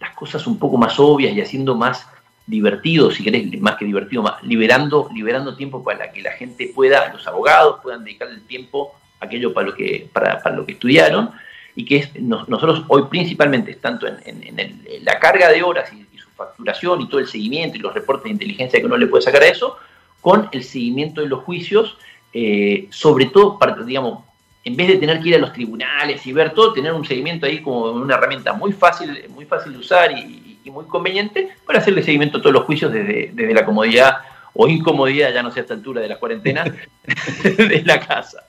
las 0.00 0.14
cosas 0.16 0.46
un 0.48 0.58
poco 0.58 0.76
más 0.76 0.98
obvias 0.98 1.32
y 1.32 1.40
haciendo 1.40 1.76
más 1.76 2.06
divertido, 2.44 3.10
si 3.12 3.22
querés, 3.22 3.60
más 3.60 3.76
que 3.76 3.84
divertido, 3.84 4.22
más, 4.22 4.42
liberando, 4.42 5.08
liberando 5.14 5.54
tiempo 5.54 5.84
para 5.84 6.10
que 6.10 6.22
la 6.22 6.32
gente 6.32 6.72
pueda, 6.74 7.12
los 7.12 7.26
abogados 7.26 7.78
puedan 7.82 8.02
dedicar 8.02 8.28
el 8.28 8.42
tiempo 8.42 8.94
aquello 9.20 9.52
para 9.52 9.68
lo 9.68 9.74
que, 9.74 10.08
para, 10.12 10.40
lo 10.50 10.64
que 10.66 10.72
estudiaron, 10.72 11.30
y 11.74 11.84
que 11.84 11.96
es, 11.96 12.20
nosotros 12.20 12.84
hoy 12.88 13.04
principalmente, 13.10 13.74
tanto 13.74 14.06
en, 14.06 15.02
la 15.02 15.18
carga 15.18 15.48
de 15.50 15.62
horas 15.62 15.92
y, 15.92 16.06
su 16.18 16.30
facturación 16.30 17.00
y 17.00 17.08
todo 17.08 17.20
el 17.20 17.28
seguimiento 17.28 17.76
y 17.76 17.80
los 17.80 17.94
reportes 17.94 18.24
de 18.24 18.30
inteligencia 18.30 18.80
que 18.80 18.86
uno 18.86 18.96
le 18.96 19.06
puede 19.06 19.22
sacar 19.22 19.42
a 19.42 19.48
eso, 19.48 19.76
con 20.20 20.48
el 20.52 20.64
seguimiento 20.64 21.20
de 21.20 21.28
los 21.28 21.44
juicios, 21.44 21.96
eh, 22.32 22.88
sobre 22.90 23.26
todo, 23.26 23.58
para, 23.58 23.74
digamos, 23.82 24.24
en 24.68 24.76
vez 24.76 24.88
de 24.88 24.96
tener 24.96 25.20
que 25.20 25.30
ir 25.30 25.34
a 25.36 25.38
los 25.38 25.52
tribunales 25.52 26.26
y 26.26 26.32
ver 26.32 26.52
todo, 26.52 26.74
tener 26.74 26.92
un 26.92 27.04
seguimiento 27.04 27.46
ahí 27.46 27.62
como 27.62 27.90
una 27.90 28.16
herramienta 28.16 28.52
muy 28.52 28.72
fácil, 28.72 29.24
muy 29.30 29.46
fácil 29.46 29.72
de 29.72 29.78
usar 29.78 30.12
y, 30.12 30.44
muy 30.68 30.84
conveniente 30.84 31.48
para 31.64 31.78
hacerle 31.78 32.02
seguimiento 32.02 32.36
a 32.36 32.42
todos 32.42 32.52
los 32.52 32.64
juicios 32.64 32.92
desde, 32.92 33.54
la 33.54 33.64
comodidad 33.64 34.18
o 34.52 34.68
incomodidad, 34.68 35.32
ya 35.32 35.42
no 35.42 35.50
sé 35.50 35.60
a 35.60 35.62
esta 35.62 35.72
altura 35.72 36.02
de 36.02 36.08
la 36.08 36.18
cuarentena, 36.18 36.62
de 37.42 37.82
la 37.86 37.98
casa. 38.00 38.44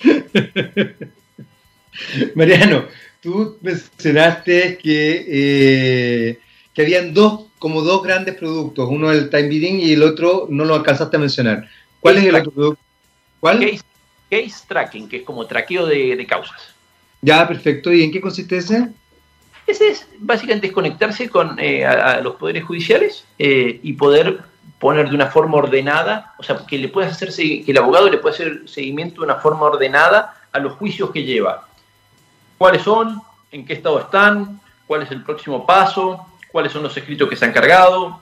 Mariano, 2.34 2.86
tú 3.20 3.58
mencionaste 3.62 4.78
que, 4.78 5.26
eh, 5.28 6.40
que 6.72 6.82
habían 6.82 7.14
dos, 7.14 7.46
como 7.58 7.82
dos 7.82 8.02
grandes 8.02 8.34
productos, 8.34 8.88
uno 8.90 9.12
el 9.12 9.30
time 9.30 9.48
bidding 9.48 9.80
y 9.80 9.92
el 9.92 10.02
otro 10.02 10.46
no 10.50 10.64
lo 10.64 10.74
alcanzaste 10.74 11.16
a 11.16 11.20
mencionar. 11.20 11.68
¿Cuál 12.00 12.18
es 12.18 12.24
el 12.24 12.34
otro 12.34 12.50
producto? 12.50 12.82
¿Cuál? 13.40 13.80
Case 14.30 14.64
tracking, 14.66 15.08
que 15.08 15.18
es 15.18 15.22
como 15.22 15.46
traqueo 15.46 15.86
de, 15.86 16.26
causas. 16.26 16.74
Ya, 17.22 17.46
perfecto. 17.46 17.92
¿Y 17.92 18.02
en 18.02 18.10
qué 18.10 18.20
consiste 18.20 18.56
ese? 18.56 18.88
Ese 19.66 19.88
es 19.88 20.06
básicamente 20.18 20.66
es 20.66 20.72
conectarse 20.72 21.28
con 21.28 21.58
eh, 21.58 21.86
a, 21.86 22.20
los 22.20 22.36
poderes 22.36 22.64
judiciales 22.64 23.24
eh, 23.38 23.80
y 23.82 23.94
poder 23.94 24.42
poner 24.84 25.08
de 25.08 25.14
una 25.14 25.28
forma 25.28 25.56
ordenada, 25.56 26.34
o 26.36 26.42
sea, 26.42 26.58
que 26.68 26.76
le 26.76 26.88
puedas 26.88 27.10
hacer 27.10 27.34
que 27.34 27.64
el 27.66 27.78
abogado 27.78 28.10
le 28.10 28.18
pueda 28.18 28.34
hacer 28.34 28.68
seguimiento 28.68 29.22
de 29.22 29.24
una 29.24 29.36
forma 29.36 29.62
ordenada 29.62 30.36
a 30.52 30.58
los 30.58 30.74
juicios 30.74 31.10
que 31.10 31.24
lleva. 31.24 31.66
¿Cuáles 32.58 32.82
son? 32.82 33.22
¿En 33.50 33.64
qué 33.64 33.72
estado 33.72 33.98
están? 33.98 34.60
¿Cuál 34.86 35.04
es 35.04 35.10
el 35.10 35.22
próximo 35.22 35.64
paso? 35.64 36.26
¿Cuáles 36.52 36.70
son 36.70 36.82
los 36.82 36.94
escritos 36.94 37.30
que 37.30 37.34
se 37.34 37.46
han 37.46 37.54
cargado? 37.54 38.20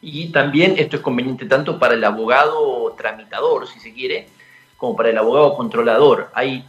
Y 0.00 0.32
también 0.32 0.76
esto 0.78 0.96
es 0.96 1.02
conveniente 1.02 1.44
tanto 1.44 1.78
para 1.78 1.92
el 1.92 2.02
abogado 2.02 2.94
tramitador, 2.96 3.68
si 3.68 3.78
se 3.78 3.92
quiere, 3.92 4.26
como 4.78 4.96
para 4.96 5.10
el 5.10 5.18
abogado 5.18 5.54
controlador. 5.54 6.30
Hay, 6.32 6.64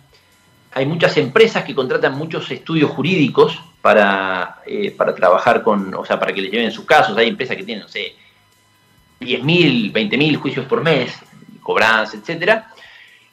hay 0.73 0.85
muchas 0.85 1.15
empresas 1.15 1.63
que 1.63 1.73
contratan 1.73 2.17
muchos 2.17 2.51
estudios 2.51 2.91
jurídicos 2.91 3.57
para, 3.81 4.57
eh, 4.65 4.91
para 4.91 5.15
trabajar 5.15 5.63
con, 5.63 5.93
o 5.93 6.03
sea, 6.03 6.19
para 6.19 6.33
que 6.33 6.41
les 6.41 6.51
lleven 6.51 6.69
sus 6.69 6.83
casos. 6.83 7.17
Hay 7.17 7.29
empresas 7.29 7.55
que 7.55 7.63
tienen, 7.63 7.83
no 7.83 7.89
sé, 7.89 8.13
10.000, 9.21 9.93
20.000 9.93 10.35
juicios 10.37 10.65
por 10.65 10.81
mes, 10.83 11.17
cobranza, 11.61 12.17
etcétera. 12.17 12.67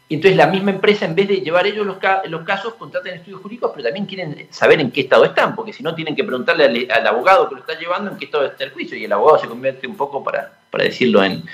Y 0.09 0.15
entonces 0.15 0.37
la 0.37 0.47
misma 0.47 0.71
empresa, 0.71 1.05
en 1.05 1.15
vez 1.15 1.29
de 1.29 1.41
llevar 1.41 1.67
ellos 1.67 1.87
los, 1.87 1.99
los, 2.29 2.43
casos, 2.43 2.75
contratan 2.75 3.15
estudios 3.15 3.43
jurídicos, 3.43 3.73
pero 3.75 3.85
también 3.85 4.07
quieren 4.07 4.47
saber 4.51 4.81
en 4.81 4.91
qué 4.91 5.03
estado 5.03 5.25
están, 5.25 5.55
porque 5.55 5.73
si 5.73 5.83
no 5.83 5.95
tienen 5.95 6.17
que 6.17 6.25
preguntarle 6.25 6.89
al, 6.91 7.07
abogado 7.07 7.49
que 7.49 7.57
lo 7.57 7.61
está 7.61 7.79
llevando 7.79 8.11
en 8.11 8.17
qué 8.17 8.25
estado 8.25 8.47
está 8.47 8.65
el 8.65 8.71
juicio, 8.71 8.97
y 8.97 9.05
el 9.05 9.13
abogado 9.13 9.39
se 9.41 9.49
convierte 9.49 9.87
un 9.87 9.97
poco, 9.97 10.25
para, 10.25 10.51
para 10.71 10.85
decirlo 10.85 11.23
en, 11.23 11.45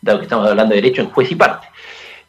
dado 0.00 0.18
que 0.18 0.24
estamos 0.24 0.48
hablando 0.48 0.74
de 0.74 0.80
derecho, 0.80 1.02
en 1.02 1.10
juez 1.10 1.30
y 1.30 1.36
parte. 1.36 1.68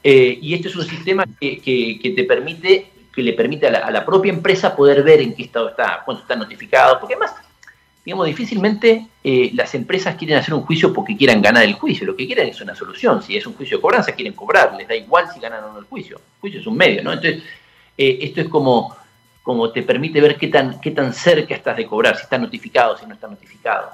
Eh, 0.03 0.37
y 0.41 0.53
este 0.53 0.67
es 0.67 0.75
un 0.75 0.85
sistema 0.85 1.25
que, 1.39 2.13
te 2.15 2.23
permite, 2.25 2.91
que 3.13 3.23
le 3.23 3.33
permite 3.33 3.67
a 3.67 3.91
la, 3.91 4.05
propia 4.05 4.31
empresa 4.31 4.75
poder 4.75 5.03
ver 5.03 5.21
en 5.21 5.35
qué 5.35 5.43
estado 5.43 5.69
está, 5.69 6.01
cuánto 6.05 6.23
está 6.23 6.35
notificado, 6.35 6.99
porque 6.99 7.15
además, 7.15 7.35
digamos, 8.03 8.25
difícilmente 8.25 9.07
eh, 9.23 9.51
las 9.53 9.75
empresas 9.75 10.15
quieren 10.15 10.37
hacer 10.37 10.53
un 10.53 10.61
juicio 10.61 10.93
porque 10.93 11.15
quieran 11.15 11.41
ganar 11.41 11.63
el 11.63 11.73
juicio, 11.73 12.05
lo 12.05 12.15
que 12.15 12.25
quieren 12.25 12.47
es 12.47 12.59
una 12.61 12.75
solución, 12.75 13.21
si 13.21 13.37
es 13.37 13.45
un 13.45 13.53
juicio 13.53 13.77
de 13.77 13.81
cobranza 13.81 14.13
quieren 14.13 14.33
cobrar, 14.33 14.75
les 14.75 14.87
da 14.87 14.95
igual 14.95 15.27
si 15.33 15.39
ganan 15.39 15.63
o 15.65 15.73
no 15.73 15.79
el 15.79 15.85
juicio, 15.85 16.17
el 16.17 16.41
juicio 16.41 16.59
es 16.59 16.67
un 16.67 16.77
medio, 16.77 17.03
¿no? 17.03 17.13
Entonces, 17.13 17.43
eh, 17.97 18.19
esto 18.21 18.41
es 18.41 18.47
como, 18.47 18.95
como 19.43 19.71
te 19.71 19.83
permite 19.83 20.19
ver 20.19 20.37
qué 20.37 20.47
tan, 20.47 20.81
qué 20.81 20.91
tan 20.91 21.13
cerca 21.13 21.53
estás 21.53 21.77
de 21.77 21.85
cobrar, 21.85 22.15
si 22.15 22.23
está 22.23 22.37
notificado, 22.37 22.97
si 22.97 23.05
no 23.05 23.13
está 23.13 23.27
notificado. 23.27 23.91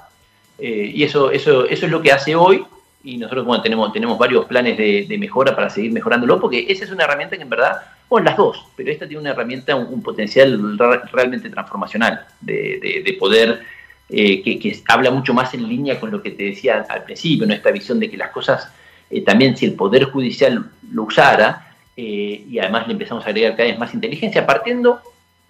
y 0.58 1.02
eso, 1.04 1.30
eso, 1.30 1.66
eso 1.66 1.86
es 1.86 1.92
lo 1.92 2.02
que 2.02 2.10
hace 2.10 2.34
hoy 2.34 2.64
y 3.04 3.16
nosotros 3.16 3.46
bueno, 3.46 3.62
tenemos, 3.62 3.92
tenemos 3.92 4.18
varios 4.18 4.44
planes 4.46 4.76
de, 4.76 5.16
mejora 5.18 5.54
para 5.54 5.70
seguir 5.70 5.92
mejorándolo, 5.92 6.40
porque 6.40 6.66
esa 6.68 6.84
es 6.84 6.90
una 6.90 7.04
herramienta 7.04 7.36
que 7.36 7.42
en 7.42 7.48
verdad, 7.48 7.80
bueno, 8.08 8.26
las 8.26 8.36
dos, 8.36 8.66
pero 8.76 8.90
esta 8.90 9.06
tiene 9.06 9.20
una 9.20 9.30
herramienta, 9.30 9.76
un, 9.76 10.02
potencial 10.02 10.78
realmente 11.12 11.48
transformacional 11.48 12.26
de, 12.40 13.16
poder, 13.18 13.62
eh, 14.10 14.42
que, 14.42 14.82
habla 14.88 15.10
mucho 15.10 15.34
más 15.34 15.52
en 15.52 15.68
línea 15.68 16.00
con 16.00 16.10
lo 16.10 16.22
que 16.22 16.30
te 16.30 16.44
decía 16.44 16.86
al 16.88 17.04
principio, 17.04 17.46
¿no? 17.46 17.52
esta 17.52 17.70
visión 17.70 18.00
de 18.00 18.10
que 18.10 18.16
las 18.16 18.30
cosas, 18.30 18.72
eh, 19.10 19.20
también 19.22 19.54
si 19.54 19.66
el 19.66 19.74
Poder 19.74 20.04
Judicial 20.04 20.70
lo 20.90 21.02
usara, 21.02 21.74
eh, 21.94 22.46
y 22.48 22.58
además 22.58 22.86
le 22.86 22.94
empezamos 22.94 23.26
a 23.26 23.28
agregar 23.28 23.54
cada 23.54 23.68
vez 23.68 23.78
más 23.78 23.92
inteligencia, 23.92 24.46
partiendo, 24.46 25.02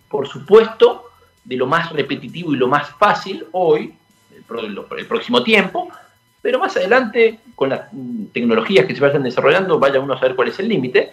por 0.09 0.27
supuesto, 0.27 1.05
de 1.45 1.57
lo 1.57 1.67
más 1.67 1.93
repetitivo 1.93 2.53
y 2.53 2.57
lo 2.57 2.67
más 2.67 2.91
fácil 2.99 3.47
hoy, 3.53 3.95
el 4.97 5.07
próximo 5.07 5.43
tiempo, 5.45 5.89
pero 6.43 6.59
más 6.59 6.77
adelante, 6.77 7.39
con 7.55 7.69
las 7.69 7.83
tecnologías 8.33 8.87
que 8.87 8.95
se 8.95 9.01
vayan 9.01 9.23
desarrollando, 9.23 9.79
vaya 9.79 10.01
uno 10.01 10.15
a 10.15 10.19
saber 10.19 10.35
cuál 10.35 10.49
es 10.49 10.59
el 10.59 10.69
límite. 10.69 11.11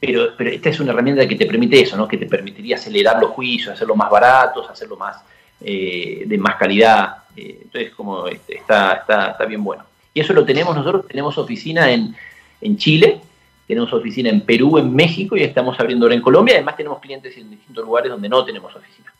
Pero, 0.00 0.32
esta 0.38 0.68
es 0.68 0.80
una 0.80 0.92
herramienta 0.92 1.26
que 1.26 1.36
te 1.36 1.46
permite 1.46 1.80
eso, 1.80 1.96
¿no? 1.96 2.08
que 2.08 2.18
te 2.18 2.26
permitiría 2.26 2.76
acelerar 2.76 3.20
los 3.20 3.30
juicios, 3.30 3.74
hacerlos 3.74 3.96
más 3.96 4.10
baratos, 4.10 4.68
hacerlo 4.68 4.96
más 4.96 5.22
eh, 5.64 6.24
de 6.26 6.38
más 6.38 6.56
calidad. 6.56 7.16
Eh, 7.36 7.60
entonces, 7.62 7.92
como 7.94 8.26
este, 8.26 8.58
está, 8.58 8.94
está, 8.94 9.30
está, 9.32 9.44
bien 9.44 9.62
bueno. 9.62 9.84
Y 10.14 10.20
eso 10.20 10.32
lo 10.32 10.44
tenemos 10.44 10.76
nosotros, 10.76 11.06
tenemos 11.08 11.38
oficina 11.38 11.90
en, 11.90 12.14
en 12.60 12.76
Chile, 12.76 13.20
tenemos 13.66 13.92
oficina 13.92 14.28
en 14.28 14.42
Perú, 14.42 14.78
en 14.78 14.94
México 14.94 15.36
y 15.36 15.42
estamos 15.42 15.78
abriendo 15.80 16.04
ahora 16.06 16.16
en 16.16 16.22
Colombia. 16.22 16.56
Además, 16.56 16.76
tenemos 16.76 17.00
clientes 17.00 17.36
en 17.36 17.50
distintos 17.50 17.84
lugares 17.84 18.10
donde 18.10 18.28
no 18.28 18.44
tenemos 18.44 18.74
oficina. 18.74 19.12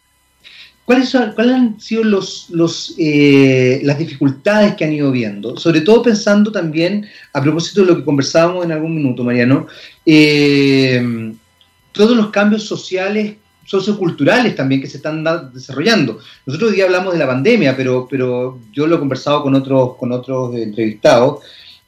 ¿Cuáles, 0.84 1.14
han 1.14 1.80
sido 1.80 2.02
los, 2.02 2.50
los, 2.50 2.94
eh, 2.98 3.80
las 3.84 3.98
dificultades 3.98 4.74
que 4.74 4.84
han 4.84 4.92
ido 4.92 5.12
viendo? 5.12 5.56
Sobre 5.56 5.80
todo 5.80 6.02
pensando 6.02 6.50
también, 6.50 7.06
a 7.32 7.40
propósito 7.40 7.82
de 7.82 7.86
lo 7.86 7.96
que 7.96 8.04
conversábamos 8.04 8.64
en 8.64 8.72
algún 8.72 8.96
minuto, 8.96 9.22
Mariano, 9.22 9.68
eh, 10.04 11.32
todos 11.92 12.16
los 12.16 12.30
cambios 12.30 12.64
sociales, 12.64 13.36
socioculturales 13.64 14.56
también 14.56 14.80
que 14.80 14.86
se 14.86 14.98
están 14.98 15.24
desarrollando. 15.52 16.18
Nosotros 16.46 16.70
hoy 16.70 16.76
día 16.76 16.84
hablamos 16.84 17.12
de 17.12 17.18
la 17.18 17.26
pandemia, 17.26 17.76
pero, 17.76 18.06
pero 18.10 18.58
yo 18.72 18.86
lo 18.86 18.96
he 18.96 18.98
conversado 18.98 19.42
con 19.42 19.54
otros, 19.54 19.96
con 19.96 20.12
otros 20.12 20.54
entrevistados, 20.56 21.40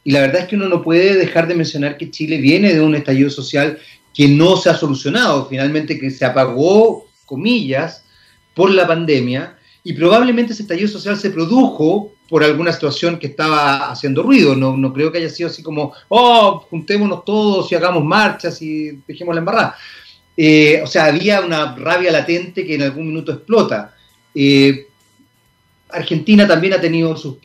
y 0.04 0.10
la 0.12 0.20
verdad 0.20 0.42
es 0.42 0.48
que 0.48 0.56
uno 0.56 0.68
no 0.68 0.82
puede 0.82 1.16
dejar 1.16 1.48
de 1.48 1.54
mencionar 1.54 1.96
que 1.96 2.10
Chile 2.10 2.38
viene 2.38 2.74
de 2.74 2.80
un 2.80 2.94
estallido 2.94 3.30
social 3.30 3.78
que 4.12 4.28
no 4.28 4.56
se 4.56 4.70
ha 4.70 4.76
solucionado, 4.76 5.46
finalmente 5.46 5.98
que 5.98 6.10
se 6.10 6.24
apagó, 6.24 7.06
comillas, 7.24 8.04
por 8.54 8.70
la 8.70 8.86
pandemia 8.86 9.56
y 9.82 9.92
probablemente 9.92 10.52
ese 10.52 10.62
estallido 10.62 10.88
social 10.88 11.16
se 11.16 11.30
produjo 11.30 12.12
por 12.28 12.42
alguna 12.42 12.72
situación 12.72 13.18
que 13.18 13.26
estaba 13.26 13.90
haciendo 13.90 14.22
ruido. 14.22 14.56
No, 14.56 14.76
no 14.76 14.92
creo 14.92 15.12
que 15.12 15.18
haya 15.18 15.28
sido 15.28 15.50
así 15.50 15.62
como, 15.62 15.92
oh, 16.08 16.64
juntémonos 16.70 17.24
todos 17.24 17.70
y 17.70 17.74
hagamos 17.74 18.04
marchas 18.04 18.62
y 18.62 19.02
dejemos 19.06 19.34
la 19.34 19.40
embarrada. 19.40 19.76
Eh, 20.36 20.80
o 20.82 20.86
sea, 20.86 21.06
había 21.06 21.40
una 21.40 21.74
rabia 21.76 22.10
latente 22.10 22.66
que 22.66 22.74
en 22.74 22.82
algún 22.82 23.08
minuto 23.08 23.32
explota. 23.32 23.94
Eh, 24.34 24.86
Argentina 25.90 26.46
también 26.46 26.72
ha 26.74 26.80
tenido 26.80 27.16
sus, 27.16 27.38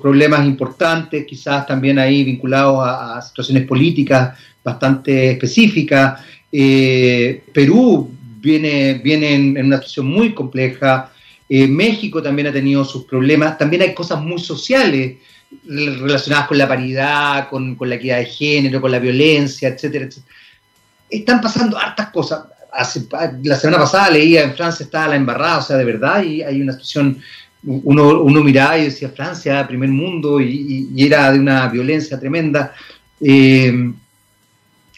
problemas 0.00 0.46
importantes, 0.46 1.26
quizás 1.26 1.66
también 1.66 1.98
ahí 1.98 2.24
vinculados 2.24 2.80
a, 2.82 3.20
situaciones 3.20 3.66
políticas 3.66 4.38
bastante 4.64 5.32
específicas. 5.32 6.20
Eh, 6.50 7.42
Perú 7.52 8.10
viene, 8.40 8.94
viene 8.94 9.34
en, 9.34 9.66
una 9.66 9.76
situación 9.76 10.06
muy 10.06 10.32
compleja. 10.32 11.12
México 11.48 12.22
también 12.22 12.46
ha 12.46 12.52
tenido 12.52 12.84
sus 12.84 13.04
problemas. 13.04 13.58
También 13.58 13.82
hay 13.82 13.92
cosas 13.92 14.22
muy 14.22 14.38
sociales 14.38 15.16
relacionadas 15.66 16.46
con 16.46 16.56
la 16.56 16.68
paridad, 16.68 17.48
con, 17.48 17.76
la 17.80 17.96
equidad 17.96 18.18
de 18.18 18.26
género, 18.26 18.80
con 18.80 18.92
la 18.92 19.00
violencia, 19.00 19.68
etcétera, 19.68 20.04
etcétera. 20.04 20.36
Están 21.10 21.40
pasando 21.40 21.78
hartas 21.78 22.10
cosas. 22.10 22.44
la 23.42 23.56
semana 23.56 23.78
pasada 23.78 24.10
leía 24.10 24.42
en 24.44 24.54
Francia 24.54 24.84
estaba 24.84 25.08
la 25.08 25.16
embarrada, 25.16 25.58
o 25.58 25.62
sea, 25.62 25.76
de 25.76 25.84
verdad, 25.84 26.22
y 26.22 26.42
hay 26.42 26.60
una 26.62 26.72
situación, 26.72 27.20
uno, 27.64 28.22
uno 28.22 28.44
miraba 28.44 28.78
y 28.78 28.84
decía 28.84 29.10
Francia, 29.10 29.66
primer 29.66 29.90
mundo, 29.90 30.40
y, 30.40 30.88
era 30.96 31.32
de 31.32 31.38
una 31.38 31.68
violencia 31.68 32.18
tremenda. 32.18 32.74
Eh, 33.20 33.92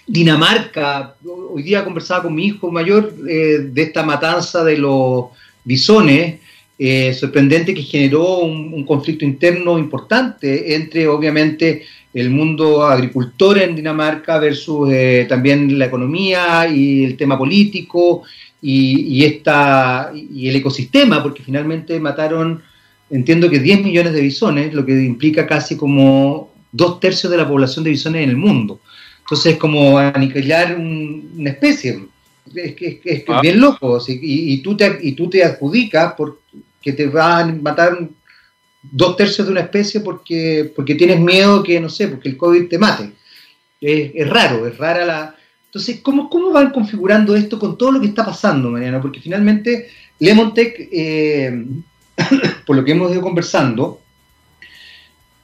Dinamarca, 0.06 1.14
hoy 1.24 1.62
día 1.62 1.84
conversaba 1.84 2.24
con 2.24 2.34
mi 2.34 2.46
hijo 2.46 2.70
mayor 2.70 3.14
eh, 3.28 3.68
de 3.70 3.82
esta 3.82 4.02
matanza 4.02 4.64
de 4.64 4.76
los 4.76 5.26
bisones, 5.64 6.40
eh, 6.78 7.14
sorprendente 7.14 7.72
que 7.72 7.82
generó 7.82 8.40
un, 8.40 8.84
conflicto 8.84 9.24
interno 9.24 9.78
importante 9.78 10.74
entre, 10.74 11.06
obviamente, 11.06 11.86
el 12.14 12.30
mundo 12.30 12.84
agricultor 12.84 13.58
en 13.58 13.74
Dinamarca 13.74 14.38
versus 14.38 14.90
eh, 14.92 15.26
también 15.28 15.78
la 15.78 15.86
economía 15.86 16.68
y 16.68 17.04
el 17.04 17.16
tema 17.16 17.38
político 17.38 18.22
y, 18.60 19.24
esta, 19.24 20.12
y 20.14 20.48
el 20.48 20.56
ecosistema, 20.56 21.20
porque 21.20 21.42
finalmente 21.42 21.98
mataron, 21.98 22.62
entiendo 23.10 23.50
que 23.50 23.58
10 23.58 23.82
millones 23.82 24.12
de 24.12 24.20
bisones, 24.20 24.72
lo 24.72 24.86
que 24.86 24.92
implica 25.02 25.46
casi 25.46 25.76
como 25.76 26.52
dos 26.70 27.00
tercios 27.00 27.30
de 27.30 27.38
la 27.38 27.48
población 27.48 27.84
de 27.84 27.90
bisones 27.90 28.22
en 28.22 28.30
el 28.30 28.36
mundo. 28.36 28.80
Entonces 29.20 29.54
es 29.54 29.58
como 29.58 29.98
aniquilar 29.98 30.76
una 30.76 31.50
especie. 31.50 32.04
Es, 32.54 32.74
que 32.74 33.00
es, 33.04 33.24
ah. 33.28 33.40
bien 33.40 33.60
loco. 33.60 33.98
Y, 34.06 34.58
tú 34.58 34.76
te, 34.76 34.98
y 35.02 35.12
tú 35.12 35.28
te 35.28 35.42
adjudicas 35.42 36.14
porque 36.16 36.92
te 36.92 37.06
van 37.06 37.50
a 37.50 37.62
matar 37.62 37.98
dos 38.83 39.16
tercios 39.16 39.47
de 39.47 39.53
una 39.53 39.62
especie 39.62 40.01
porque, 40.01 40.72
porque 40.74 40.95
tienes 40.95 41.20
miedo 41.20 41.62
que, 41.62 41.80
no 41.80 41.89
sé, 41.89 42.09
porque 42.09 42.28
el 42.28 42.37
COVID 42.37 42.68
te 42.68 42.78
mate. 42.78 43.12
Es, 43.80 44.28
raro, 44.28 44.66
es 44.66 44.76
rara 44.78 45.05
la... 45.05 45.37
Entonces, 45.66 46.01
¿cómo, 46.03 46.28
¿cómo 46.28 46.53
van 46.53 46.70
configurando 46.70 47.35
esto 47.35 47.59
con 47.59 47.78
todo 47.78 47.93
lo 47.93 48.01
que 48.01 48.09
está 48.09 48.24
pasando, 48.24 48.70
Mariano? 48.70 49.01
Porque 49.01 49.20
finalmente 49.20 49.89
Lemontech, 50.18 50.89
eh, 50.93 51.64
por 52.66 52.76
lo 52.76 52.85
que 52.85 52.93
hemos 52.93 53.11
ido 53.11 53.22
conversando, 53.22 54.01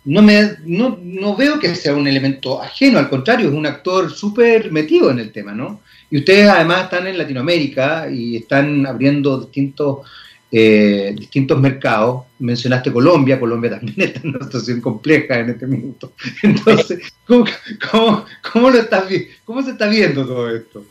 no, 0.05 0.23
me, 0.23 0.53
no, 0.65 0.99
no, 1.03 1.37
veo 1.37 1.59
que 1.59 1.75
sea 1.75 1.95
un 1.95 2.07
elemento 2.07 2.63
ajeno, 2.63 2.99
al 2.99 3.09
contrario, 3.09 3.49
es 3.49 3.55
un 3.55 3.67
actor 3.67 4.11
súper 4.11 4.71
metido 4.71 5.11
en 5.11 5.19
el 5.19 5.33
tema, 5.33 5.53
¿no? 5.53 5.81
Y 6.11 6.19
ustedes 6.19 6.49
además 6.49 6.85
están 6.85 7.07
en 7.07 7.19
Latinoamérica 7.19 8.09
y 8.11 8.37
están 8.37 8.87
abriendo 8.87 9.41
distintos 9.41 10.07
eh, 10.51 11.15
distintos 11.17 11.61
mercados. 11.61 12.25
Mencionaste 12.39 12.93
Colombia, 12.93 13.39
Colombia 13.39 13.71
también 13.71 14.01
está 14.01 14.21
en 14.21 14.35
una 14.35 14.45
situación 14.45 14.81
compleja 14.81 15.39
en 15.39 15.51
este 15.51 15.67
minuto. 15.67 16.13
Entonces, 16.43 17.13
¿cómo, 17.27 17.45
cómo, 18.53 18.71
lo 18.71 18.79
estás, 18.79 19.05
cómo 19.45 19.63
se 19.63 19.73
está 19.73 19.89
viendo 19.89 20.27
todo 20.27 20.55
esto? 20.55 20.85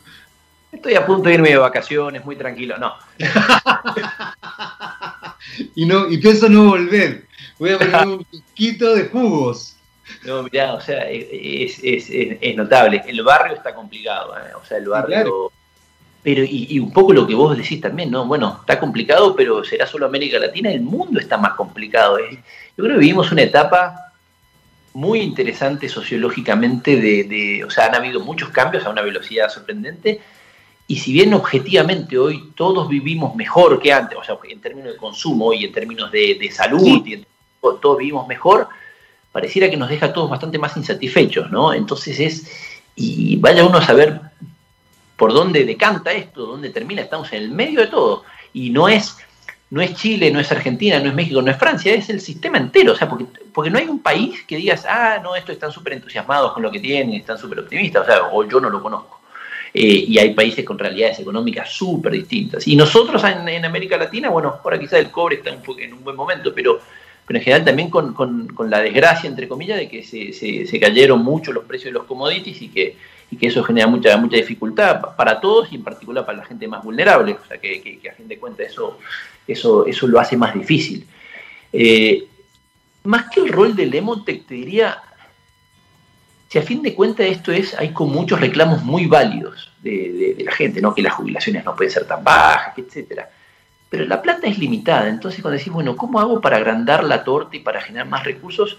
Estoy 0.71 0.95
a 0.95 1.05
punto 1.05 1.29
de 1.29 1.35
irme 1.35 1.49
de 1.49 1.57
vacaciones, 1.57 2.23
muy 2.23 2.35
tranquilo, 2.35 2.77
no. 2.77 2.93
y 5.75 5.85
no 5.85 6.11
y 6.11 6.17
pienso 6.17 6.49
no 6.49 6.65
volver. 6.65 7.25
Voy 7.57 7.71
a 7.71 7.79
poner 7.79 8.07
un 8.07 8.25
poquito 8.25 8.93
de 8.93 9.05
jugos. 9.05 9.75
No, 10.23 10.43
mirá, 10.43 10.73
o 10.73 10.81
sea, 10.81 11.09
es, 11.09 11.79
es, 11.83 12.09
es, 12.09 12.55
notable. 12.55 13.01
El 13.07 13.23
barrio 13.23 13.55
está 13.55 13.73
complicado, 13.73 14.37
¿eh? 14.37 14.53
o 14.55 14.65
sea, 14.65 14.77
el 14.77 14.87
barrio 14.87 15.51
pero, 16.23 16.43
y, 16.43 16.79
un 16.79 16.91
poco 16.91 17.13
lo 17.13 17.25
que 17.25 17.35
vos 17.35 17.57
decís 17.57 17.79
también, 17.79 18.11
¿no? 18.11 18.25
Bueno, 18.25 18.57
está 18.59 18.79
complicado, 18.79 19.35
pero 19.35 19.63
será 19.63 19.87
solo 19.87 20.05
América 20.05 20.39
Latina, 20.39 20.71
el 20.71 20.81
mundo 20.81 21.19
está 21.19 21.37
más 21.37 21.53
complicado. 21.53 22.19
¿eh? 22.19 22.43
Yo 22.75 22.83
creo 22.83 22.95
que 22.95 23.01
vivimos 23.01 23.31
una 23.31 23.43
etapa 23.43 24.13
muy 24.93 25.19
interesante 25.19 25.87
sociológicamente, 25.87 26.95
de, 26.95 27.63
o 27.63 27.69
sea, 27.69 27.85
han 27.85 27.95
habido 27.95 28.19
muchos 28.19 28.49
cambios 28.49 28.85
a 28.85 28.89
una 28.89 29.03
velocidad 29.03 29.47
sorprendente, 29.49 30.19
y 30.87 30.97
si 30.97 31.13
bien 31.13 31.33
objetivamente 31.33 32.17
hoy 32.17 32.51
todos 32.55 32.89
vivimos 32.89 33.35
mejor 33.35 33.79
que 33.79 33.93
antes, 33.93 34.17
o 34.17 34.23
sea, 34.23 34.37
en 34.49 34.59
términos 34.59 34.93
de 34.93 34.97
consumo 34.97 35.53
y 35.53 35.65
en 35.65 35.71
términos 35.71 36.11
de, 36.11 36.49
salud, 36.51 37.05
y 37.05 37.23
todos 37.61 37.97
vivimos 37.97 38.27
mejor, 38.27 38.67
pareciera 39.31 39.69
que 39.69 39.77
nos 39.77 39.89
deja 39.89 40.07
a 40.07 40.13
todos 40.13 40.29
bastante 40.29 40.57
más 40.57 40.75
insatisfechos, 40.75 41.51
¿no? 41.51 41.73
Entonces 41.73 42.19
es, 42.19 42.51
y 42.95 43.35
vaya 43.35 43.65
uno 43.65 43.77
a 43.77 43.85
saber 43.85 44.19
por 45.17 45.33
dónde 45.33 45.65
decanta 45.65 46.13
esto, 46.13 46.45
dónde 46.45 46.69
termina, 46.69 47.01
estamos 47.01 47.33
en 47.33 47.43
el 47.43 47.49
medio 47.49 47.81
de 47.81 47.87
todo. 47.87 48.23
Y 48.53 48.69
no 48.69 48.87
es, 48.87 49.17
no 49.71 49.81
es 49.81 49.95
Chile, 49.95 50.31
no 50.31 50.39
es 50.39 50.51
Argentina, 50.51 50.99
no 50.99 51.09
es 51.09 51.15
México, 51.15 51.41
no 51.41 51.51
es 51.51 51.57
Francia, 51.57 51.93
es 51.93 52.09
el 52.09 52.21
sistema 52.21 52.59
entero. 52.59 52.93
O 52.93 52.95
sea, 52.95 53.09
porque, 53.09 53.25
porque 53.51 53.71
no 53.71 53.79
hay 53.79 53.87
un 53.87 53.99
país 53.99 54.43
que 54.47 54.57
digas, 54.57 54.85
ah, 54.87 55.19
no, 55.21 55.35
estos 55.35 55.53
están 55.53 55.71
súper 55.71 55.93
entusiasmados 55.93 56.53
con 56.53 56.61
lo 56.61 56.71
que 56.71 56.79
tienen, 56.79 57.15
están 57.15 57.37
súper 57.37 57.59
optimistas, 57.59 58.03
o 58.03 58.05
sea, 58.05 58.23
o 58.31 58.47
yo 58.47 58.61
no 58.61 58.69
lo 58.69 58.81
conozco. 58.81 59.19
Eh, 59.73 60.05
y 60.07 60.17
hay 60.19 60.33
países 60.33 60.63
con 60.63 60.77
realidades 60.77 61.19
económicas 61.19 61.69
súper 61.71 62.13
distintas. 62.13 62.67
Y 62.67 62.75
nosotros 62.75 63.23
en, 63.23 63.65
América 63.65 63.97
Latina, 63.97 64.29
bueno, 64.29 64.59
ahora 64.63 64.79
quizás 64.79 64.99
el 64.99 65.09
cobre 65.09 65.37
está 65.37 65.49
en 65.49 65.93
un 65.93 66.03
buen 66.03 66.15
momento, 66.15 66.53
pero, 66.53 66.79
pero 67.25 67.39
en 67.39 67.43
general 67.43 67.65
también 67.65 67.89
con, 67.89 68.13
con, 68.13 68.69
la 68.69 68.81
desgracia, 68.81 69.27
entre 69.27 69.47
comillas, 69.47 69.77
de 69.77 69.89
que 69.89 70.03
se, 70.03 70.31
se, 70.31 70.67
se 70.67 70.79
cayeron 70.79 71.23
mucho 71.23 71.51
los 71.51 71.65
precios 71.65 71.91
de 71.91 71.99
los 71.99 72.07
commodities 72.07 72.61
y 72.61 72.69
que 72.69 72.95
y 73.29 73.37
que 73.37 73.47
eso 73.47 73.63
genera 73.63 73.87
mucha, 73.87 74.15
mucha 74.17 74.37
dificultad 74.37 75.15
para 75.15 75.39
todos 75.39 75.71
y 75.71 75.75
en 75.75 75.83
particular 75.83 76.25
para 76.25 76.39
la 76.39 76.45
gente 76.45 76.67
más 76.67 76.83
vulnerable, 76.83 77.33
o 77.33 77.47
sea 77.47 77.57
que, 77.57 77.99
a 78.09 78.15
fin 78.15 78.27
de 78.27 78.37
cuentas 78.37 78.67
eso, 78.67 78.99
eso, 79.47 79.85
eso 79.85 80.07
lo 80.07 80.19
hace 80.19 80.37
más 80.37 80.53
difícil. 80.53 81.05
Eh, 81.73 82.27
más 83.03 83.29
que 83.29 83.41
el 83.41 83.49
rol 83.49 83.75
del 83.75 83.89
Lemontech, 83.89 84.45
te 84.45 84.53
diría, 84.53 85.01
si 86.49 86.57
a 86.57 86.61
fin 86.61 86.81
de 86.81 86.93
cuentas 86.93 87.27
esto 87.27 87.51
es, 87.51 87.73
hay 87.73 87.89
con 87.89 88.11
muchos 88.11 88.39
reclamos 88.39 88.83
muy 88.83 89.05
válidos 89.05 89.71
de, 89.81 90.35
la 90.45 90.51
gente, 90.51 90.81
¿no? 90.81 90.93
que 90.93 91.01
las 91.01 91.13
jubilaciones 91.13 91.65
no 91.65 91.75
pueden 91.75 91.91
ser 91.91 92.05
tan 92.05 92.23
bajas, 92.23 92.77
etcétera. 92.77 93.29
Pero 93.89 94.05
la 94.05 94.21
plata 94.21 94.47
es 94.47 94.57
limitada, 94.57 95.07
entonces 95.07 95.41
cuando 95.41 95.57
decís, 95.57 95.71
bueno, 95.71 95.95
¿cómo 95.95 96.19
hago 96.19 96.41
para 96.41 96.57
agrandar 96.57 97.03
la 97.03 97.23
torta 97.23 97.55
y 97.55 97.59
para 97.59 97.81
generar 97.81 98.07
más 98.07 98.23
recursos? 98.23 98.77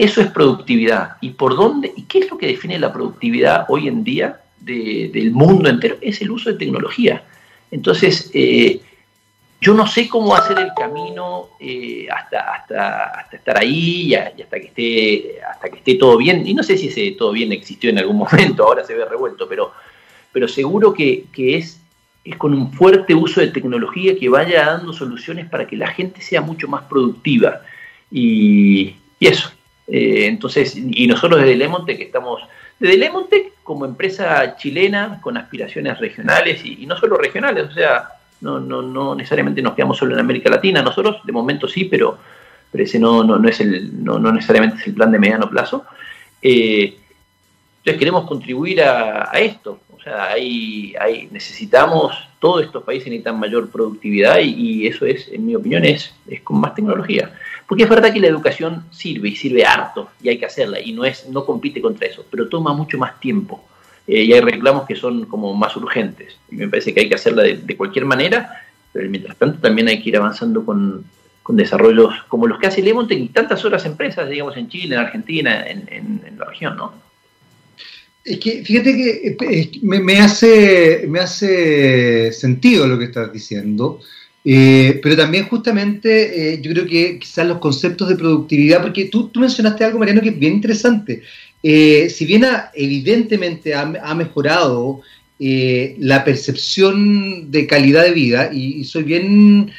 Eso 0.00 0.22
es 0.22 0.30
productividad. 0.30 1.18
¿Y 1.20 1.32
por 1.32 1.54
dónde? 1.54 1.92
¿Y 1.94 2.04
qué 2.04 2.20
es 2.20 2.30
lo 2.30 2.38
que 2.38 2.46
define 2.46 2.78
la 2.78 2.90
productividad 2.90 3.66
hoy 3.68 3.86
en 3.86 4.02
día 4.02 4.40
del 4.58 5.30
mundo 5.30 5.68
entero? 5.68 5.98
Es 6.00 6.22
el 6.22 6.30
uso 6.30 6.50
de 6.50 6.56
tecnología. 6.56 7.22
Entonces, 7.70 8.30
eh, 8.32 8.80
yo 9.60 9.74
no 9.74 9.86
sé 9.86 10.08
cómo 10.08 10.34
hacer 10.34 10.58
el 10.58 10.70
camino 10.74 11.50
eh, 11.60 12.08
hasta, 12.10 12.54
hasta, 12.54 13.26
estar 13.30 13.58
ahí 13.58 14.06
y, 14.06 14.14
hasta, 14.14 14.58
que 14.58 14.68
esté, 14.68 15.42
hasta 15.42 15.68
que 15.68 15.76
esté 15.76 15.96
todo 15.96 16.16
bien. 16.16 16.46
Y 16.46 16.54
no 16.54 16.62
sé 16.62 16.78
si 16.78 16.88
ese 16.88 17.10
todo 17.10 17.32
bien 17.32 17.52
existió 17.52 17.90
en 17.90 17.98
algún 17.98 18.16
momento, 18.30 18.64
ahora 18.64 18.82
se 18.82 18.94
ve 18.94 19.04
revuelto, 19.04 19.46
pero, 19.46 19.70
pero 20.32 20.48
seguro 20.48 20.94
que, 20.94 21.26
es, 21.36 21.78
es 22.24 22.36
con 22.36 22.54
un 22.54 22.72
fuerte 22.72 23.14
uso 23.14 23.42
de 23.42 23.48
tecnología 23.48 24.18
que 24.18 24.30
vaya 24.30 24.64
dando 24.64 24.94
soluciones 24.94 25.46
para 25.50 25.66
que 25.66 25.76
la 25.76 25.88
gente 25.88 26.22
sea 26.22 26.40
mucho 26.40 26.68
más 26.68 26.84
productiva. 26.84 27.60
Y 28.10 28.94
eso, 29.20 29.50
eh, 29.90 30.26
entonces, 30.26 30.76
y 30.76 31.06
nosotros 31.06 31.40
desde 31.40 31.56
Lemontec 31.56 32.00
estamos, 32.00 32.42
desde 32.78 32.96
Lemontec 32.96 33.54
como 33.64 33.84
empresa 33.84 34.56
chilena 34.56 35.20
con 35.20 35.36
aspiraciones 35.36 35.98
regionales 35.98 36.64
y, 36.64 36.86
no 36.86 36.96
solo 36.96 37.16
regionales, 37.16 37.68
o 37.70 37.72
sea, 37.72 38.08
no, 38.40 38.60
no, 38.60 38.82
no 38.82 39.14
necesariamente 39.14 39.60
nos 39.60 39.74
quedamos 39.74 39.98
solo 39.98 40.14
en 40.14 40.20
América 40.20 40.48
Latina, 40.48 40.80
nosotros 40.80 41.18
de 41.24 41.32
momento 41.32 41.66
sí, 41.66 41.86
pero, 41.86 42.18
pero 42.70 42.84
ese 42.84 43.00
no, 43.00 43.24
no, 43.24 43.38
no 43.38 43.48
es 43.48 43.60
el, 43.60 44.04
no, 44.04 44.18
no, 44.18 44.32
necesariamente 44.32 44.80
es 44.80 44.86
el 44.86 44.94
plan 44.94 45.10
de 45.10 45.18
mediano 45.18 45.50
plazo. 45.50 45.84
Eh, 46.40 46.96
entonces 47.78 47.98
queremos 47.98 48.26
contribuir 48.26 48.82
a, 48.82 49.30
esto, 49.34 49.80
o 50.00 50.02
sea, 50.02 50.30
hay, 50.30 50.94
hay, 50.98 51.28
necesitamos, 51.30 52.16
todos 52.38 52.64
estos 52.64 52.82
países 52.82 53.08
necesitan 53.08 53.38
mayor 53.38 53.68
productividad 53.68 54.38
y, 54.38 54.86
eso 54.86 55.04
es, 55.04 55.28
en 55.28 55.44
mi 55.44 55.54
opinión, 55.54 55.84
es, 55.84 56.14
es 56.26 56.40
con 56.40 56.58
más 56.58 56.74
tecnología. 56.74 57.34
Porque 57.66 57.82
es 57.82 57.88
verdad 57.88 58.12
que 58.12 58.18
la 58.18 58.28
educación 58.28 58.86
sirve 58.90 59.28
y 59.28 59.36
sirve 59.36 59.64
harto 59.64 60.08
y 60.22 60.30
hay 60.30 60.38
que 60.38 60.46
hacerla 60.46 60.80
y 60.80 60.92
no, 60.92 61.04
es, 61.04 61.28
no 61.28 61.44
compite 61.44 61.82
contra 61.82 62.08
eso, 62.08 62.24
pero 62.30 62.48
toma 62.48 62.72
mucho 62.72 62.96
más 62.96 63.20
tiempo 63.20 63.62
eh, 64.06 64.24
y 64.24 64.32
hay 64.32 64.40
reclamos 64.40 64.86
que 64.86 64.96
son 64.96 65.26
como 65.26 65.54
más 65.54 65.76
urgentes. 65.76 66.38
Y 66.50 66.56
me 66.56 66.68
parece 66.68 66.94
que 66.94 67.00
hay 67.00 67.08
que 67.08 67.14
hacerla 67.14 67.42
de, 67.42 67.76
cualquier 67.76 68.06
manera, 68.06 68.64
pero 68.92 69.08
mientras 69.10 69.36
tanto 69.36 69.60
también 69.60 69.88
hay 69.88 70.02
que 70.02 70.08
ir 70.08 70.16
avanzando 70.16 70.64
con, 70.64 71.04
desarrollos 71.48 72.14
como 72.28 72.46
los 72.46 72.60
que 72.60 72.68
hace 72.68 72.80
Lemontec 72.80 73.18
y 73.18 73.28
tantas 73.28 73.64
otras 73.64 73.84
empresas, 73.84 74.28
digamos, 74.28 74.56
en 74.56 74.68
Chile, 74.68 74.94
en 74.94 75.00
Argentina, 75.00 75.66
en, 75.66 76.22
la 76.38 76.44
región, 76.44 76.76
¿no? 76.76 77.09
Es 78.24 78.38
que 78.38 78.62
fíjate 78.64 78.96
que 78.96 79.36
eh, 79.40 79.70
me, 79.82 80.18
hace, 80.18 81.06
me 81.08 81.20
hace 81.20 82.32
sentido 82.32 82.86
lo 82.86 82.98
que 82.98 83.06
estás 83.06 83.32
diciendo. 83.32 84.00
Eh, 84.42 85.00
pero 85.02 85.16
también 85.16 85.46
justamente 85.48 86.54
eh, 86.54 86.60
yo 86.62 86.72
creo 86.72 86.86
que 86.86 87.18
quizás 87.18 87.46
los 87.46 87.58
conceptos 87.58 88.08
de 88.08 88.16
productividad, 88.16 88.82
porque 88.82 89.06
tú, 89.06 89.28
tú 89.28 89.40
mencionaste 89.40 89.84
algo, 89.84 89.98
Mariano, 89.98 90.22
que 90.22 90.30
es 90.30 90.38
bien 90.38 90.54
interesante. 90.54 91.22
Si 91.62 92.24
bien 92.24 92.46
evidentemente 92.74 93.74
ha, 93.74 94.14
mejorado 94.14 95.02
la 95.38 96.24
percepción 96.24 97.50
de 97.50 97.66
calidad 97.66 98.04
de 98.04 98.12
vida, 98.12 98.50
y, 98.50 98.82
soy 98.84 99.02
bien, 99.02 99.70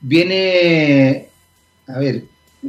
viene, 0.00 1.26
a 1.88 1.98
ver, 1.98 2.22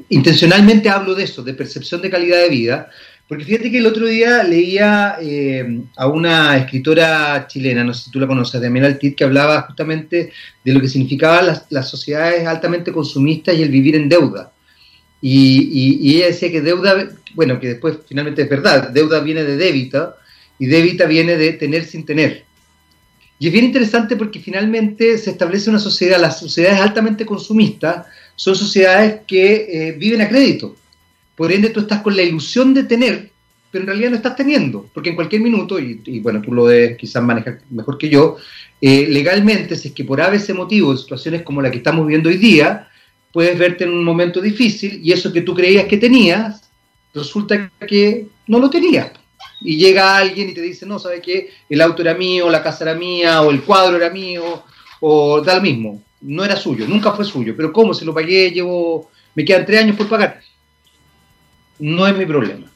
intencionalmente 0.10 0.90
hablo 0.90 1.14
de 1.14 1.26
eso, 1.26 1.44
de 1.44 1.54
percepción 1.54 2.02
de 2.02 2.10
calidad 2.10 2.42
de 2.42 2.50
vida, 2.50 2.90
Porque 3.28 3.44
fíjate 3.44 3.72
que 3.72 3.80
el 3.80 3.88
otro 3.88 4.06
día 4.06 4.44
leía 4.44 5.18
eh, 5.20 5.82
a 5.96 6.08
una 6.08 6.58
escritora 6.58 7.48
chilena, 7.48 7.84
no 7.84 7.94
sé 7.94 8.06
si 8.06 8.12
tú 8.12 8.20
la 8.20 8.28
conoces, 8.28 8.62
de 8.62 8.68
Amel 8.68 8.86
Altit, 8.86 9.16
que 9.16 9.24
hablaba 9.24 9.64
justamente 9.64 10.32
de 10.64 10.74
lo 10.74 10.80
que 10.80 10.88
significaban 10.88 11.48
las, 11.70 11.90
sociedades 11.90 12.46
altamente 12.46 12.92
consumistas 12.92 13.56
y 13.56 13.64
el 13.64 13.70
vivir 13.70 13.96
en 13.96 14.10
deuda. 14.10 14.52
Y, 15.22 15.98
y, 16.04 16.18
ella 16.18 16.28
decía 16.28 16.52
que 16.52 16.62
deuda, 16.62 17.10
bueno, 17.34 17.60
que 17.60 17.70
después 17.70 17.98
finalmente 18.08 18.44
es 18.44 18.50
verdad, 18.50 18.90
deuda 18.90 19.22
viene 19.22 19.44
de 19.44 19.58
débita 19.58 20.18
y 20.60 20.68
débita 20.68 21.08
viene 21.08 21.36
de 21.36 21.54
tener 21.54 21.84
sin 21.86 22.06
tener. 22.06 22.46
Y 23.40 23.48
es 23.48 23.54
bien 23.54 23.66
interesante 23.66 24.16
porque 24.16 24.40
finalmente 24.40 25.18
se 25.18 25.32
establece 25.32 25.72
una 25.72 25.80
sociedad, 25.80 26.20
las 26.22 26.40
sociedades 26.40 26.80
altamente 26.80 27.26
consumistas 27.26 28.06
son 28.36 28.56
sociedades 28.56 29.22
que 29.26 29.66
eh, 29.68 29.92
viven 29.94 30.22
a 30.22 30.30
crédito. 30.30 30.76
Por 31.36 31.52
ende, 31.52 31.70
tú 31.70 31.82
estás 31.82 32.02
con 32.02 32.16
la 32.16 32.24
ilusión 32.24 32.74
de 32.74 32.84
tener, 32.84 33.32
pero 33.72 33.84
en 33.84 33.88
realidad 33.88 34.10
no 34.12 34.16
estás 34.16 34.36
teniendo, 34.36 34.90
porque 34.94 35.10
en 35.10 35.16
cualquier 35.16 35.42
minuto, 35.42 35.80
y, 35.80 36.20
bueno, 36.20 36.42
tú 36.42 36.54
lo 36.54 36.68
debes 36.68 36.98
quizás 36.98 37.24
manejar 37.24 37.60
mejor 37.70 37.98
que 37.98 38.10
yo, 38.10 38.38
eh, 38.82 39.08
legalmente, 39.10 39.76
si 39.76 39.90
es 39.90 39.94
que 39.94 40.04
por 40.04 40.20
ese 40.20 40.54
motivo, 40.54 40.96
situaciones 40.96 41.44
como 41.44 41.62
la 41.62 41.72
que 41.72 41.78
estamos 41.78 42.06
viviendo 42.06 42.30
hoy 42.30 42.38
día, 42.38 42.88
puedes 43.32 43.58
verte 43.58 43.84
en 43.84 43.92
un 43.92 44.04
momento 44.04 44.40
difícil 44.40 45.02
y 45.04 45.12
eso 45.12 45.34
que 45.34 45.42
tú 45.42 45.54
creías 45.54 45.86
que 45.86 45.98
tenías, 45.98 46.70
resulta 47.14 47.70
que 47.88 48.28
no 48.48 48.60
lo 48.60 48.70
tenías 48.70 49.12
y 49.62 49.78
llega 49.78 50.18
alguien 50.18 50.50
y 50.50 50.54
te 50.54 50.62
dice, 50.62 50.86
no, 50.86 51.00
¿sabe 51.00 51.22
qué? 51.22 51.50
El 51.70 51.82
auto 51.82 52.02
era 52.02 52.14
mío, 52.14 52.50
la 52.50 52.64
casa 52.64 52.84
era 52.84 52.94
mía, 52.94 53.42
o 53.42 53.52
el 53.52 53.64
cuadro 53.64 53.98
era 53.98 54.10
mío, 54.10 54.64
o 55.00 55.42
da 55.42 55.56
lo 55.56 55.62
mismo. 55.62 56.04
No 56.22 56.44
era 56.44 56.56
suyo, 56.56 56.88
nunca 56.88 57.12
fue 57.14 57.26
suyo. 57.26 57.54
Pero 57.56 57.72
¿cómo? 57.72 57.94
Se 57.94 58.06
lo 58.06 58.14
pagué, 58.14 58.52
llevo, 58.52 59.10
me 59.34 59.46
quedan 59.46 59.66
tres 59.66 59.84
años 59.84 59.96
por 59.96 60.08
pagar. 60.08 60.42
No 61.80 62.08
es 62.08 62.18
mi 62.18 62.26
problema. 62.26 62.68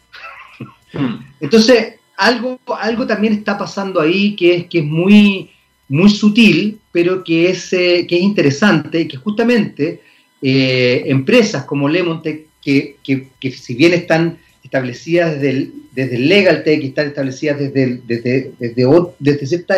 Hmm. 0.92 1.20
Entonces, 1.40 2.00
algo, 2.18 2.60
algo 2.80 3.06
también 3.06 3.34
está 3.34 3.56
pasando 3.60 4.02
ahí 4.02 4.36
que 4.36 4.56
es, 4.56 4.66
que 4.66 4.80
es 4.80 4.86
muy, 4.86 5.52
muy 5.88 6.10
sutil, 6.10 6.80
pero 6.92 7.24
que 7.24 7.52
es, 7.52 7.72
eh, 7.74 8.08
que 8.10 8.16
es 8.16 8.24
interesante, 8.24 9.08
que 9.08 9.16
justamente 9.16 10.02
eh, 10.42 11.04
empresas 11.06 11.66
como 11.66 11.88
Lemontech, 11.88 12.48
que, 12.60 12.96
que, 13.04 13.28
que 13.40 13.52
si 13.52 13.76
bien 13.76 13.94
están 13.94 14.40
establecidas 14.64 15.36
desde 15.36 15.50
el, 15.50 15.74
desde 15.92 16.16
el 16.16 16.30
Legal 16.30 16.64
Tech, 16.64 16.84
están 16.84 17.08
establecidas 17.08 17.60
desde, 17.60 18.02
desde, 18.06 18.52
desde, 18.60 18.86
desde 19.20 19.48
ciertas 19.48 19.78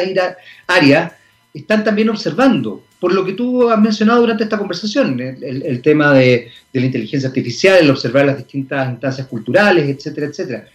áreas, 0.67 1.13
están 1.53 1.83
también 1.83 2.09
observando, 2.09 2.83
por 2.99 3.13
lo 3.13 3.25
que 3.25 3.33
tú 3.33 3.69
has 3.69 3.79
mencionado 3.79 4.21
durante 4.21 4.43
esta 4.43 4.57
conversación, 4.57 5.19
el, 5.19 5.81
tema 5.81 6.13
de, 6.13 6.51
la 6.73 6.85
inteligencia 6.85 7.29
artificial, 7.29 7.79
el 7.79 7.89
observar 7.89 8.25
las 8.25 8.37
distintas 8.37 8.89
instancias 8.89 9.27
culturales, 9.27 9.89
etcétera, 9.89 10.27
etcétera. 10.27 10.67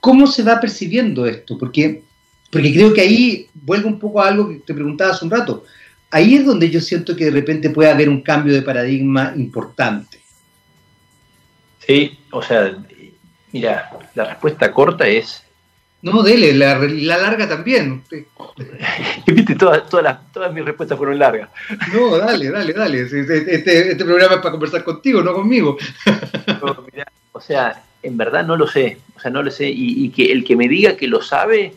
¿Cómo 0.00 0.26
se 0.26 0.42
va 0.42 0.60
percibiendo 0.60 1.26
esto? 1.26 1.58
Porque, 1.58 2.02
porque 2.50 2.72
creo 2.72 2.92
que 2.92 3.00
ahí 3.00 3.48
vuelvo 3.54 3.88
un 3.88 3.98
poco 3.98 4.20
a 4.20 4.28
algo 4.28 4.48
que 4.48 4.56
te 4.56 4.74
preguntaba 4.74 5.12
hace 5.12 5.24
un 5.24 5.30
rato. 5.30 5.64
Ahí 6.10 6.34
es 6.34 6.44
donde 6.44 6.68
yo 6.68 6.80
siento 6.80 7.16
que 7.16 7.26
de 7.26 7.30
repente 7.30 7.70
puede 7.70 7.90
haber 7.90 8.08
un 8.08 8.20
cambio 8.20 8.52
de 8.52 8.62
paradigma 8.62 9.32
importante. 9.36 10.20
Sí, 11.86 12.18
o 12.30 12.42
sea, 12.42 12.76
Mira, 13.52 13.90
la 14.14 14.24
respuesta 14.24 14.72
corta 14.72 15.06
es. 15.06 15.44
No, 16.02 16.22
dele, 16.24 16.52
la, 16.52 16.78
larga 17.16 17.48
también. 17.48 18.02
Viste, 19.26 19.54
todas, 19.54 19.88
todas, 19.88 20.32
todas 20.32 20.52
mis 20.52 20.64
respuestas 20.64 20.98
fueron 20.98 21.18
largas. 21.18 21.48
No, 21.94 22.18
dale, 22.18 22.50
dale, 22.50 22.72
dale. 22.72 23.02
Este, 23.02 23.54
este, 23.54 23.92
este 23.92 24.04
programa 24.04 24.34
es 24.34 24.40
para 24.40 24.50
conversar 24.50 24.82
contigo, 24.82 25.22
no 25.22 25.32
conmigo. 25.32 25.78
o 27.32 27.40
sea, 27.40 27.84
en 28.02 28.16
verdad 28.16 28.44
no 28.44 28.56
lo 28.56 28.66
sé. 28.66 28.98
O 29.14 29.20
sea, 29.20 29.30
no 29.30 29.44
lo 29.44 29.50
sé. 29.52 29.68
Y, 29.68 30.08
que 30.10 30.32
el 30.32 30.42
que 30.44 30.56
me 30.56 30.68
diga 30.68 30.96
que 30.96 31.06
lo 31.06 31.22
sabe, 31.22 31.72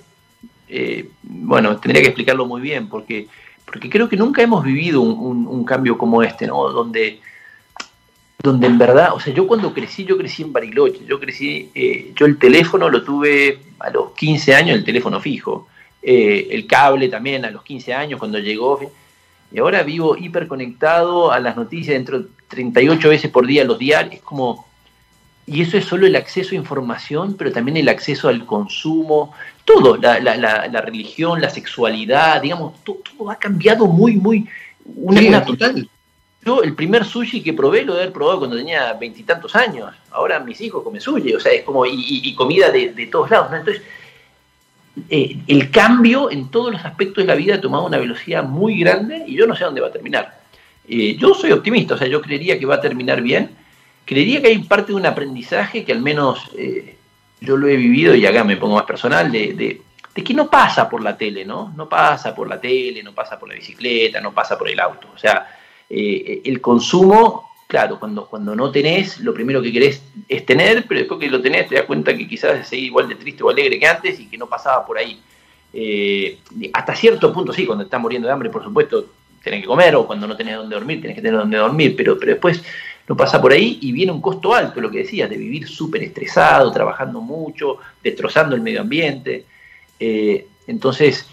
eh, 0.70 1.08
bueno, 1.22 1.78
tendría 1.78 2.02
que 2.02 2.10
explicarlo 2.10 2.48
muy 2.48 2.62
bien, 2.62 2.90
porque, 2.90 3.28
porque 3.64 3.92
creo 3.92 4.10
que 4.10 4.18
nunca 4.18 4.42
hemos 4.42 4.64
vivido 4.64 5.02
un, 5.02 5.46
un 5.46 5.64
cambio 5.66 6.00
como 6.00 6.24
este, 6.24 6.48
¿no? 6.48 6.70
Donde 6.70 7.20
donde 8.42 8.68
en 8.68 8.78
verdad, 8.78 9.14
o 9.14 9.20
sea, 9.20 9.34
yo 9.34 9.48
cuando 9.48 9.74
crecí, 9.74 10.06
yo 10.06 10.18
crecí 10.18 10.44
en 10.44 10.54
Bariloche, 10.54 11.06
yo 11.08 11.20
crecí, 11.20 11.72
eh, 11.74 12.12
yo 12.16 12.26
el 12.26 12.38
teléfono 12.38 12.90
lo 12.90 13.04
tuve 13.04 13.60
a 13.80 13.90
los 13.90 14.12
15 14.12 14.56
años, 14.56 14.78
el 14.78 14.84
teléfono 14.84 15.20
fijo, 15.20 15.68
eh, 16.02 16.50
el 16.52 16.68
cable 16.68 17.10
también 17.10 17.46
a 17.46 17.52
los 17.52 17.64
15 17.64 17.94
años 17.94 18.20
cuando 18.20 18.38
llegó, 18.40 18.80
y 19.52 19.60
ahora 19.60 19.84
vivo 19.84 20.18
hiperconectado 20.18 21.32
a 21.32 21.40
las 21.40 21.56
noticias 21.56 21.96
dentro 21.96 22.20
de 22.20 22.26
38 22.50 23.10
veces 23.10 23.32
por 23.32 23.48
día 23.48 23.64
los 23.64 23.80
diarios, 23.80 24.16
es 24.16 24.22
como, 24.22 24.68
y 25.48 25.62
eso 25.62 25.78
es 25.78 25.86
solo 25.86 26.06
el 26.06 26.16
acceso 26.16 26.52
a 26.52 26.56
información, 26.56 27.36
pero 27.38 27.52
también 27.52 27.78
el 27.78 27.90
acceso 27.90 28.28
al 28.28 28.46
consumo, 28.46 29.34
todo, 29.64 29.98
la, 29.98 30.20
la, 30.20 30.36
la, 30.36 30.82
religión, 30.82 31.42
la 31.42 31.50
sexualidad, 31.50 32.42
digamos, 32.42 32.84
todo, 32.84 33.32
ha 33.32 33.38
cambiado 33.38 33.88
muy, 33.88 34.18
muy, 34.18 34.48
una, 34.86 35.44
total 35.44 35.90
yo 36.46 36.62
el 36.62 36.76
primer 36.76 37.04
sushi 37.04 37.42
que 37.42 37.54
probé 37.54 37.84
lo 37.84 37.96
de 37.96 38.02
haber 38.02 38.14
probado 38.14 38.40
cuando 38.40 38.56
tenía 38.56 38.94
veintitantos 38.94 39.56
años. 39.56 39.92
Ahora 40.12 40.40
mis 40.40 40.62
hijos 40.62 40.84
comen 40.84 41.02
sushi, 41.02 41.34
o 41.34 41.40
sea, 41.40 41.52
es 41.52 41.64
como, 41.64 41.86
y, 41.88 42.36
comida 42.36 42.70
de, 42.70 43.08
todos 43.12 43.32
lados, 43.32 43.50
¿no? 43.50 43.58
Entonces, 43.58 43.82
eh, 45.10 45.38
el 45.48 45.72
cambio 45.72 46.30
en 46.30 46.52
todos 46.52 46.72
los 46.72 46.86
aspectos 46.86 47.24
de 47.24 47.28
la 47.28 47.36
vida 47.36 47.56
ha 47.56 47.62
tomado 47.62 47.86
una 47.86 47.98
velocidad 47.98 48.44
muy 48.44 48.80
grande 48.80 49.24
y 49.28 49.36
yo 49.36 49.48
no 49.48 49.56
sé 49.56 49.64
dónde 49.64 49.82
va 49.82 49.88
a 49.88 49.92
terminar. 49.92 50.40
Eh, 50.88 51.18
yo 51.18 51.34
soy 51.34 51.52
optimista, 51.52 51.96
o 51.96 51.98
sea, 51.98 52.08
yo 52.08 52.22
creería 52.22 52.60
que 52.60 52.68
va 52.68 52.76
a 52.76 52.82
terminar 52.82 53.22
bien. 53.22 53.50
Creería 54.06 54.40
que 54.40 54.50
hay 54.50 54.60
parte 54.60 54.92
de 54.92 55.00
un 55.00 55.06
aprendizaje 55.08 55.84
que 55.84 55.92
al 55.92 56.02
menos 56.02 56.52
eh, 56.56 56.96
yo 57.42 57.58
lo 57.58 57.68
he 57.68 57.76
vivido, 57.76 58.14
y 58.14 58.24
acá 58.24 58.44
me 58.44 58.56
pongo 58.56 58.76
más 58.76 58.86
personal, 58.86 59.32
de, 59.32 59.54
de, 59.54 59.82
de, 60.14 60.24
que 60.24 60.34
no 60.36 60.48
pasa 60.48 60.88
por 60.88 61.02
la 61.02 61.18
tele, 61.18 61.44
¿no? 61.44 61.74
No 61.76 61.90
pasa 61.90 62.36
por 62.36 62.48
la 62.48 62.62
tele, 62.62 63.02
no 63.02 63.14
pasa 63.14 63.40
por 63.40 63.50
la 63.50 63.56
bicicleta, 63.56 64.22
no 64.22 64.32
pasa 64.32 64.60
por 64.60 64.70
el 64.70 64.80
auto. 64.80 65.08
O 65.14 65.18
sea, 65.18 65.48
eh, 65.90 66.42
el 66.46 66.62
consumo, 66.62 67.52
claro, 67.68 68.00
cuando, 68.00 68.28
cuando 68.28 68.56
no 68.56 68.72
tenés, 68.72 69.20
lo 69.20 69.34
primero 69.34 69.62
que 69.62 69.72
querés 69.72 70.02
es 70.28 70.46
tener, 70.46 70.86
pero 70.88 71.00
después 71.02 71.20
que 71.20 71.30
lo 71.30 71.42
tenés 71.42 71.68
te 71.68 71.76
das 71.76 71.86
cuenta 71.86 72.16
que 72.16 72.28
quizás 72.28 72.68
seguís 72.68 72.88
igual 72.88 73.08
de 73.08 73.16
triste 73.16 73.44
o 73.44 73.50
alegre 73.50 73.80
que 73.80 73.88
antes 73.88 74.20
y 74.20 74.28
que 74.28 74.38
no 74.38 74.48
pasaba 74.48 74.86
por 74.86 74.98
ahí. 74.98 75.20
Eh, 75.74 76.40
hasta 76.74 76.96
cierto 76.96 77.34
punto, 77.34 77.52
sí, 77.52 77.66
cuando 77.66 77.84
estás 77.84 78.00
muriendo 78.00 78.28
de 78.28 78.34
hambre, 78.34 78.50
por 78.50 78.64
supuesto, 78.64 79.06
tenés 79.44 79.62
que 79.62 79.68
comer, 79.68 79.96
o 79.96 80.08
cuando 80.08 80.26
no 80.28 80.36
tenés 80.36 80.58
donde 80.58 80.76
dormir, 80.76 81.02
tenés 81.02 81.16
que 81.16 81.22
tener 81.22 81.38
donde 81.38 81.58
dormir, 81.58 81.96
pero, 81.96 82.18
pero 82.18 82.32
después 82.32 82.64
no 83.08 83.16
pasa 83.16 83.40
por 83.40 83.52
ahí 83.52 83.78
y 83.82 83.92
viene 83.92 84.12
un 84.12 84.22
costo 84.22 84.54
alto, 84.54 84.82
lo 84.82 84.90
que 84.90 85.00
decías, 85.00 85.30
de 85.30 85.38
vivir 85.38 85.68
súper 85.68 86.02
estresado, 86.04 86.72
trabajando 86.72 87.22
mucho, 87.22 87.78
destrozando 88.04 88.56
el 88.56 88.62
medio 88.62 88.82
ambiente. 88.82 89.46
Eh, 90.00 90.48
entonces, 90.66 91.28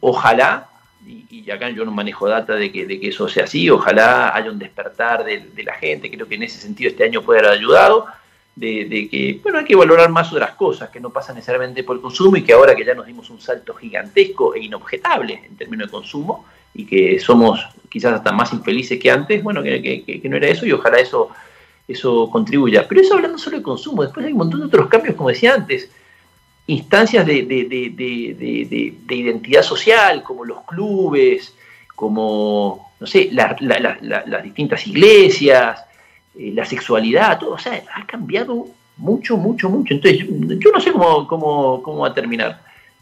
ojalá 0.00 0.68
y, 1.06 1.50
acá 1.50 1.70
yo 1.70 1.84
no 1.84 1.90
manejo 1.90 2.28
data 2.28 2.54
de 2.54 2.70
que, 2.70 2.86
de 2.86 3.00
que 3.00 3.08
eso 3.08 3.28
sea 3.28 3.44
así, 3.44 3.68
ojalá 3.68 4.34
haya 4.34 4.50
un 4.50 4.58
despertar 4.58 5.24
de, 5.24 5.62
la 5.64 5.74
gente, 5.74 6.10
creo 6.10 6.28
que 6.28 6.36
en 6.36 6.44
ese 6.44 6.58
sentido 6.58 6.90
este 6.90 7.04
año 7.04 7.22
puede 7.22 7.40
haber 7.40 7.52
ayudado, 7.52 8.06
de, 8.54 9.08
que, 9.10 9.40
bueno, 9.42 9.58
hay 9.58 9.64
que 9.64 9.74
valorar 9.74 10.10
más 10.10 10.32
otras 10.32 10.52
cosas 10.52 10.90
que 10.90 11.00
no 11.00 11.10
pasan 11.10 11.36
necesariamente 11.36 11.84
por 11.84 11.96
el 11.96 12.02
consumo 12.02 12.36
y 12.36 12.42
que 12.42 12.52
ahora 12.52 12.74
que 12.76 12.84
ya 12.84 12.94
nos 12.94 13.06
dimos 13.06 13.30
un 13.30 13.40
salto 13.40 13.74
gigantesco 13.74 14.54
e 14.54 14.60
inobjetable 14.60 15.42
en 15.46 15.56
términos 15.56 15.88
de 15.88 15.92
consumo 15.92 16.46
y 16.74 16.86
que 16.86 17.18
somos 17.18 17.66
quizás 17.88 18.14
hasta 18.14 18.32
más 18.32 18.52
infelices 18.52 18.98
que 18.98 19.10
antes, 19.10 19.42
bueno, 19.42 19.62
que, 19.62 20.04
que 20.04 20.28
no 20.28 20.36
era 20.36 20.48
eso 20.48 20.66
y 20.66 20.72
ojalá 20.72 20.98
eso, 20.98 21.30
eso 21.88 22.28
contribuya. 22.30 22.86
Pero 22.86 23.00
eso 23.00 23.14
hablando 23.14 23.38
solo 23.38 23.56
de 23.56 23.62
consumo, 23.62 24.02
después 24.02 24.26
hay 24.26 24.32
un 24.32 24.38
montón 24.38 24.60
de 24.60 24.66
otros 24.66 24.88
cambios, 24.88 25.16
como 25.16 25.30
decía 25.30 25.54
antes, 25.54 25.90
instancias 26.66 27.26
de, 27.26 27.36
identidad 29.10 29.62
social, 29.62 30.22
como 30.22 30.44
los 30.44 30.62
clubes, 30.62 31.54
como, 31.94 32.92
no 33.00 33.06
sé, 33.06 33.30
las 33.32 34.42
distintas 34.42 34.86
iglesias, 34.86 35.84
eh, 36.38 36.52
la 36.54 36.64
sexualidad, 36.64 37.38
todo, 37.38 37.52
o 37.52 37.58
sea, 37.58 37.82
ha 37.94 38.06
cambiado 38.06 38.66
mucho, 38.96 39.36
mucho, 39.36 39.68
mucho. 39.68 39.94
Entonces, 39.94 40.26
yo, 40.58 40.70
no 40.72 40.80
sé 40.80 40.92
cómo, 40.92 41.26
cómo, 41.26 41.98
va 41.98 42.08
a 42.08 42.14
terminar. 42.14 42.60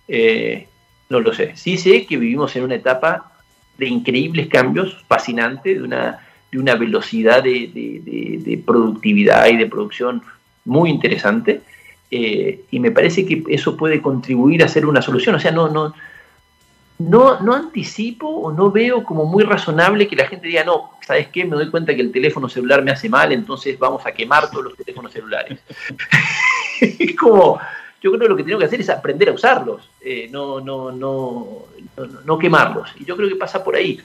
Eh, 0.08 0.66
no 1.08 1.20
lo 1.20 1.32
sé. 1.32 1.56
Sí 1.56 1.76
sé 1.76 2.06
que 2.06 2.16
vivimos 2.16 2.54
en 2.56 2.64
una 2.64 2.76
etapa 2.76 3.32
de 3.76 3.86
increíbles 3.86 4.48
cambios, 4.48 5.04
fascinante, 5.06 5.74
de 5.74 5.82
una, 5.82 6.26
de 6.50 6.58
una 6.58 6.74
velocidad 6.76 7.42
de 7.42 8.62
productividad 8.64 9.46
y 9.48 9.56
de 9.56 9.66
producción 9.66 10.22
muy 10.64 10.90
interesante. 10.90 11.62
Eh, 12.10 12.64
y 12.70 12.80
me 12.80 12.90
parece 12.90 13.24
que 13.24 13.44
eso 13.48 13.76
puede 13.76 14.02
contribuir 14.02 14.62
a 14.64 14.68
ser 14.68 14.86
una 14.86 15.02
solución. 15.02 15.34
O 15.34 15.40
sea, 15.40 15.52
no, 15.52 15.68
no, 15.68 15.94
no, 16.98 17.40
no 17.40 17.54
anticipo 17.54 18.28
o 18.28 18.52
no 18.52 18.70
veo 18.70 19.04
como 19.04 19.24
muy 19.24 19.44
razonable 19.44 20.08
que 20.08 20.16
la 20.16 20.26
gente 20.26 20.48
diga, 20.48 20.64
no, 20.64 20.92
¿sabes 21.06 21.28
qué? 21.28 21.44
Me 21.44 21.56
doy 21.56 21.70
cuenta 21.70 21.94
que 21.94 22.02
el 22.02 22.12
teléfono 22.12 22.48
celular 22.48 22.82
me 22.82 22.90
hace 22.90 23.08
mal, 23.08 23.32
entonces 23.32 23.78
vamos 23.78 24.04
a 24.04 24.12
quemar 24.12 24.50
todos 24.50 24.64
los 24.64 24.76
teléfonos 24.76 25.12
celulares. 25.12 25.60
es 26.80 27.16
como, 27.16 27.58
yo 28.02 28.10
creo 28.10 28.20
que 28.20 28.28
lo 28.28 28.36
que 28.36 28.42
tenemos 28.42 28.60
que 28.60 28.66
hacer 28.66 28.80
es 28.80 28.90
aprender 28.90 29.28
a 29.28 29.32
usarlos, 29.32 29.88
eh, 30.00 30.28
no, 30.30 30.60
no, 30.60 30.90
no, 30.90 31.66
no, 32.24 32.38
quemarlos. 32.38 32.90
Y 32.98 33.04
yo 33.04 33.16
creo 33.16 33.28
que 33.28 33.36
pasa 33.36 33.62
por 33.62 33.76
ahí. 33.76 34.00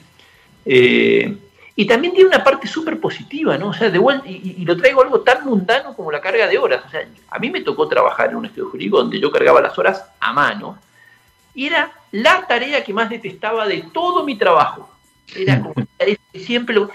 Eh, 0.64 1.36
Y 1.78 1.86
también 1.86 2.14
tiene 2.14 2.30
una 2.30 2.42
parte 2.42 2.66
súper 2.66 2.98
positiva, 2.98 3.58
¿no? 3.58 3.68
O 3.68 3.72
sea, 3.74 3.90
de 3.90 3.98
vuelta, 3.98 4.26
y, 4.26 4.64
lo 4.64 4.76
traigo 4.78 5.02
algo 5.02 5.20
tan 5.20 5.44
mundano 5.44 5.94
carga 6.36 6.48
de 6.48 6.58
horas. 6.58 6.84
O 6.86 6.90
sea, 6.90 7.06
a 7.30 7.38
mí 7.38 7.50
me 7.50 7.62
tocó 7.62 7.88
trabajar 7.88 8.30
en 8.30 8.36
un 8.36 8.46
estudio 8.46 8.68
jurídico 8.70 8.98
donde 8.98 9.20
yo 9.20 9.30
cargaba 9.30 9.60
las 9.60 9.78
horas 9.78 10.04
a 10.20 10.32
mano. 10.32 10.78
Y 11.54 11.66
era 11.66 11.90
la 12.12 12.46
tarea 12.46 12.84
que 12.84 12.92
más 12.92 13.08
detestaba 13.08 13.66
de 13.66 13.84
todo 13.92 14.24
mi 14.24 14.36
trabajo. 14.36 14.90
Era 15.34 15.60
como 15.62 15.74
siempre 16.34 16.74
lo... 16.74 16.90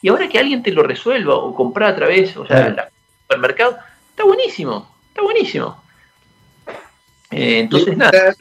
Y 0.00 0.08
ahora 0.08 0.28
que 0.28 0.38
alguien 0.38 0.62
te 0.62 0.70
lo 0.70 0.82
resuelva 0.82 1.34
o 1.34 1.54
comprar 1.54 1.92
a 1.92 1.96
través, 1.96 2.36
o 2.36 2.46
sea, 2.46 2.66
el 2.66 2.76
supermercado, 3.22 3.78
está 4.10 4.24
buenísimo, 4.24 4.94
está 5.08 5.22
buenísimo. 5.22 5.82
Eh, 7.30 7.60
entonces, 7.60 7.96
nada. 7.96 8.34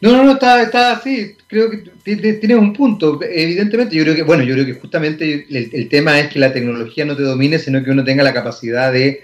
No, 0.00 0.12
no, 0.12 0.24
no, 0.24 0.32
está, 0.32 0.62
está 0.62 0.92
así. 0.92 1.36
Creo 1.46 1.70
que 1.70 1.78
tienes 2.02 2.56
un 2.56 2.72
punto. 2.72 3.20
Evidentemente, 3.22 3.94
yo 3.94 4.02
creo 4.02 4.14
que, 4.14 4.22
bueno, 4.22 4.42
yo 4.44 4.54
creo 4.54 4.64
que 4.64 4.74
justamente 4.74 5.46
el, 5.50 5.88
tema 5.88 6.18
es 6.18 6.28
que 6.32 6.38
la 6.38 6.52
tecnología 6.52 7.04
no 7.04 7.16
te 7.16 7.22
domine, 7.22 7.58
sino 7.58 7.84
que 7.84 7.90
uno 7.90 8.02
tenga 8.02 8.22
la 8.22 8.32
capacidad 8.32 8.92
de, 8.92 9.22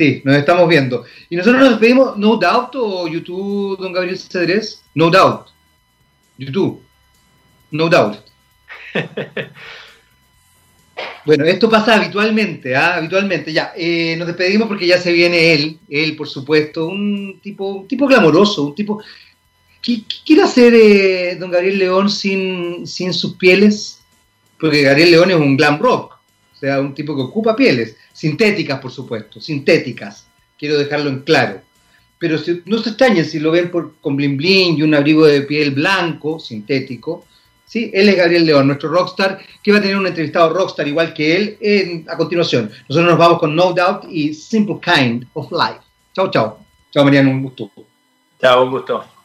Sí, 0.00 0.22
nos 0.24 0.34
estamos 0.34 0.66
viendo. 0.66 1.04
Y 1.28 1.36
nosotros 1.36 1.60
nos 1.60 1.70
despedimos, 1.72 2.16
No 2.16 2.36
Doubt 2.36 2.74
o 2.74 3.06
YouTube, 3.06 3.76
don 3.78 3.92
Gabriel 3.92 4.18
Cedrés. 4.18 4.82
No 4.94 5.10
Doubt. 5.10 5.48
YouTube. 6.38 6.80
No 7.70 7.86
Doubt. 7.86 8.16
bueno, 11.26 11.44
esto 11.44 11.68
pasa 11.68 11.96
habitualmente, 11.96 12.74
¿ah? 12.74 12.96
habitualmente. 12.96 13.52
Ya, 13.52 13.74
eh, 13.76 14.16
nos 14.16 14.26
despedimos 14.28 14.68
porque 14.68 14.86
ya 14.86 14.96
se 14.96 15.12
viene 15.12 15.52
él, 15.52 15.78
él, 15.90 16.16
por 16.16 16.30
supuesto, 16.30 16.86
un 16.86 17.38
tipo, 17.42 17.68
un 17.68 17.86
tipo 17.86 18.06
glamoroso, 18.06 18.68
un 18.68 18.74
tipo. 18.74 19.02
¿Qué, 19.82 20.00
quiere 20.24 20.44
hacer 20.44 20.72
eh, 20.74 21.36
don 21.38 21.50
Gabriel 21.50 21.78
León 21.78 22.08
sin, 22.08 22.86
sin 22.86 23.12
sus 23.12 23.34
pieles? 23.34 24.00
Porque 24.58 24.80
Gabriel 24.80 25.10
León 25.10 25.30
es 25.30 25.36
un 25.36 25.58
glam 25.58 25.78
rock, 25.78 26.19
sea, 26.60 26.80
un 26.80 26.94
tipo 26.94 27.16
que 27.16 27.22
ocupa 27.22 27.56
pieles 27.56 27.96
sintéticas, 28.12 28.80
por 28.80 28.90
supuesto, 28.90 29.40
sintéticas, 29.40 30.26
quiero 30.58 30.78
dejarlo 30.78 31.08
en 31.08 31.20
claro. 31.20 31.62
Pero 32.18 32.36
no 32.66 32.78
se 32.78 32.90
extrañen 32.90 33.24
si 33.24 33.40
lo 33.40 33.50
ven 33.50 33.70
con 33.70 34.16
bling 34.16 34.36
bling 34.36 34.76
y 34.76 34.82
un 34.82 34.94
abrigo 34.94 35.26
de 35.26 35.40
piel 35.42 35.70
blanco, 35.70 36.38
sintético. 36.38 37.24
¿sí? 37.64 37.90
Él 37.94 38.10
es 38.10 38.16
Gabriel 38.16 38.44
León, 38.44 38.66
nuestro 38.66 38.90
rockstar, 38.90 39.40
que 39.62 39.72
va 39.72 39.78
a 39.78 39.80
tener 39.80 39.96
un 39.96 40.06
entrevistado 40.06 40.52
rockstar 40.52 40.86
igual 40.86 41.14
que 41.14 41.36
él 41.36 42.04
a 42.08 42.16
continuación. 42.18 42.70
Nosotros 42.88 43.10
nos 43.10 43.18
vamos 43.18 43.38
con 43.38 43.56
No 43.56 43.72
Doubt 43.72 44.04
y 44.10 44.34
Simple 44.34 44.80
Kind 44.84 45.26
of 45.32 45.50
Life. 45.50 45.80
Chao, 46.14 46.30
chao. 46.30 46.58
Chao, 46.90 47.04
Mariano, 47.04 47.30
un 47.30 47.42
gusto. 47.42 47.70
Chao, 48.38 48.64
un 48.64 48.70
gusto. 48.70 49.19